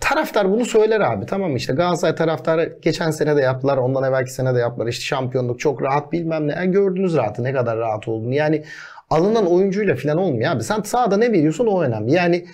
Taraftar 0.00 0.52
bunu 0.52 0.64
söyler 0.64 1.00
abi. 1.00 1.26
Tamam 1.26 1.56
işte 1.56 1.72
Galatasaray 1.72 2.14
taraftarı 2.14 2.78
geçen 2.82 3.10
sene 3.10 3.36
de 3.36 3.40
yaptılar. 3.40 3.76
Ondan 3.76 4.04
evvelki 4.04 4.32
sene 4.32 4.54
de 4.54 4.58
yaptılar. 4.58 4.86
İşte 4.86 5.04
şampiyonluk 5.04 5.60
çok 5.60 5.82
rahat 5.82 6.12
bilmem 6.12 6.48
ne. 6.48 6.52
Yani 6.52 6.72
gördünüz 6.72 7.16
rahatı 7.16 7.44
ne 7.44 7.52
kadar 7.52 7.78
rahat 7.78 8.08
olduğunu. 8.08 8.34
Yani 8.34 8.64
alınan 9.10 9.46
oyuncuyla 9.46 9.96
falan 9.96 10.18
olmuyor 10.18 10.52
abi. 10.52 10.64
Sen 10.64 10.82
sahada 10.82 11.16
ne 11.16 11.32
veriyorsun 11.32 11.66
o 11.66 11.82
önemli. 11.82 12.12
Yani 12.12 12.46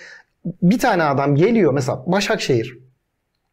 bir 0.62 0.78
tane 0.78 1.02
adam 1.02 1.34
geliyor 1.34 1.72
mesela 1.72 2.02
Başakşehir. 2.06 2.78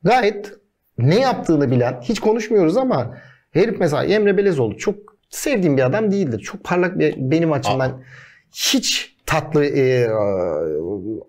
Gayet 0.03 0.53
ne 0.97 1.19
yaptığını 1.19 1.71
bilen 1.71 2.01
hiç 2.01 2.19
konuşmuyoruz 2.19 2.77
ama 2.77 3.17
herif 3.51 3.79
mesela 3.79 4.05
Emre 4.05 4.37
Belezoğlu 4.37 4.77
çok 4.77 4.95
sevdiğim 5.29 5.77
bir 5.77 5.85
adam 5.85 6.11
değildir. 6.11 6.39
Çok 6.39 6.63
parlak 6.63 6.99
bir 6.99 7.15
benim 7.17 7.51
açımdan 7.51 8.03
hiç 8.51 9.15
tatlı 9.25 9.65
e, 9.65 10.09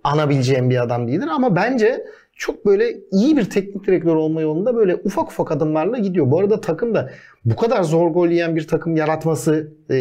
anabileceğim 0.04 0.70
bir 0.70 0.82
adam 0.82 1.08
değildir 1.08 1.28
ama 1.30 1.56
bence 1.56 2.04
çok 2.36 2.66
böyle 2.66 2.96
iyi 3.12 3.36
bir 3.36 3.50
teknik 3.50 3.86
direktör 3.86 4.16
olma 4.16 4.40
yolunda 4.40 4.76
böyle 4.76 4.96
ufak 4.96 5.28
ufak 5.28 5.52
adımlarla 5.52 5.98
gidiyor. 5.98 6.30
Bu 6.30 6.38
arada 6.38 6.60
takım 6.60 6.94
da 6.94 7.10
bu 7.44 7.56
kadar 7.56 7.82
zor 7.82 8.10
gol 8.10 8.28
yiyen 8.28 8.56
bir 8.56 8.66
takım 8.66 8.96
yaratması 8.96 9.72
e, 9.90 9.96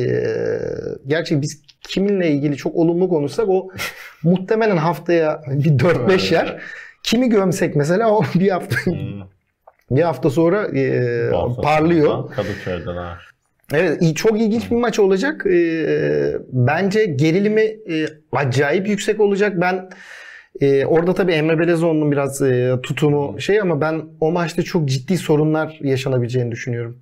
gerçi 1.08 1.42
biz 1.42 1.62
kiminle 1.82 2.32
ilgili 2.32 2.58
çok 2.58 2.76
olumlu 2.76 3.10
konuşsak 3.10 3.50
o 3.50 3.70
muhtemelen 4.24 4.78
haftaya 4.78 5.42
bir 5.48 5.72
4-5 5.72 6.34
yer. 6.34 6.62
Kimi 7.04 7.30
gömsek 7.30 7.76
mesela 7.76 8.12
o 8.12 8.24
bir 8.36 8.50
hafta 8.50 8.76
bir 9.92 10.02
hafta 10.02 10.30
sonra 10.30 10.68
e, 10.80 11.32
parlıyor. 11.62 12.32
Kadıköy'den 12.36 12.96
ha. 12.96 13.18
Evet 13.74 14.18
çok 14.18 14.42
ilginç 14.42 14.72
bir 14.72 14.76
maç 14.76 15.00
olacak. 15.00 15.46
Ee, 15.46 16.38
bence 16.52 17.06
gerilimi 17.06 17.62
e, 17.62 18.06
acayip 18.32 18.88
yüksek 18.88 19.20
olacak. 19.20 19.62
Ben 19.62 19.90
e, 20.62 20.86
orada 20.86 21.14
tabii 21.14 21.32
Emre 21.32 21.60
Belezoğlu'nun 21.60 22.12
biraz 22.12 22.42
e, 22.42 22.80
tutumu 22.84 23.42
şey 23.42 23.62
ama 23.62 23.82
ben 23.82 24.06
o 24.20 24.32
maçta 24.32 24.64
çok 24.64 24.90
ciddi 24.90 25.18
sorunlar 25.18 25.78
yaşanabileceğini 25.82 26.52
düşünüyorum. 26.52 27.00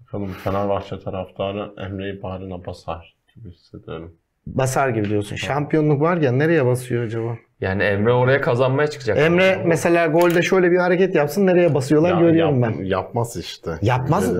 Bakalım 0.00 0.32
Fenerbahçe 0.44 0.98
taraftarı 1.00 1.72
Emre'yi 1.78 2.22
bağrına 2.22 2.66
basar 2.66 3.16
gibi 3.34 3.50
hissediyorum. 3.50 4.16
Basar 4.46 4.88
gibi 4.88 5.08
diyorsun. 5.08 5.36
Şampiyonluk 5.36 6.00
var 6.00 6.16
ya 6.16 6.32
nereye 6.32 6.66
basıyor 6.66 7.04
acaba? 7.04 7.38
Yani 7.64 7.82
Emre 7.82 8.12
oraya 8.12 8.40
kazanmaya 8.40 8.86
çıkacak. 8.88 9.18
Emre 9.18 9.62
mesela 9.66 10.06
golde 10.06 10.42
şöyle 10.42 10.70
bir 10.70 10.76
hareket 10.76 11.14
yapsın 11.14 11.46
nereye 11.46 11.74
basıyorlar 11.74 12.10
Ya 12.10 12.20
görüyorum 12.20 12.60
yap- 12.62 12.72
ben. 12.78 12.84
Yapmaz 12.84 13.36
işte. 13.36 13.70
Yapmaz 13.82 14.32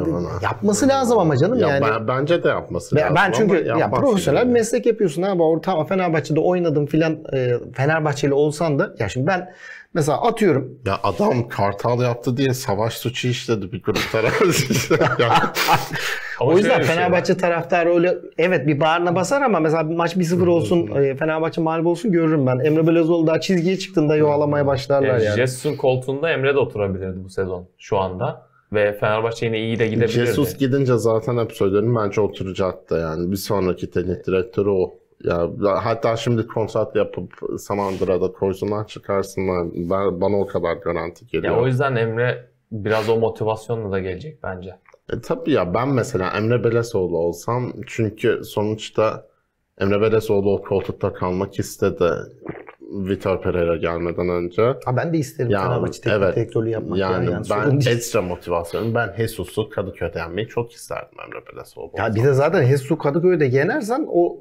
yapması 0.43 0.89
lazım 0.89 1.19
ama 1.19 1.37
canım 1.37 1.59
Ya 1.59 1.69
yani. 1.69 1.85
ben- 1.87 2.09
bence 2.09 2.43
de 2.45 2.49
yapması 2.49 2.97
Ben, 2.97 3.03
lazım. 3.03 3.17
ben 3.17 3.33
çünkü 3.33 3.71
ama 3.71 3.81
ya 3.81 3.91
profesyonel 3.91 4.41
bir 4.43 4.47
yani. 4.47 4.53
meslek 4.53 4.87
yapıyorsun 4.87 5.23
abi. 5.23 5.43
Orta 5.43 5.85
Fenerbahçe'de 5.85 6.41
oynadım 6.41 6.87
filan 6.87 7.19
e, 7.33 7.53
Fenerbahçeli 7.77 8.35
olsan 8.35 8.79
da 8.79 8.95
ya 8.99 9.09
şimdi 9.09 9.27
ben 9.27 9.53
mesela 9.95 10.23
atıyorum 10.23 10.79
Ya 10.87 10.99
adam 11.03 11.49
kartal 11.49 12.03
yaptı 12.03 12.37
diye 12.37 12.55
savaş 12.55 12.95
suçu 12.95 13.29
işledi 13.29 13.73
bir 13.73 13.83
grup 13.83 13.99
Ama 16.41 16.51
o 16.51 16.57
yüzden 16.57 16.77
şey 16.77 16.85
Fenerbahçe 16.87 17.33
var. 17.33 17.39
taraftarı 17.39 17.95
öyle 17.95 18.15
evet 18.39 18.67
bir 18.67 18.81
bağrına 18.81 19.15
basar 19.15 19.43
ama 19.43 19.61
mesela 19.61 19.91
bir 19.91 19.95
maç 19.97 20.17
1-0 20.17 20.47
olsun 20.49 20.87
e, 20.97 21.17
Fenerbahçe 21.17 21.61
mağlup 21.61 21.87
olsun 21.87 22.13
görürüm 22.13 22.47
ben. 22.47 22.59
Emre 22.59 22.87
Belözoğlu 22.87 23.14
daha 23.27 23.41
çizgiye 23.41 23.79
çıktığında 23.79 24.17
yuvalamaya 24.17 24.67
başlarlar 24.67 25.19
yani. 25.19 25.37
Jesus'un 25.37 25.77
koltuğunda 25.77 26.31
Emre 26.31 26.55
de 26.55 26.59
oturabilirdi 26.59 27.25
bu 27.25 27.29
sezon 27.29 27.69
şu 27.79 27.99
anda. 27.99 28.47
Ve 28.73 28.93
Fenerbahçe 28.93 29.47
yine 29.47 29.59
iyi 29.59 29.79
de 29.79 29.87
gidebilirdi. 29.87 30.27
Jesus 30.27 30.57
gidince 30.57 30.97
zaten 30.97 31.39
hep 31.39 31.53
söylerim 31.53 31.97
bence 31.97 32.21
oturacaktı 32.21 32.95
yani. 32.95 33.31
Bir 33.31 33.37
sonraki 33.37 33.91
teknik 33.91 34.27
direktörü 34.27 34.71
o. 34.71 34.95
Ya 35.25 35.51
hatta 35.85 36.17
şimdi 36.17 36.47
kontrat 36.47 36.97
yapıp 36.97 37.33
Samandıra'da 37.59 38.33
koysunlar 38.33 38.87
çıkarsınlar. 38.87 39.67
Ben, 39.75 40.21
bana 40.21 40.41
o 40.41 40.47
kadar 40.47 40.77
garanti 40.77 41.27
geliyor. 41.27 41.55
Ya 41.55 41.61
o 41.61 41.67
yüzden 41.67 41.97
Emre 41.97 42.47
biraz 42.73 43.09
o 43.09 43.17
motivasyonla 43.17 43.93
da 43.93 43.99
gelecek 43.99 44.43
bence. 44.43 44.77
E, 45.13 45.21
tabii 45.21 45.51
ya 45.51 45.75
ben 45.75 45.89
mesela 45.89 46.31
Emre 46.37 46.65
Belezoğlu 46.65 47.19
olsam 47.19 47.73
çünkü 47.87 48.41
sonuçta 48.45 49.27
Emre 49.81 50.01
Belezoğlu 50.01 50.55
o 50.55 50.63
koltukta 50.63 51.13
kalmak 51.13 51.59
istedi. 51.59 52.11
Vitor 52.93 53.43
Pereira 53.43 53.77
gelmeden 53.77 54.29
önce. 54.29 54.63
Ha 54.85 54.97
ben 54.97 55.13
de 55.13 55.19
isterim 55.19 55.51
Ya, 55.51 55.63
Fenerbahçe 55.63 56.01
teknik 56.01 56.23
evet. 56.23 56.37
direktörlüğü 56.37 56.71
yapmak. 56.71 56.99
ya, 56.99 57.11
Yani, 57.11 57.31
yani 57.31 57.45
sorun 57.45 57.81
ben 57.87 57.91
ekstra 57.93 58.23
motivasyonum. 58.23 58.95
Ben 58.95 59.15
Jesus'u 59.17 59.69
Kadıköy'de 59.69 60.19
yenmeyi 60.19 60.49
çok 60.49 60.73
isterdim 60.73 61.19
Emre 61.27 61.47
Belezoğlu. 61.47 61.91
Ya 61.99 62.15
bir 62.15 62.25
de 62.25 62.33
zaten 62.33 62.67
Jesus 62.67 62.99
Kadıköy'de 62.99 63.45
yenersen 63.45 64.07
o 64.09 64.39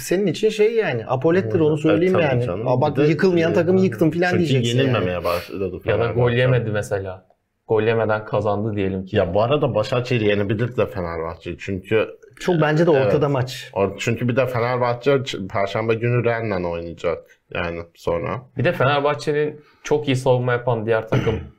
senin 0.00 0.26
için 0.26 0.48
şey 0.48 0.74
yani 0.74 1.06
apolettir 1.06 1.60
onu 1.60 1.78
söyleyeyim 1.78 2.14
Evet, 2.16 2.32
yani. 2.32 2.44
canım. 2.44 2.68
Aa, 2.68 2.80
bak 2.80 2.96
de- 2.96 3.02
yıkılmayan 3.02 3.54
takımı 3.54 3.80
yıktım 3.80 4.10
falan 4.10 4.30
Çünkü 4.30 4.38
diyeceksin 4.38 4.78
yenilmemeye 4.78 5.12
yani. 5.12 5.24
başladı 5.24 5.80
Ya 5.84 5.98
da 5.98 6.06
gol 6.12 6.30
yemedi 6.30 6.70
mesela. 6.70 7.30
Gol 7.68 7.82
yemeden 7.82 8.24
kazandı 8.24 8.76
diyelim 8.76 9.04
ki. 9.04 9.16
Ya 9.16 9.34
bu 9.34 9.42
arada 9.42 9.74
Başakşehir 9.74 10.20
yenebilir 10.20 10.76
de 10.76 10.86
Fenerbahçe. 10.86 11.56
Çünkü 11.58 12.08
Çok 12.40 12.60
bence 12.60 12.86
de 12.86 12.90
ortada 12.90 13.26
Evet. 13.26 13.30
maç. 13.30 13.72
çünkü 13.98 14.28
bir 14.28 14.36
de 14.36 14.46
Fenerbahçe 14.46 15.18
Perşembe 15.52 15.94
günü 15.94 16.24
Rennes'le 16.24 16.64
oynayacak. 16.64 17.18
Yani 17.54 17.80
sonra. 17.94 18.42
Bir 18.56 18.64
de 18.64 18.72
Fenerbahçe'nin 18.72 19.60
çok 19.82 20.08
iyi 20.08 20.16
savunma 20.16 20.52
yapan 20.52 20.86
diğer 20.86 21.08
takım 21.08 21.40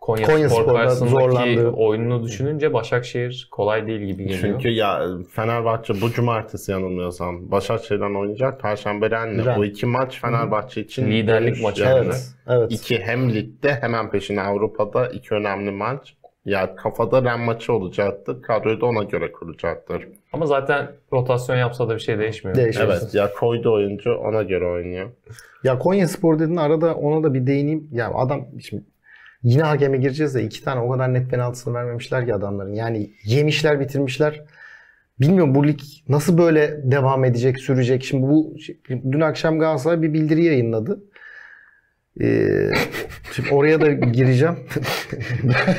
Konya, 0.00 0.26
Konya 0.26 0.48
Spor 0.48 0.74
karşısındaki 0.74 1.10
zorlandı. 1.10 1.68
oyununu 1.70 2.22
düşününce 2.24 2.72
Başakşehir 2.72 3.48
kolay 3.50 3.86
değil 3.86 4.00
gibi 4.00 4.22
geliyor. 4.24 4.40
Çünkü 4.40 4.68
ya 4.68 5.02
Fenerbahçe 5.32 6.00
bu 6.00 6.10
cumartesi 6.12 6.72
yanılmıyorsam 6.72 7.50
Başakşehir'den 7.50 8.14
oynayacak. 8.20 8.60
Perşembe 8.60 9.10
Rennes. 9.10 9.44
Rennes. 9.46 9.56
Bu 9.58 9.64
iki 9.64 9.86
maç 9.86 10.20
Fenerbahçe 10.20 10.80
için 10.80 11.10
Liderlik 11.10 11.62
maçı. 11.62 11.82
yani. 11.82 12.04
Evet. 12.06 12.28
Evet. 12.48 12.72
İki 12.72 12.98
hem 13.02 13.34
ligde 13.34 13.74
hemen 13.80 14.10
peşine 14.10 14.40
Avrupa'da 14.42 15.06
iki 15.08 15.34
önemli 15.34 15.70
maç. 15.70 16.14
Ya 16.44 16.76
kafada 16.76 17.22
Rennes 17.22 17.46
maçı 17.46 17.72
olacaktır. 17.72 18.42
Kadroyu 18.42 18.80
da 18.80 18.86
ona 18.86 19.02
göre 19.02 19.32
kuracaktır. 19.32 20.08
Ama 20.32 20.46
zaten 20.46 20.88
rotasyon 21.12 21.56
yapsa 21.56 21.88
da 21.88 21.94
bir 21.94 22.00
şey 22.00 22.18
değişmiyor. 22.18 22.56
Değişmez. 22.56 23.02
Evet 23.02 23.14
ya 23.14 23.32
koydu 23.32 23.72
oyuncu 23.72 24.14
ona 24.14 24.42
göre 24.42 24.66
oynuyor. 24.66 25.10
Ya 25.64 25.78
Konya 25.78 26.08
Spor 26.08 26.38
dedin 26.38 26.56
arada 26.56 26.94
ona 26.94 27.24
da 27.24 27.34
bir 27.34 27.46
değineyim. 27.46 27.88
Ya 27.92 28.10
adam 28.14 28.46
şimdi 28.60 28.82
yine 29.42 29.62
hakeme 29.62 29.96
gireceğiz 29.96 30.34
de 30.34 30.42
iki 30.42 30.64
tane 30.64 30.80
o 30.80 30.90
kadar 30.90 31.14
net 31.14 31.30
penaltısını 31.30 31.74
vermemişler 31.74 32.26
ki 32.26 32.34
adamların. 32.34 32.74
Yani 32.74 33.10
yemişler 33.24 33.80
bitirmişler. 33.80 34.42
Bilmiyorum 35.20 35.54
bu 35.54 35.66
lig 35.66 35.80
nasıl 36.08 36.38
böyle 36.38 36.90
devam 36.90 37.24
edecek, 37.24 37.58
sürecek. 37.58 38.04
Şimdi 38.04 38.22
bu 38.26 38.56
dün 38.88 39.20
akşam 39.20 39.58
Galatasaray 39.58 40.02
bir 40.02 40.12
bildiri 40.12 40.44
yayınladı. 40.44 41.00
Ee, 42.20 42.70
şimdi 43.32 43.50
oraya 43.50 43.80
da 43.80 43.92
gireceğim. 43.92 44.56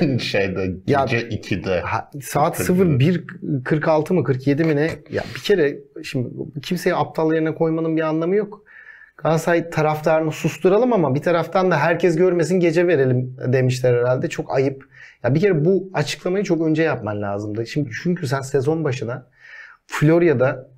Şeyde 0.20 0.72
Ya- 0.88 1.06
gece 1.10 1.28
2'de. 1.28 1.80
Ha, 1.80 2.12
saat 2.22 2.58
41. 2.58 3.28
01.46 3.64 4.14
mı 4.14 4.24
47 4.24 4.64
mi 4.64 4.76
ne? 4.76 4.90
Ya 5.12 5.24
bir 5.36 5.42
kere 5.42 5.78
şimdi 6.04 6.30
kimseyi 6.62 6.96
aptal 6.96 7.34
yerine 7.34 7.56
koymanın 7.56 7.98
bir 7.98 8.02
anlamı 8.02 8.36
yok. 8.36 8.64
Galatasaray 9.18 9.70
taraftarını 9.70 10.32
susturalım 10.32 10.94
ama 10.94 11.16
bir 11.16 11.22
taraftan 11.22 11.72
da 11.72 11.78
herkes 11.80 12.16
görmesin 12.16 12.60
gece 12.60 12.88
verelim 12.88 13.38
demişler 13.54 13.94
herhalde. 13.94 14.30
Çok 14.30 14.56
ayıp. 14.56 14.84
Ya 15.24 15.36
bir 15.36 15.40
kere 15.40 15.66
bu 15.66 15.90
açıklamayı 15.94 16.44
çok 16.44 16.68
önce 16.68 16.84
yapman 16.84 17.22
lazımdı. 17.22 17.68
Şimdi 17.68 17.90
çünkü 18.04 18.28
sen 18.28 18.42
sezon 18.42 18.84
başına 18.84 19.28
Florya'da 19.88 20.70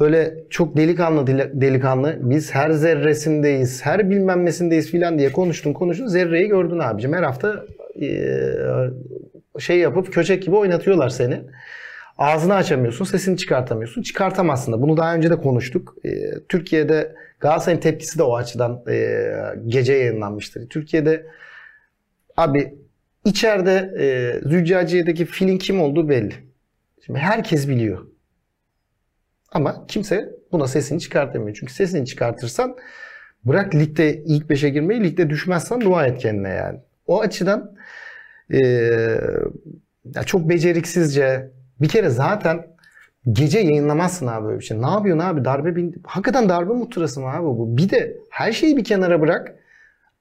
böyle 0.00 0.34
çok 0.50 0.76
delikanlı 0.76 1.26
deli- 1.26 1.60
delikanlı 1.60 2.16
biz 2.20 2.54
her 2.54 2.70
zerresindeyiz, 2.70 3.86
her 3.86 4.10
bilmem 4.10 4.44
nesindeyiz 4.44 4.90
filan 4.90 5.18
diye 5.18 5.32
konuştun 5.32 5.72
konuştun 5.72 6.06
zerreyi 6.06 6.48
gördün 6.48 6.78
abicim. 6.78 7.12
Her 7.12 7.22
hafta 7.22 7.64
eee, 7.94 8.54
şey 9.58 9.78
yapıp 9.78 10.12
köçek 10.12 10.42
gibi 10.42 10.56
oynatıyorlar 10.56 11.08
seni. 11.08 11.40
Ağzını 12.18 12.54
açamıyorsun, 12.54 13.04
sesini 13.04 13.36
çıkartamıyorsun. 13.36 14.02
Çıkartamazsın 14.02 14.72
da. 14.72 14.82
Bunu 14.82 14.96
daha 14.96 15.14
önce 15.14 15.30
de 15.30 15.36
konuştuk. 15.36 15.96
Ee, 16.04 16.08
Türkiye'de 16.48 17.14
Galatasaray'ın 17.40 17.80
tepkisi 17.80 18.18
de 18.18 18.22
o 18.22 18.36
açıdan 18.36 18.82
e, 18.90 19.20
gece 19.66 19.92
yayınlanmıştır. 19.92 20.68
Türkiye'de 20.68 21.26
abi 22.36 22.74
içeride 23.24 23.94
e, 24.00 24.08
Züccaciye'deki 24.48 25.24
filin 25.26 25.58
kim 25.58 25.80
olduğu 25.80 26.08
belli. 26.08 26.34
Şimdi 27.06 27.18
herkes 27.18 27.68
biliyor. 27.68 28.06
Ama 29.52 29.86
kimse 29.86 30.30
buna 30.52 30.66
sesini 30.68 31.00
çıkartamıyor. 31.00 31.56
Çünkü 31.60 31.72
sesini 31.72 32.06
çıkartırsan 32.06 32.76
bırak 33.44 33.74
ligde 33.74 34.16
ilk 34.16 34.50
beşe 34.50 34.68
girmeyi 34.68 35.04
ligde 35.04 35.30
düşmezsen 35.30 35.80
dua 35.80 36.06
et 36.06 36.18
kendine 36.18 36.48
yani. 36.48 36.78
O 37.06 37.20
açıdan 37.20 37.76
e, 38.52 38.58
ya 40.14 40.22
çok 40.26 40.48
beceriksizce 40.48 41.50
bir 41.80 41.88
kere 41.88 42.08
zaten 42.08 42.66
gece 43.32 43.58
yayınlamazsın 43.58 44.26
abi 44.26 44.46
böyle 44.46 44.58
bir 44.58 44.64
şey. 44.64 44.82
Ne 44.82 44.90
yapıyorsun 44.90 45.24
abi? 45.24 45.44
Darbe 45.44 45.76
bin... 45.76 46.02
Hakikaten 46.04 46.48
darbe 46.48 46.72
muhtırası 46.72 47.20
mı 47.20 47.28
abi 47.28 47.44
bu? 47.46 47.76
Bir 47.76 47.90
de 47.90 48.16
her 48.30 48.52
şeyi 48.52 48.76
bir 48.76 48.84
kenara 48.84 49.20
bırak. 49.20 49.54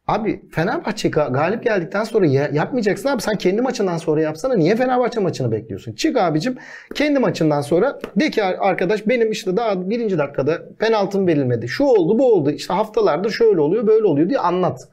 Abi 0.07 0.41
Fenerbahçe 0.51 1.09
ga- 1.09 1.33
galip 1.33 1.63
geldikten 1.63 2.03
sonra 2.03 2.25
ya- 2.25 2.49
yapmayacaksın 2.53 3.09
abi. 3.09 3.21
Sen 3.21 3.35
kendi 3.35 3.61
maçından 3.61 3.97
sonra 3.97 4.21
yapsana. 4.21 4.53
Niye 4.55 4.75
Fenerbahçe 4.75 5.19
maçını 5.19 5.51
bekliyorsun? 5.51 5.93
Çık 5.93 6.17
abicim 6.17 6.55
kendi 6.95 7.19
maçından 7.19 7.61
sonra 7.61 7.99
de 8.19 8.29
ki 8.29 8.43
"Ar- 8.43 8.57
arkadaş 8.59 9.07
benim 9.07 9.31
işte 9.31 9.57
daha 9.57 9.89
birinci 9.89 10.17
dakikada 10.17 10.61
penaltım 10.79 11.27
verilmedi. 11.27 11.67
Şu 11.67 11.83
oldu 11.83 12.19
bu 12.19 12.33
oldu. 12.33 12.51
İşte 12.51 12.73
haftalardır 12.73 13.29
şöyle 13.29 13.59
oluyor 13.59 13.87
böyle 13.87 14.05
oluyor 14.05 14.29
diye 14.29 14.39
anlat. 14.39 14.87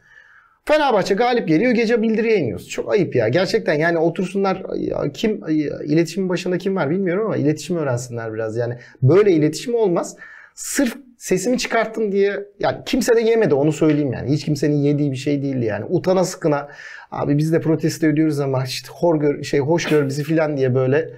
Fenerbahçe 0.65 1.15
galip 1.15 1.49
geliyor 1.49 1.73
gece 1.73 2.03
bildiri 2.03 2.29
yayınlıyoruz. 2.31 2.69
Çok 2.69 2.93
ayıp 2.93 3.17
ya. 3.17 3.29
Gerçekten 3.29 3.75
yani 3.75 3.99
otursunlar 3.99 4.63
ya 4.77 5.13
kim 5.13 5.41
iletişimin 5.85 6.29
başında 6.29 6.59
kim 6.59 6.77
var 6.77 6.91
bilmiyorum 6.91 7.27
ama 7.27 7.37
iletişim 7.37 7.77
öğrensinler 7.77 8.35
biraz. 8.35 8.57
Yani 8.57 8.75
böyle 9.03 9.33
iletişim 9.33 9.75
olmaz. 9.75 10.17
Sırf 10.55 10.97
sesimi 11.25 11.59
çıkarttım 11.59 12.13
diye 12.13 12.49
yani 12.61 12.79
kimse 12.87 13.17
de 13.17 13.21
yemedi 13.21 13.55
onu 13.55 13.73
söyleyeyim 13.73 14.13
yani. 14.13 14.33
Hiç 14.33 14.45
kimsenin 14.45 14.77
yediği 14.77 15.13
bir 15.13 15.17
şey 15.17 15.43
değildi 15.43 15.65
yani. 15.65 15.85
Utana 15.89 16.25
sıkına 16.25 16.69
abi 17.11 17.39
biz 17.39 17.53
de 17.53 17.61
protesto 17.61 18.07
ediyoruz 18.07 18.41
ama 18.41 18.65
işte 18.65 18.89
hor 18.93 19.21
gör, 19.21 19.43
şey 19.43 19.61
hoş 19.61 19.89
gör 19.89 20.09
bizi 20.09 20.23
filan 20.23 20.57
diye 20.57 20.75
böyle 20.75 21.15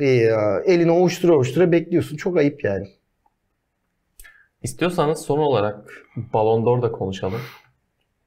e, 0.00 0.06
elini 0.66 0.90
ovuştura 0.90 1.34
ovuştura 1.36 1.72
bekliyorsun. 1.72 2.16
Çok 2.16 2.36
ayıp 2.36 2.64
yani. 2.64 2.88
İstiyorsanız 4.62 5.18
son 5.18 5.38
olarak 5.38 5.90
Ballon 6.16 6.66
d'Or 6.66 6.82
da 6.82 6.92
konuşalım. 6.92 7.40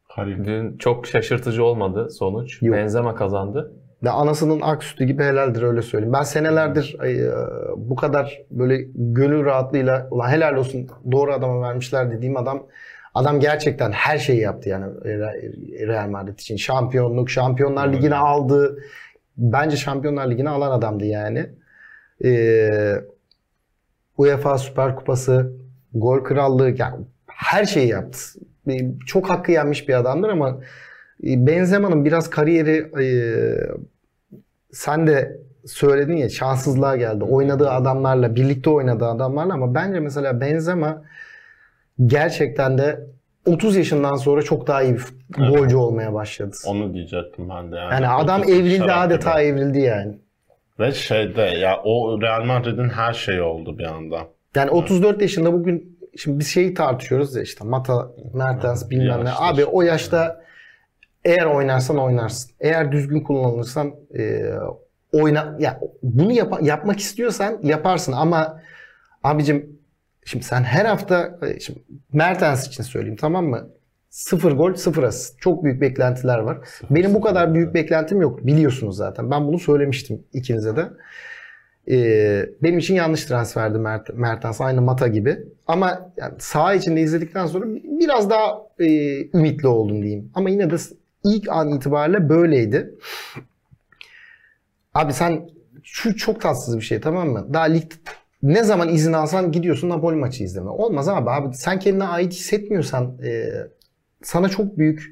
Harika. 0.03 0.45
Dün 0.45 0.78
çok 0.78 1.07
şaşırtıcı 1.07 1.63
olmadı 1.63 2.09
sonuç. 2.11 2.61
Yok. 2.61 2.76
Benzema 2.76 3.15
kazandı. 3.15 3.74
Ya 4.02 4.12
anasının 4.14 4.62
ak 4.62 4.84
sütü 4.84 5.04
gibi 5.06 5.24
helaldir 5.24 5.62
öyle 5.62 5.82
söyleyeyim. 5.82 6.14
Ben 6.14 6.24
senelerdir 6.24 6.98
e, 7.04 7.32
bu 7.78 7.95
kadar 7.95 8.41
böyle 8.52 8.86
gönül 8.95 9.45
rahatlığıyla 9.45 10.08
ulan 10.12 10.30
helal 10.30 10.56
olsun 10.56 10.88
doğru 11.12 11.34
adama 11.34 11.62
vermişler 11.62 12.12
dediğim 12.12 12.38
adam 12.38 12.68
adam 13.14 13.39
gerçekten 13.39 13.91
her 13.91 14.18
şeyi 14.18 14.39
yaptı 14.41 14.70
yani 14.70 14.86
Re- 14.86 15.88
Real 15.88 16.10
Madrid 16.10 16.39
için. 16.39 16.56
Şampiyonluk, 16.58 17.30
Şampiyonlar 17.30 17.93
Ligi'ni 17.93 18.16
aldı. 18.16 18.80
Bence 19.38 19.78
Şampiyonlar 19.78 20.32
Ligi'ni 20.32 20.50
alan 20.50 20.72
adamdı 20.72 21.06
yani. 21.06 21.50
E, 22.26 23.02
UEFA 24.18 24.58
Süper 24.58 24.95
Kupası, 24.95 25.52
gol 25.93 26.24
krallığı 26.24 26.70
yani 26.78 27.06
her 27.28 27.66
şeyi 27.66 27.88
yaptı. 27.88 28.20
E, 28.70 28.78
Çok 29.08 29.30
hakkı 29.30 29.52
yenmiş 29.52 29.88
bir 29.89 29.93
adamdır 29.93 30.30
ama 30.30 30.60
Benzema'nın 31.24 32.05
biraz 32.05 32.30
kariyeri 32.30 32.91
e, 33.01 33.05
sen 34.72 35.07
de 35.07 35.38
söyledin 35.65 36.15
ya 36.18 36.30
şanssızlığa 36.30 36.95
geldi. 36.95 37.24
Oynadığı 37.24 37.70
adamlarla, 37.70 38.36
birlikte 38.36 38.70
oynadığı 38.70 39.05
adamlarla 39.05 39.53
ama 39.53 39.74
bence 39.76 39.99
mesela 39.99 40.41
Benzema 40.41 41.01
gerçekten 42.05 42.78
de 42.78 43.07
30 43.45 43.76
yaşından 43.76 44.15
sonra 44.15 44.41
çok 44.41 44.68
daha 44.68 44.84
iyi 44.84 44.93
bir 44.93 45.03
Evet. 45.39 45.49
golcü 45.57 45.76
olmaya 45.76 46.13
başladı. 46.13 46.55
Onu 46.65 46.93
diyecektim 46.93 47.49
ben 47.49 47.72
de 47.72 47.76
yani. 47.76 47.93
Yani 47.93 48.07
adam 48.07 48.43
evrildi 48.43 48.91
adeta 48.91 49.41
gibi. 49.41 49.49
evrildi 49.51 49.80
yani. 49.80 50.18
Ve 50.80 50.91
şeyde 50.91 51.41
ya 51.41 51.82
o 51.84 52.22
Real 52.22 52.43
Madrid'in 52.43 52.89
her 52.89 53.13
şeyi 53.13 53.41
oldu 53.41 53.78
bir 53.78 53.84
anda. 53.84 54.20
Yani 54.55 54.72
34 54.72 55.22
yaşında 55.22 55.53
bugün 55.53 55.99
şimdi 56.18 56.39
bir 56.39 56.43
şeyi 56.43 56.74
tartışıyoruz 56.74 57.36
ya 57.36 57.41
işte 57.41 57.65
Mata, 57.65 58.07
Mertens 58.34 58.82
Evet, 58.82 58.91
bilmem 58.91 59.26
ne. 59.26 59.30
Abi 59.39 59.65
o 59.65 59.82
yaşta 59.82 60.41
eğer 61.28 61.45
oynarsan 61.45 61.97
oynarsın. 61.97 62.51
Eğer 62.59 62.91
düzgün 62.91 63.19
kullanılırsan 63.21 63.95
e, 64.17 64.43
oyna 65.13 65.55
ya 65.59 65.80
bunu 66.03 66.32
yap- 66.32 66.63
yapmak 66.63 66.99
istiyorsan 66.99 67.59
yaparsın 67.63 68.11
ama 68.11 68.61
abicim 69.23 69.80
şimdi 70.25 70.45
sen 70.45 70.63
her 70.63 70.86
hafta 70.86 71.39
e, 71.47 71.59
şimdi 71.59 71.84
Mertens 72.13 72.67
için 72.67 72.84
söyleyeyim 72.84 73.17
tamam 73.21 73.45
mı? 73.45 73.69
Sıfır 74.09 74.51
gol, 74.51 74.73
sıfır 74.73 75.03
asist. 75.03 75.41
Çok 75.41 75.63
büyük 75.63 75.82
beklentiler 75.82 76.39
var. 76.39 76.57
Benim 76.89 77.13
bu 77.13 77.21
kadar 77.21 77.53
büyük 77.53 77.73
beklentim 77.73 78.21
yok. 78.21 78.45
Biliyorsunuz 78.45 78.97
zaten. 78.97 79.32
Ben 79.32 79.47
bunu 79.47 79.59
söylemiştim 79.59 80.23
ikinize 80.34 80.75
de. 80.75 80.86
Ee, 81.91 82.49
benim 82.63 82.80
için 82.80 82.95
yanlış 82.95 83.25
transferdi 83.25 83.78
Mert, 83.78 84.13
Mertens. 84.13 84.61
Aynı 84.61 84.82
Mata 84.82 85.07
gibi. 85.07 85.38
Ama 85.67 86.11
yani 86.17 86.34
saha 86.39 86.73
içinde 86.73 87.01
izledikten 87.01 87.45
sonra 87.45 87.65
biraz 87.84 88.30
daha 88.30 88.61
e, 88.80 88.88
ümitli 89.38 89.67
oldum 89.67 90.01
diyeyim. 90.03 90.32
Ama 90.34 90.49
yine 90.49 90.69
de 90.69 90.75
ilk 91.28 91.49
an 91.49 91.69
itibariyle 91.73 92.30
böyleydi. 92.30 92.95
Abi 94.93 95.13
sen 95.13 95.49
şu 95.84 96.15
çok 96.15 96.41
tatsız 96.41 96.78
bir 96.78 96.82
şey 96.82 97.01
tamam 97.01 97.30
mı? 97.30 97.53
Daha 97.53 97.63
lig 97.63 97.91
ne 98.43 98.63
zaman 98.63 98.89
izin 98.89 99.13
alsan 99.13 99.51
gidiyorsun 99.51 99.89
Napoli 99.89 100.15
maçı 100.15 100.43
izleme. 100.43 100.69
Olmaz 100.69 101.09
abi. 101.09 101.30
abi 101.30 101.55
sen 101.55 101.80
kendine 101.80 102.03
ait 102.03 102.34
hissetmiyorsan 102.34 103.17
e, 103.23 103.49
sana 104.23 104.49
çok 104.49 104.78
büyük 104.78 105.11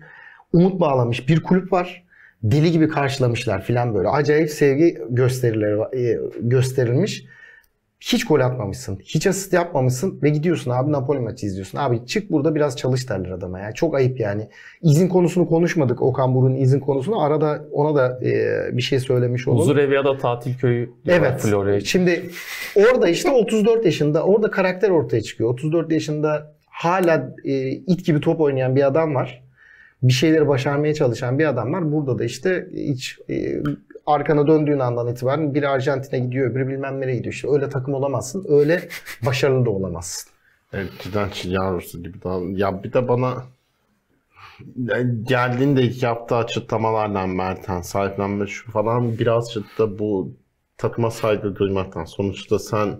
umut 0.53 0.79
bağlamış 0.79 1.29
bir 1.29 1.43
kulüp 1.43 1.71
var. 1.71 2.05
Deli 2.43 2.71
gibi 2.71 2.89
karşılamışlar 2.89 3.63
filan 3.63 3.95
böyle. 3.95 4.09
Acayip 4.09 4.49
sevgi 4.49 4.97
gösterileri 5.09 6.01
e, 6.01 6.19
gösterilmiş. 6.39 7.25
Hiç 8.05 8.25
gol 8.25 8.39
atmamışsın. 8.39 8.99
Hiç 9.05 9.27
asist 9.27 9.53
yapmamışsın 9.53 10.19
ve 10.23 10.29
gidiyorsun 10.29 10.71
abi 10.71 10.91
Napoli 10.91 11.19
maçı 11.19 11.45
izliyorsun. 11.45 11.77
Abi 11.77 12.05
çık 12.05 12.31
burada 12.31 12.55
biraz 12.55 12.77
çalış 12.77 13.09
derler 13.09 13.29
adama 13.29 13.59
ya. 13.59 13.71
Çok 13.71 13.95
ayıp 13.95 14.19
yani. 14.19 14.49
İzin 14.81 15.07
konusunu 15.07 15.47
konuşmadık. 15.47 16.01
Okan 16.01 16.35
Buruk'un 16.35 16.55
izin 16.55 16.79
konusunu. 16.79 17.21
Arada 17.21 17.65
ona 17.71 17.95
da 17.95 18.19
e, 18.25 18.77
bir 18.77 18.81
şey 18.81 18.99
söylemiş 18.99 19.47
olalım. 19.47 19.61
Huzur 19.61 19.77
evi 19.77 19.93
ya 19.93 20.05
da 20.05 20.17
tatil 20.17 20.57
köyü 20.57 20.89
Evet. 21.07 21.41
Florya. 21.41 21.81
Şimdi 21.81 22.29
orada 22.75 23.09
işte 23.09 23.31
34 23.31 23.85
yaşında 23.85 24.23
orada 24.23 24.51
karakter 24.51 24.89
ortaya 24.89 25.21
çıkıyor. 25.21 25.49
34 25.49 25.91
yaşında 25.91 26.55
hala 26.65 27.35
e, 27.43 27.69
it 27.69 28.05
gibi 28.05 28.19
top 28.19 28.41
oynayan 28.41 28.75
bir 28.75 28.87
adam 28.87 29.15
var. 29.15 29.43
Bir 30.03 30.13
şeyleri 30.13 30.47
başarmaya 30.47 30.93
çalışan 30.93 31.39
bir 31.39 31.45
adam 31.45 31.73
var. 31.73 31.91
Burada 31.91 32.19
da 32.19 32.23
işte 32.23 32.67
hiç 32.73 33.19
e, 33.29 33.63
arkana 34.05 34.47
döndüğün 34.47 34.79
andan 34.79 35.07
itibaren 35.07 35.53
biri 35.53 35.67
Arjantin'e 35.67 36.19
gidiyor, 36.19 36.51
öbürü 36.51 36.67
bilmem 36.67 37.01
nereye 37.01 37.15
gidiyor. 37.15 37.33
İşte 37.33 37.49
öyle 37.51 37.69
takım 37.69 37.93
olamazsın. 37.93 38.45
Öyle 38.49 38.89
başarılı 39.25 39.65
da 39.65 39.69
olamazsın. 39.69 40.31
Evet, 40.73 40.91
cidden 40.99 41.29
çil 41.29 41.51
gibi 42.03 42.23
daha. 42.23 42.39
Ya 42.51 42.83
bir 42.83 42.93
de 42.93 43.07
bana 43.07 43.43
geldiğinde 45.23 45.91
yaptığı 46.01 46.35
açıklamalarla 46.35 47.27
Mertens 47.27 47.89
sahiplenme 47.89 48.47
şu 48.47 48.71
falan 48.71 49.17
birazcık 49.17 49.79
da 49.79 49.99
bu 49.99 50.33
takıma 50.77 51.11
saygı 51.11 51.55
duymaktan. 51.55 52.05
Sonuçta 52.05 52.59
sen 52.59 52.97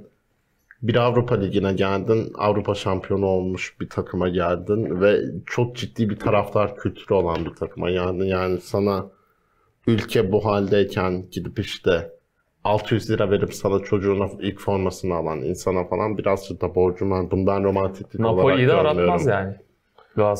bir 0.81 0.95
Avrupa 0.95 1.35
Ligi'ne 1.35 1.73
geldin, 1.73 2.33
Avrupa 2.37 2.75
şampiyonu 2.75 3.25
olmuş 3.25 3.79
bir 3.81 3.89
takıma 3.89 4.29
geldin 4.29 5.01
ve 5.01 5.21
çok 5.45 5.75
ciddi 5.75 6.09
bir 6.09 6.19
taraftar 6.19 6.75
kültürü 6.75 7.13
olan 7.13 7.45
bir 7.45 7.49
takıma 7.49 7.91
geldin. 7.91 8.23
Yani 8.23 8.61
sana 8.61 9.05
ülke 9.87 10.31
bu 10.31 10.45
haldeyken 10.45 11.25
gidip 11.31 11.59
işte 11.59 12.11
600 12.63 13.09
lira 13.09 13.31
verip 13.31 13.53
sana 13.53 13.79
çocuğuna 13.79 14.27
ilk 14.39 14.59
formasını 14.59 15.15
alan 15.15 15.41
insana 15.41 15.83
falan 15.83 16.17
birazcık 16.17 16.61
da 16.61 16.75
borcum 16.75 17.11
var. 17.11 17.31
Bundan 17.31 17.63
romantiklik 17.63 18.19
Napoli'yi 18.19 18.67
de 18.67 18.73
olarak 18.73 18.97
aratmaz 18.97 19.25
yani. 19.25 19.55
Ya, 20.17 20.35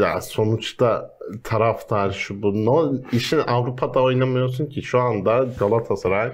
ya 0.00 0.20
sonuçta 0.20 1.18
taraftar 1.44 2.10
şu 2.10 2.42
bu. 2.42 2.64
No, 2.64 2.92
işin 3.12 3.38
Avrupa'da 3.38 4.02
oynamıyorsun 4.02 4.66
ki 4.66 4.82
şu 4.82 5.00
anda 5.00 5.46
Galatasaray 5.58 6.32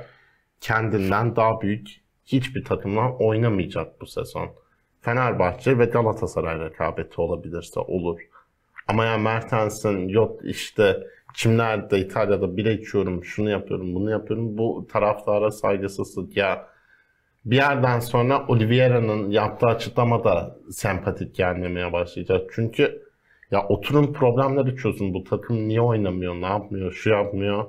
kendinden 0.60 1.36
daha 1.36 1.60
büyük 1.60 1.88
hiçbir 2.24 2.64
takımla 2.64 3.16
oynamayacak 3.18 4.00
bu 4.00 4.06
sezon. 4.06 4.48
Fenerbahçe 5.00 5.78
ve 5.78 5.84
Galatasaray 5.84 6.60
rekabeti 6.60 7.20
olabilirse 7.20 7.80
olur. 7.80 8.20
Ama 8.88 9.04
ya 9.04 9.18
Mertens'in 9.18 10.08
yok 10.08 10.40
işte 10.44 11.06
kimlerde 11.34 11.98
İtalya'da 11.98 12.56
bire 12.56 12.74
içiyorum, 12.74 13.24
şunu 13.24 13.50
yapıyorum, 13.50 13.94
bunu 13.94 14.10
yapıyorum. 14.10 14.58
Bu 14.58 14.86
taraftara 14.92 15.50
saygısızlık 15.50 16.36
ya. 16.36 16.66
Bir 17.44 17.56
yerden 17.56 18.00
sonra 18.00 18.46
Oliveira'nın 18.48 19.30
yaptığı 19.30 19.66
açıklama 19.66 20.24
da 20.24 20.56
sempatik 20.70 21.34
gelmemeye 21.34 21.92
başlayacak. 21.92 22.50
Çünkü 22.54 23.02
ya 23.50 23.66
oturun 23.68 24.12
problemleri 24.12 24.76
çözün. 24.76 25.14
Bu 25.14 25.24
takım 25.24 25.68
niye 25.68 25.80
oynamıyor, 25.80 26.34
ne 26.34 26.46
yapmıyor, 26.46 26.92
şu 26.92 27.10
yapmıyor. 27.10 27.64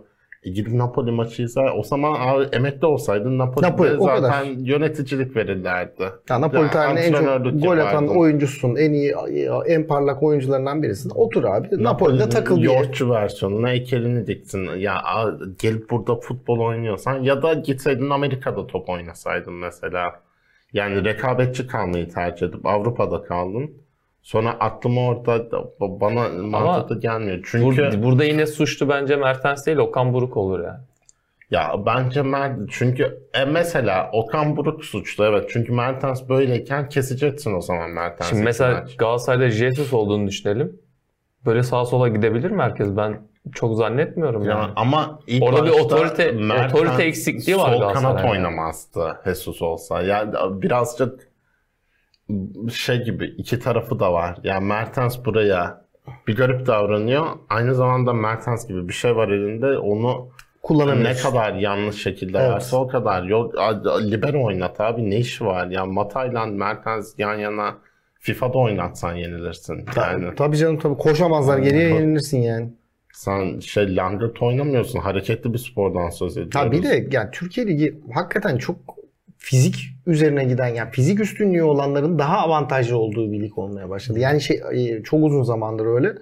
E 0.45 0.49
gidip 0.49 0.73
Napoli 0.73 1.11
maçı 1.11 1.43
izler. 1.43 1.71
O 1.77 1.83
zaman 1.83 2.15
abi 2.19 2.47
emekli 2.55 2.87
olsaydın 2.87 3.37
Napoli'de 3.37 3.71
Napoli, 3.71 3.89
zaten 3.89 4.21
kadar. 4.21 4.43
yöneticilik 4.57 5.35
verirlerdi. 5.35 6.03
Ya 6.29 6.41
Napoli 6.41 6.63
Ya, 6.63 6.69
tarihinin 6.71 7.13
en 7.13 7.41
çok 7.41 7.61
gol 7.63 7.77
atan 7.77 8.07
oyuncusun. 8.07 8.75
En 8.75 8.93
iyi, 8.93 9.13
en 9.67 9.87
parlak 9.87 10.23
oyuncularından 10.23 10.83
birisin. 10.83 11.11
Otur 11.15 11.43
abi. 11.43 11.83
Napoli'de 11.83 12.29
takıl 12.29 12.57
bir 12.57 12.61
yere. 12.61 12.73
Yoğurtçu 12.73 13.09
versiyonuna 13.09 13.69
heykelini 13.69 14.27
diktin. 14.27 14.69
Ya 14.77 15.01
gelip 15.59 15.89
burada 15.89 16.15
futbol 16.15 16.59
oynuyorsan 16.59 17.19
ya 17.23 17.41
da 17.41 17.53
gitseydin 17.53 18.09
Amerika'da 18.09 18.67
top 18.67 18.89
oynasaydın 18.89 19.53
mesela. 19.53 20.01
Yani 20.73 21.05
rekabetçi 21.05 21.67
kalmayı 21.67 22.09
tercih 22.09 22.47
edip 22.47 22.65
Avrupa'da 22.65 23.23
kaldın. 23.23 23.71
Sonra 24.25 24.49
aklıma 24.59 25.01
orada 25.07 25.51
da- 25.51 25.63
bana 25.79 26.29
mantıklı 26.29 26.99
gelmiyor. 26.99 27.47
Çünkü 27.51 27.81
Bur- 27.81 28.03
burada 28.03 28.23
yine 28.23 28.45
suçlu 28.45 28.89
bence 28.89 29.15
Mertens 29.15 29.65
değil 29.65 29.77
Okan 29.77 30.13
Buruk 30.13 30.37
olur 30.37 30.59
yani. 30.63 30.79
ya 31.51 31.73
bence 31.85 32.21
Mert 32.21 32.59
çünkü 32.71 33.19
e 33.33 33.45
mesela 33.45 34.09
Okan 34.13 34.57
Buruk 34.57 34.85
suçlu 34.85 35.25
evet. 35.25 35.49
Çünkü 35.53 35.71
Mertens 35.73 36.29
böyleyken 36.29 36.89
keseceksin 36.89 37.53
o 37.53 37.61
zaman 37.61 37.89
Mertens'i. 37.89 38.29
Şimdi 38.29 38.43
mesela 38.43 38.85
Galatasaray'da 38.97 39.49
Jesus 39.49 39.93
olduğunu 39.93 40.27
düşünelim. 40.27 40.79
Böyle 41.45 41.63
sağa 41.63 41.85
sola 41.85 42.07
gidebilir 42.07 42.51
mi 42.51 42.61
herkes? 42.61 42.87
Ben 42.97 43.21
çok 43.53 43.75
zannetmiyorum 43.77 44.43
Ya 44.43 44.49
yani. 44.49 44.71
ama 44.75 45.19
ilk 45.27 45.43
Orada 45.43 45.65
bir 45.65 45.69
otorite- 45.71 46.31
Mertens 46.31 46.73
otorite 46.73 47.03
eksikliği 47.03 47.57
var 47.57 47.71
Sol 47.71 47.79
Galatasaray'da. 47.79 48.17
kanat 48.21 48.31
oynamazdı 48.31 49.17
Jesus 49.25 49.61
olsa. 49.61 50.01
Yani 50.01 50.33
birazcık 50.61 51.34
şey 52.73 53.03
gibi 53.03 53.25
iki 53.25 53.59
tarafı 53.59 53.99
da 53.99 54.13
var. 54.13 54.37
Yani 54.43 54.65
Mertens 54.65 55.25
buraya 55.25 55.85
bir 56.27 56.35
garip 56.35 56.67
davranıyor. 56.67 57.25
Aynı 57.49 57.75
zamanda 57.75 58.13
Mertens 58.13 58.67
gibi 58.67 58.87
bir 58.87 58.93
şey 58.93 59.15
var 59.15 59.27
elinde. 59.27 59.77
Onu 59.77 60.25
ne 60.25 60.67
Kullanamıyorsun. 60.67 61.29
kadar 61.29 61.53
yanlış 61.53 62.03
şekilde 62.03 62.37
Evet. 62.37 62.49
verse 62.51 62.75
o 62.75 62.87
kadar. 62.87 63.23
Yok, 63.23 63.53
libero 64.11 64.43
oynat 64.45 64.81
abi 64.81 65.09
ne 65.09 65.17
işi 65.17 65.45
var? 65.45 65.67
Ya 65.67 65.85
Mata'yla 65.85 66.45
Mertens 66.45 67.13
yan 67.17 67.35
yana 67.35 67.77
FIFA'da 68.19 68.57
oynatsan 68.57 69.15
yenilirsin. 69.15 69.85
Yani 69.95 70.35
Tabii 70.35 70.57
canım 70.57 70.79
tabii. 70.79 70.97
Koşamazlar. 70.97 71.57
Geriye 71.57 71.89
yenilirsin 71.89 72.41
yani. 72.41 72.73
sen 73.13 73.59
şey 73.59 73.95
langırt 73.95 74.41
oynamıyorsun. 74.41 74.99
Hareketli 74.99 75.53
bir 75.53 75.57
spordan 75.57 76.09
söz 76.09 76.37
ediyoruz. 76.37 76.55
Ha 76.55 76.71
bir 76.71 76.83
de 76.83 77.07
yani 77.11 77.29
Türkiye 77.31 77.67
Ligi 77.67 77.99
hakikaten 78.13 78.57
çok 78.57 78.77
fizik 79.45 79.89
üzerine 80.07 80.43
giden 80.45 80.67
yani 80.67 80.91
fizik 80.91 81.19
üstünlüğü 81.19 81.63
olanların 81.63 82.19
daha 82.19 82.37
avantajlı 82.37 82.97
olduğu 82.97 83.31
bir 83.31 83.41
lig 83.41 83.57
olmaya 83.57 83.89
başladı. 83.89 84.19
Yani 84.19 84.41
şey 84.41 84.61
e, 84.73 85.03
çok 85.03 85.23
uzun 85.23 85.43
zamandır 85.43 85.85
öyle. 85.85 86.13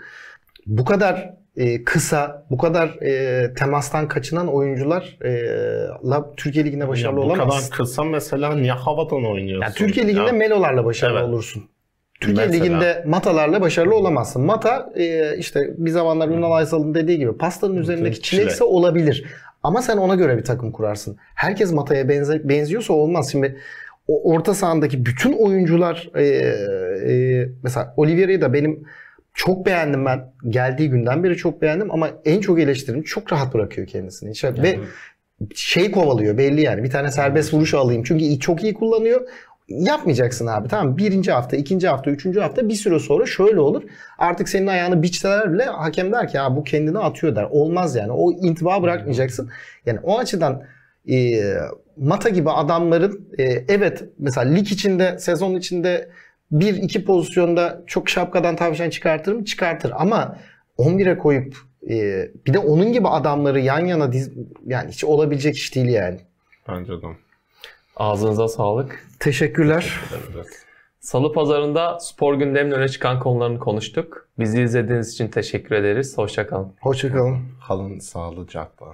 Bu 0.65 0.86
kadar 0.86 1.34
e, 1.57 1.84
kısa, 1.84 2.45
bu 2.49 2.57
kadar 2.57 2.88
e, 3.01 3.53
temastan 3.53 4.07
kaçınan 4.07 4.47
oyuncularla 4.47 6.34
Türkiye 6.38 6.65
Ligi'nde 6.65 6.88
başarılı 6.88 7.19
Ya 7.19 7.26
bu 7.26 7.30
kadar 7.34 7.43
olamazsın. 7.45 7.71
kısa 7.76 8.03
mesela 8.03 8.55
niye 8.55 8.71
havadan 8.71 9.26
oynuyorsun? 9.26 9.61
Yani 9.61 9.74
Türkiye 9.74 10.07
Ligi'nde 10.07 10.26
Ya 10.28 10.34
Melo'larla 10.34 10.86
başarılı 10.86 11.17
Evet. 11.19 11.30
olursun. 11.30 11.63
Türkiye 12.21 12.47
Mesela. 12.47 12.63
Ligi'nde 12.65 13.03
Mata'larla 13.07 13.61
başarılı 13.61 13.95
olamazsın. 13.95 14.41
Mata 14.41 14.89
e, 14.95 15.38
işte 15.38 15.59
bir 15.78 15.91
zamanlar 15.91 16.28
Ünal 16.30 16.51
Aysal'ın 16.51 16.95
dediği 16.95 17.17
gibi 17.17 17.38
pastanın 17.38 17.76
üzerindeki 17.78 18.21
Çilek. 18.21 18.24
çilekse 18.41 18.63
olabilir. 18.63 19.26
Ama 19.64 19.82
sen 19.82 19.97
ona 19.97 20.16
göre 20.16 20.38
bir 20.38 20.43
takım 20.43 20.72
kurarsın. 20.72 21.18
Herkes 21.36 21.72
Mata'ya 21.72 22.09
benze, 22.09 22.49
benziyorsa 22.49 22.93
olmaz. 22.93 23.32
Şimdi 23.32 23.57
o 24.07 24.32
orta 24.34 24.53
sahandaki 24.53 25.05
bütün 25.05 25.34
oyuncular 25.34 26.11
e, 26.16 26.24
e, 26.24 27.49
mesela 27.64 27.93
Oliveira'yı 27.97 28.41
da 28.41 28.53
benim 28.53 28.84
çok 29.34 29.66
beğendim 29.66 30.05
ben. 30.05 30.34
Geldiği 30.49 30.89
günden 30.89 31.24
beri 31.24 31.38
çok 31.38 31.61
beğendim 31.61 31.91
ama 31.91 32.09
en 32.26 32.41
çok 32.41 32.59
eleştirim 32.59 33.03
çok 33.03 33.34
rahat 33.34 33.53
bırakıyor 33.53 33.88
kendisini. 33.88 34.32
İşte 34.32 34.64
ve 34.64 34.80
şey 35.55 35.91
kovalıyor 35.91 36.38
belli 36.38 36.61
yani. 36.61 36.84
Bir 36.84 36.89
tane 36.89 37.11
serbest 37.11 37.53
vuruş 37.53 37.74
alayım. 37.74 38.03
Çünkü 38.03 38.39
çok 38.39 38.64
iyi 38.64 38.74
kullanıyor. 38.74 39.28
Yapmayacaksın 39.68 40.47
abi 40.47 40.68
tamam? 40.68 40.97
Birinci 40.97 41.32
hafta, 41.32 41.57
ikinci 41.57 41.88
hafta, 41.88 42.11
üçüncü 42.11 42.39
hafta 42.39 42.70
bir 42.70 42.74
süre 42.74 42.99
sonra 42.99 43.26
şöyle 43.26 43.59
olur. 43.59 43.84
Artık 44.18 44.49
senin 44.49 44.68
ayağını 44.68 45.03
biçseler 45.03 45.53
bile 45.53 45.64
hakem 45.64 46.11
der 46.11 46.28
ki 46.28 46.38
ha 46.38 46.55
bu 46.55 46.64
kendini 46.64 46.99
atıyor 46.99 47.36
der. 47.36 47.47
Olmaz 47.51 47.95
yani. 47.95 48.11
O 48.11 48.32
intiba 48.32 48.84
bırakmayacaksın. 48.84 49.49
Yani 49.86 49.99
o 50.03 50.20
açıdan 50.20 50.64
e, 51.09 51.43
Mata 51.97 52.30
gibi 52.30 52.49
adamların 52.49 53.30
e, 53.38 53.43
evet 53.43 54.03
mesela 54.20 54.49
lig 54.49 54.72
içinde 54.72 55.20
sezon 55.20 55.55
içinde 55.55 56.09
bir 56.51 56.74
iki 56.76 57.05
pozisyonda 57.05 57.84
çok 57.88 58.09
şapkadan 58.09 58.55
tavşan 58.55 58.89
çıkartır 58.89 59.34
mı? 59.34 59.45
Çıkartır 59.45 59.93
ama 59.95 60.38
11'e 60.78 61.18
koyup 61.18 61.57
e, 61.89 62.28
bir 62.47 62.53
de 62.53 62.59
onun 62.59 62.93
gibi 62.93 63.07
adamları 63.07 63.59
yan 63.59 63.86
yana 63.86 64.14
diz 64.14 64.32
yani 64.66 64.91
hiç 64.91 65.03
olabilecek 65.03 65.55
iş 65.55 65.76
değil 65.76 65.88
yani. 65.88 66.20
Bence 66.68 66.91
de. 66.91 67.07
Ağzınıza 67.97 68.47
sağlık. 68.47 69.07
Teşekkürler. 69.19 69.99
Evet. 70.35 70.47
Salı 70.99 71.33
pazarında 71.33 71.99
spor 71.99 72.35
gündeminin 72.35 72.75
öne 72.75 72.87
çıkan 72.87 73.19
konularını 73.19 73.59
konuştuk. 73.59 74.27
Bizi 74.39 74.61
izlediğiniz 74.61 75.13
için 75.13 75.27
teşekkür 75.27 75.75
ederiz. 75.75 76.17
Hoşçakalın. 76.17 76.73
Hoşçakalın. 76.81 77.37
Kalın 77.67 77.99
sağlıcakla. 77.99 78.87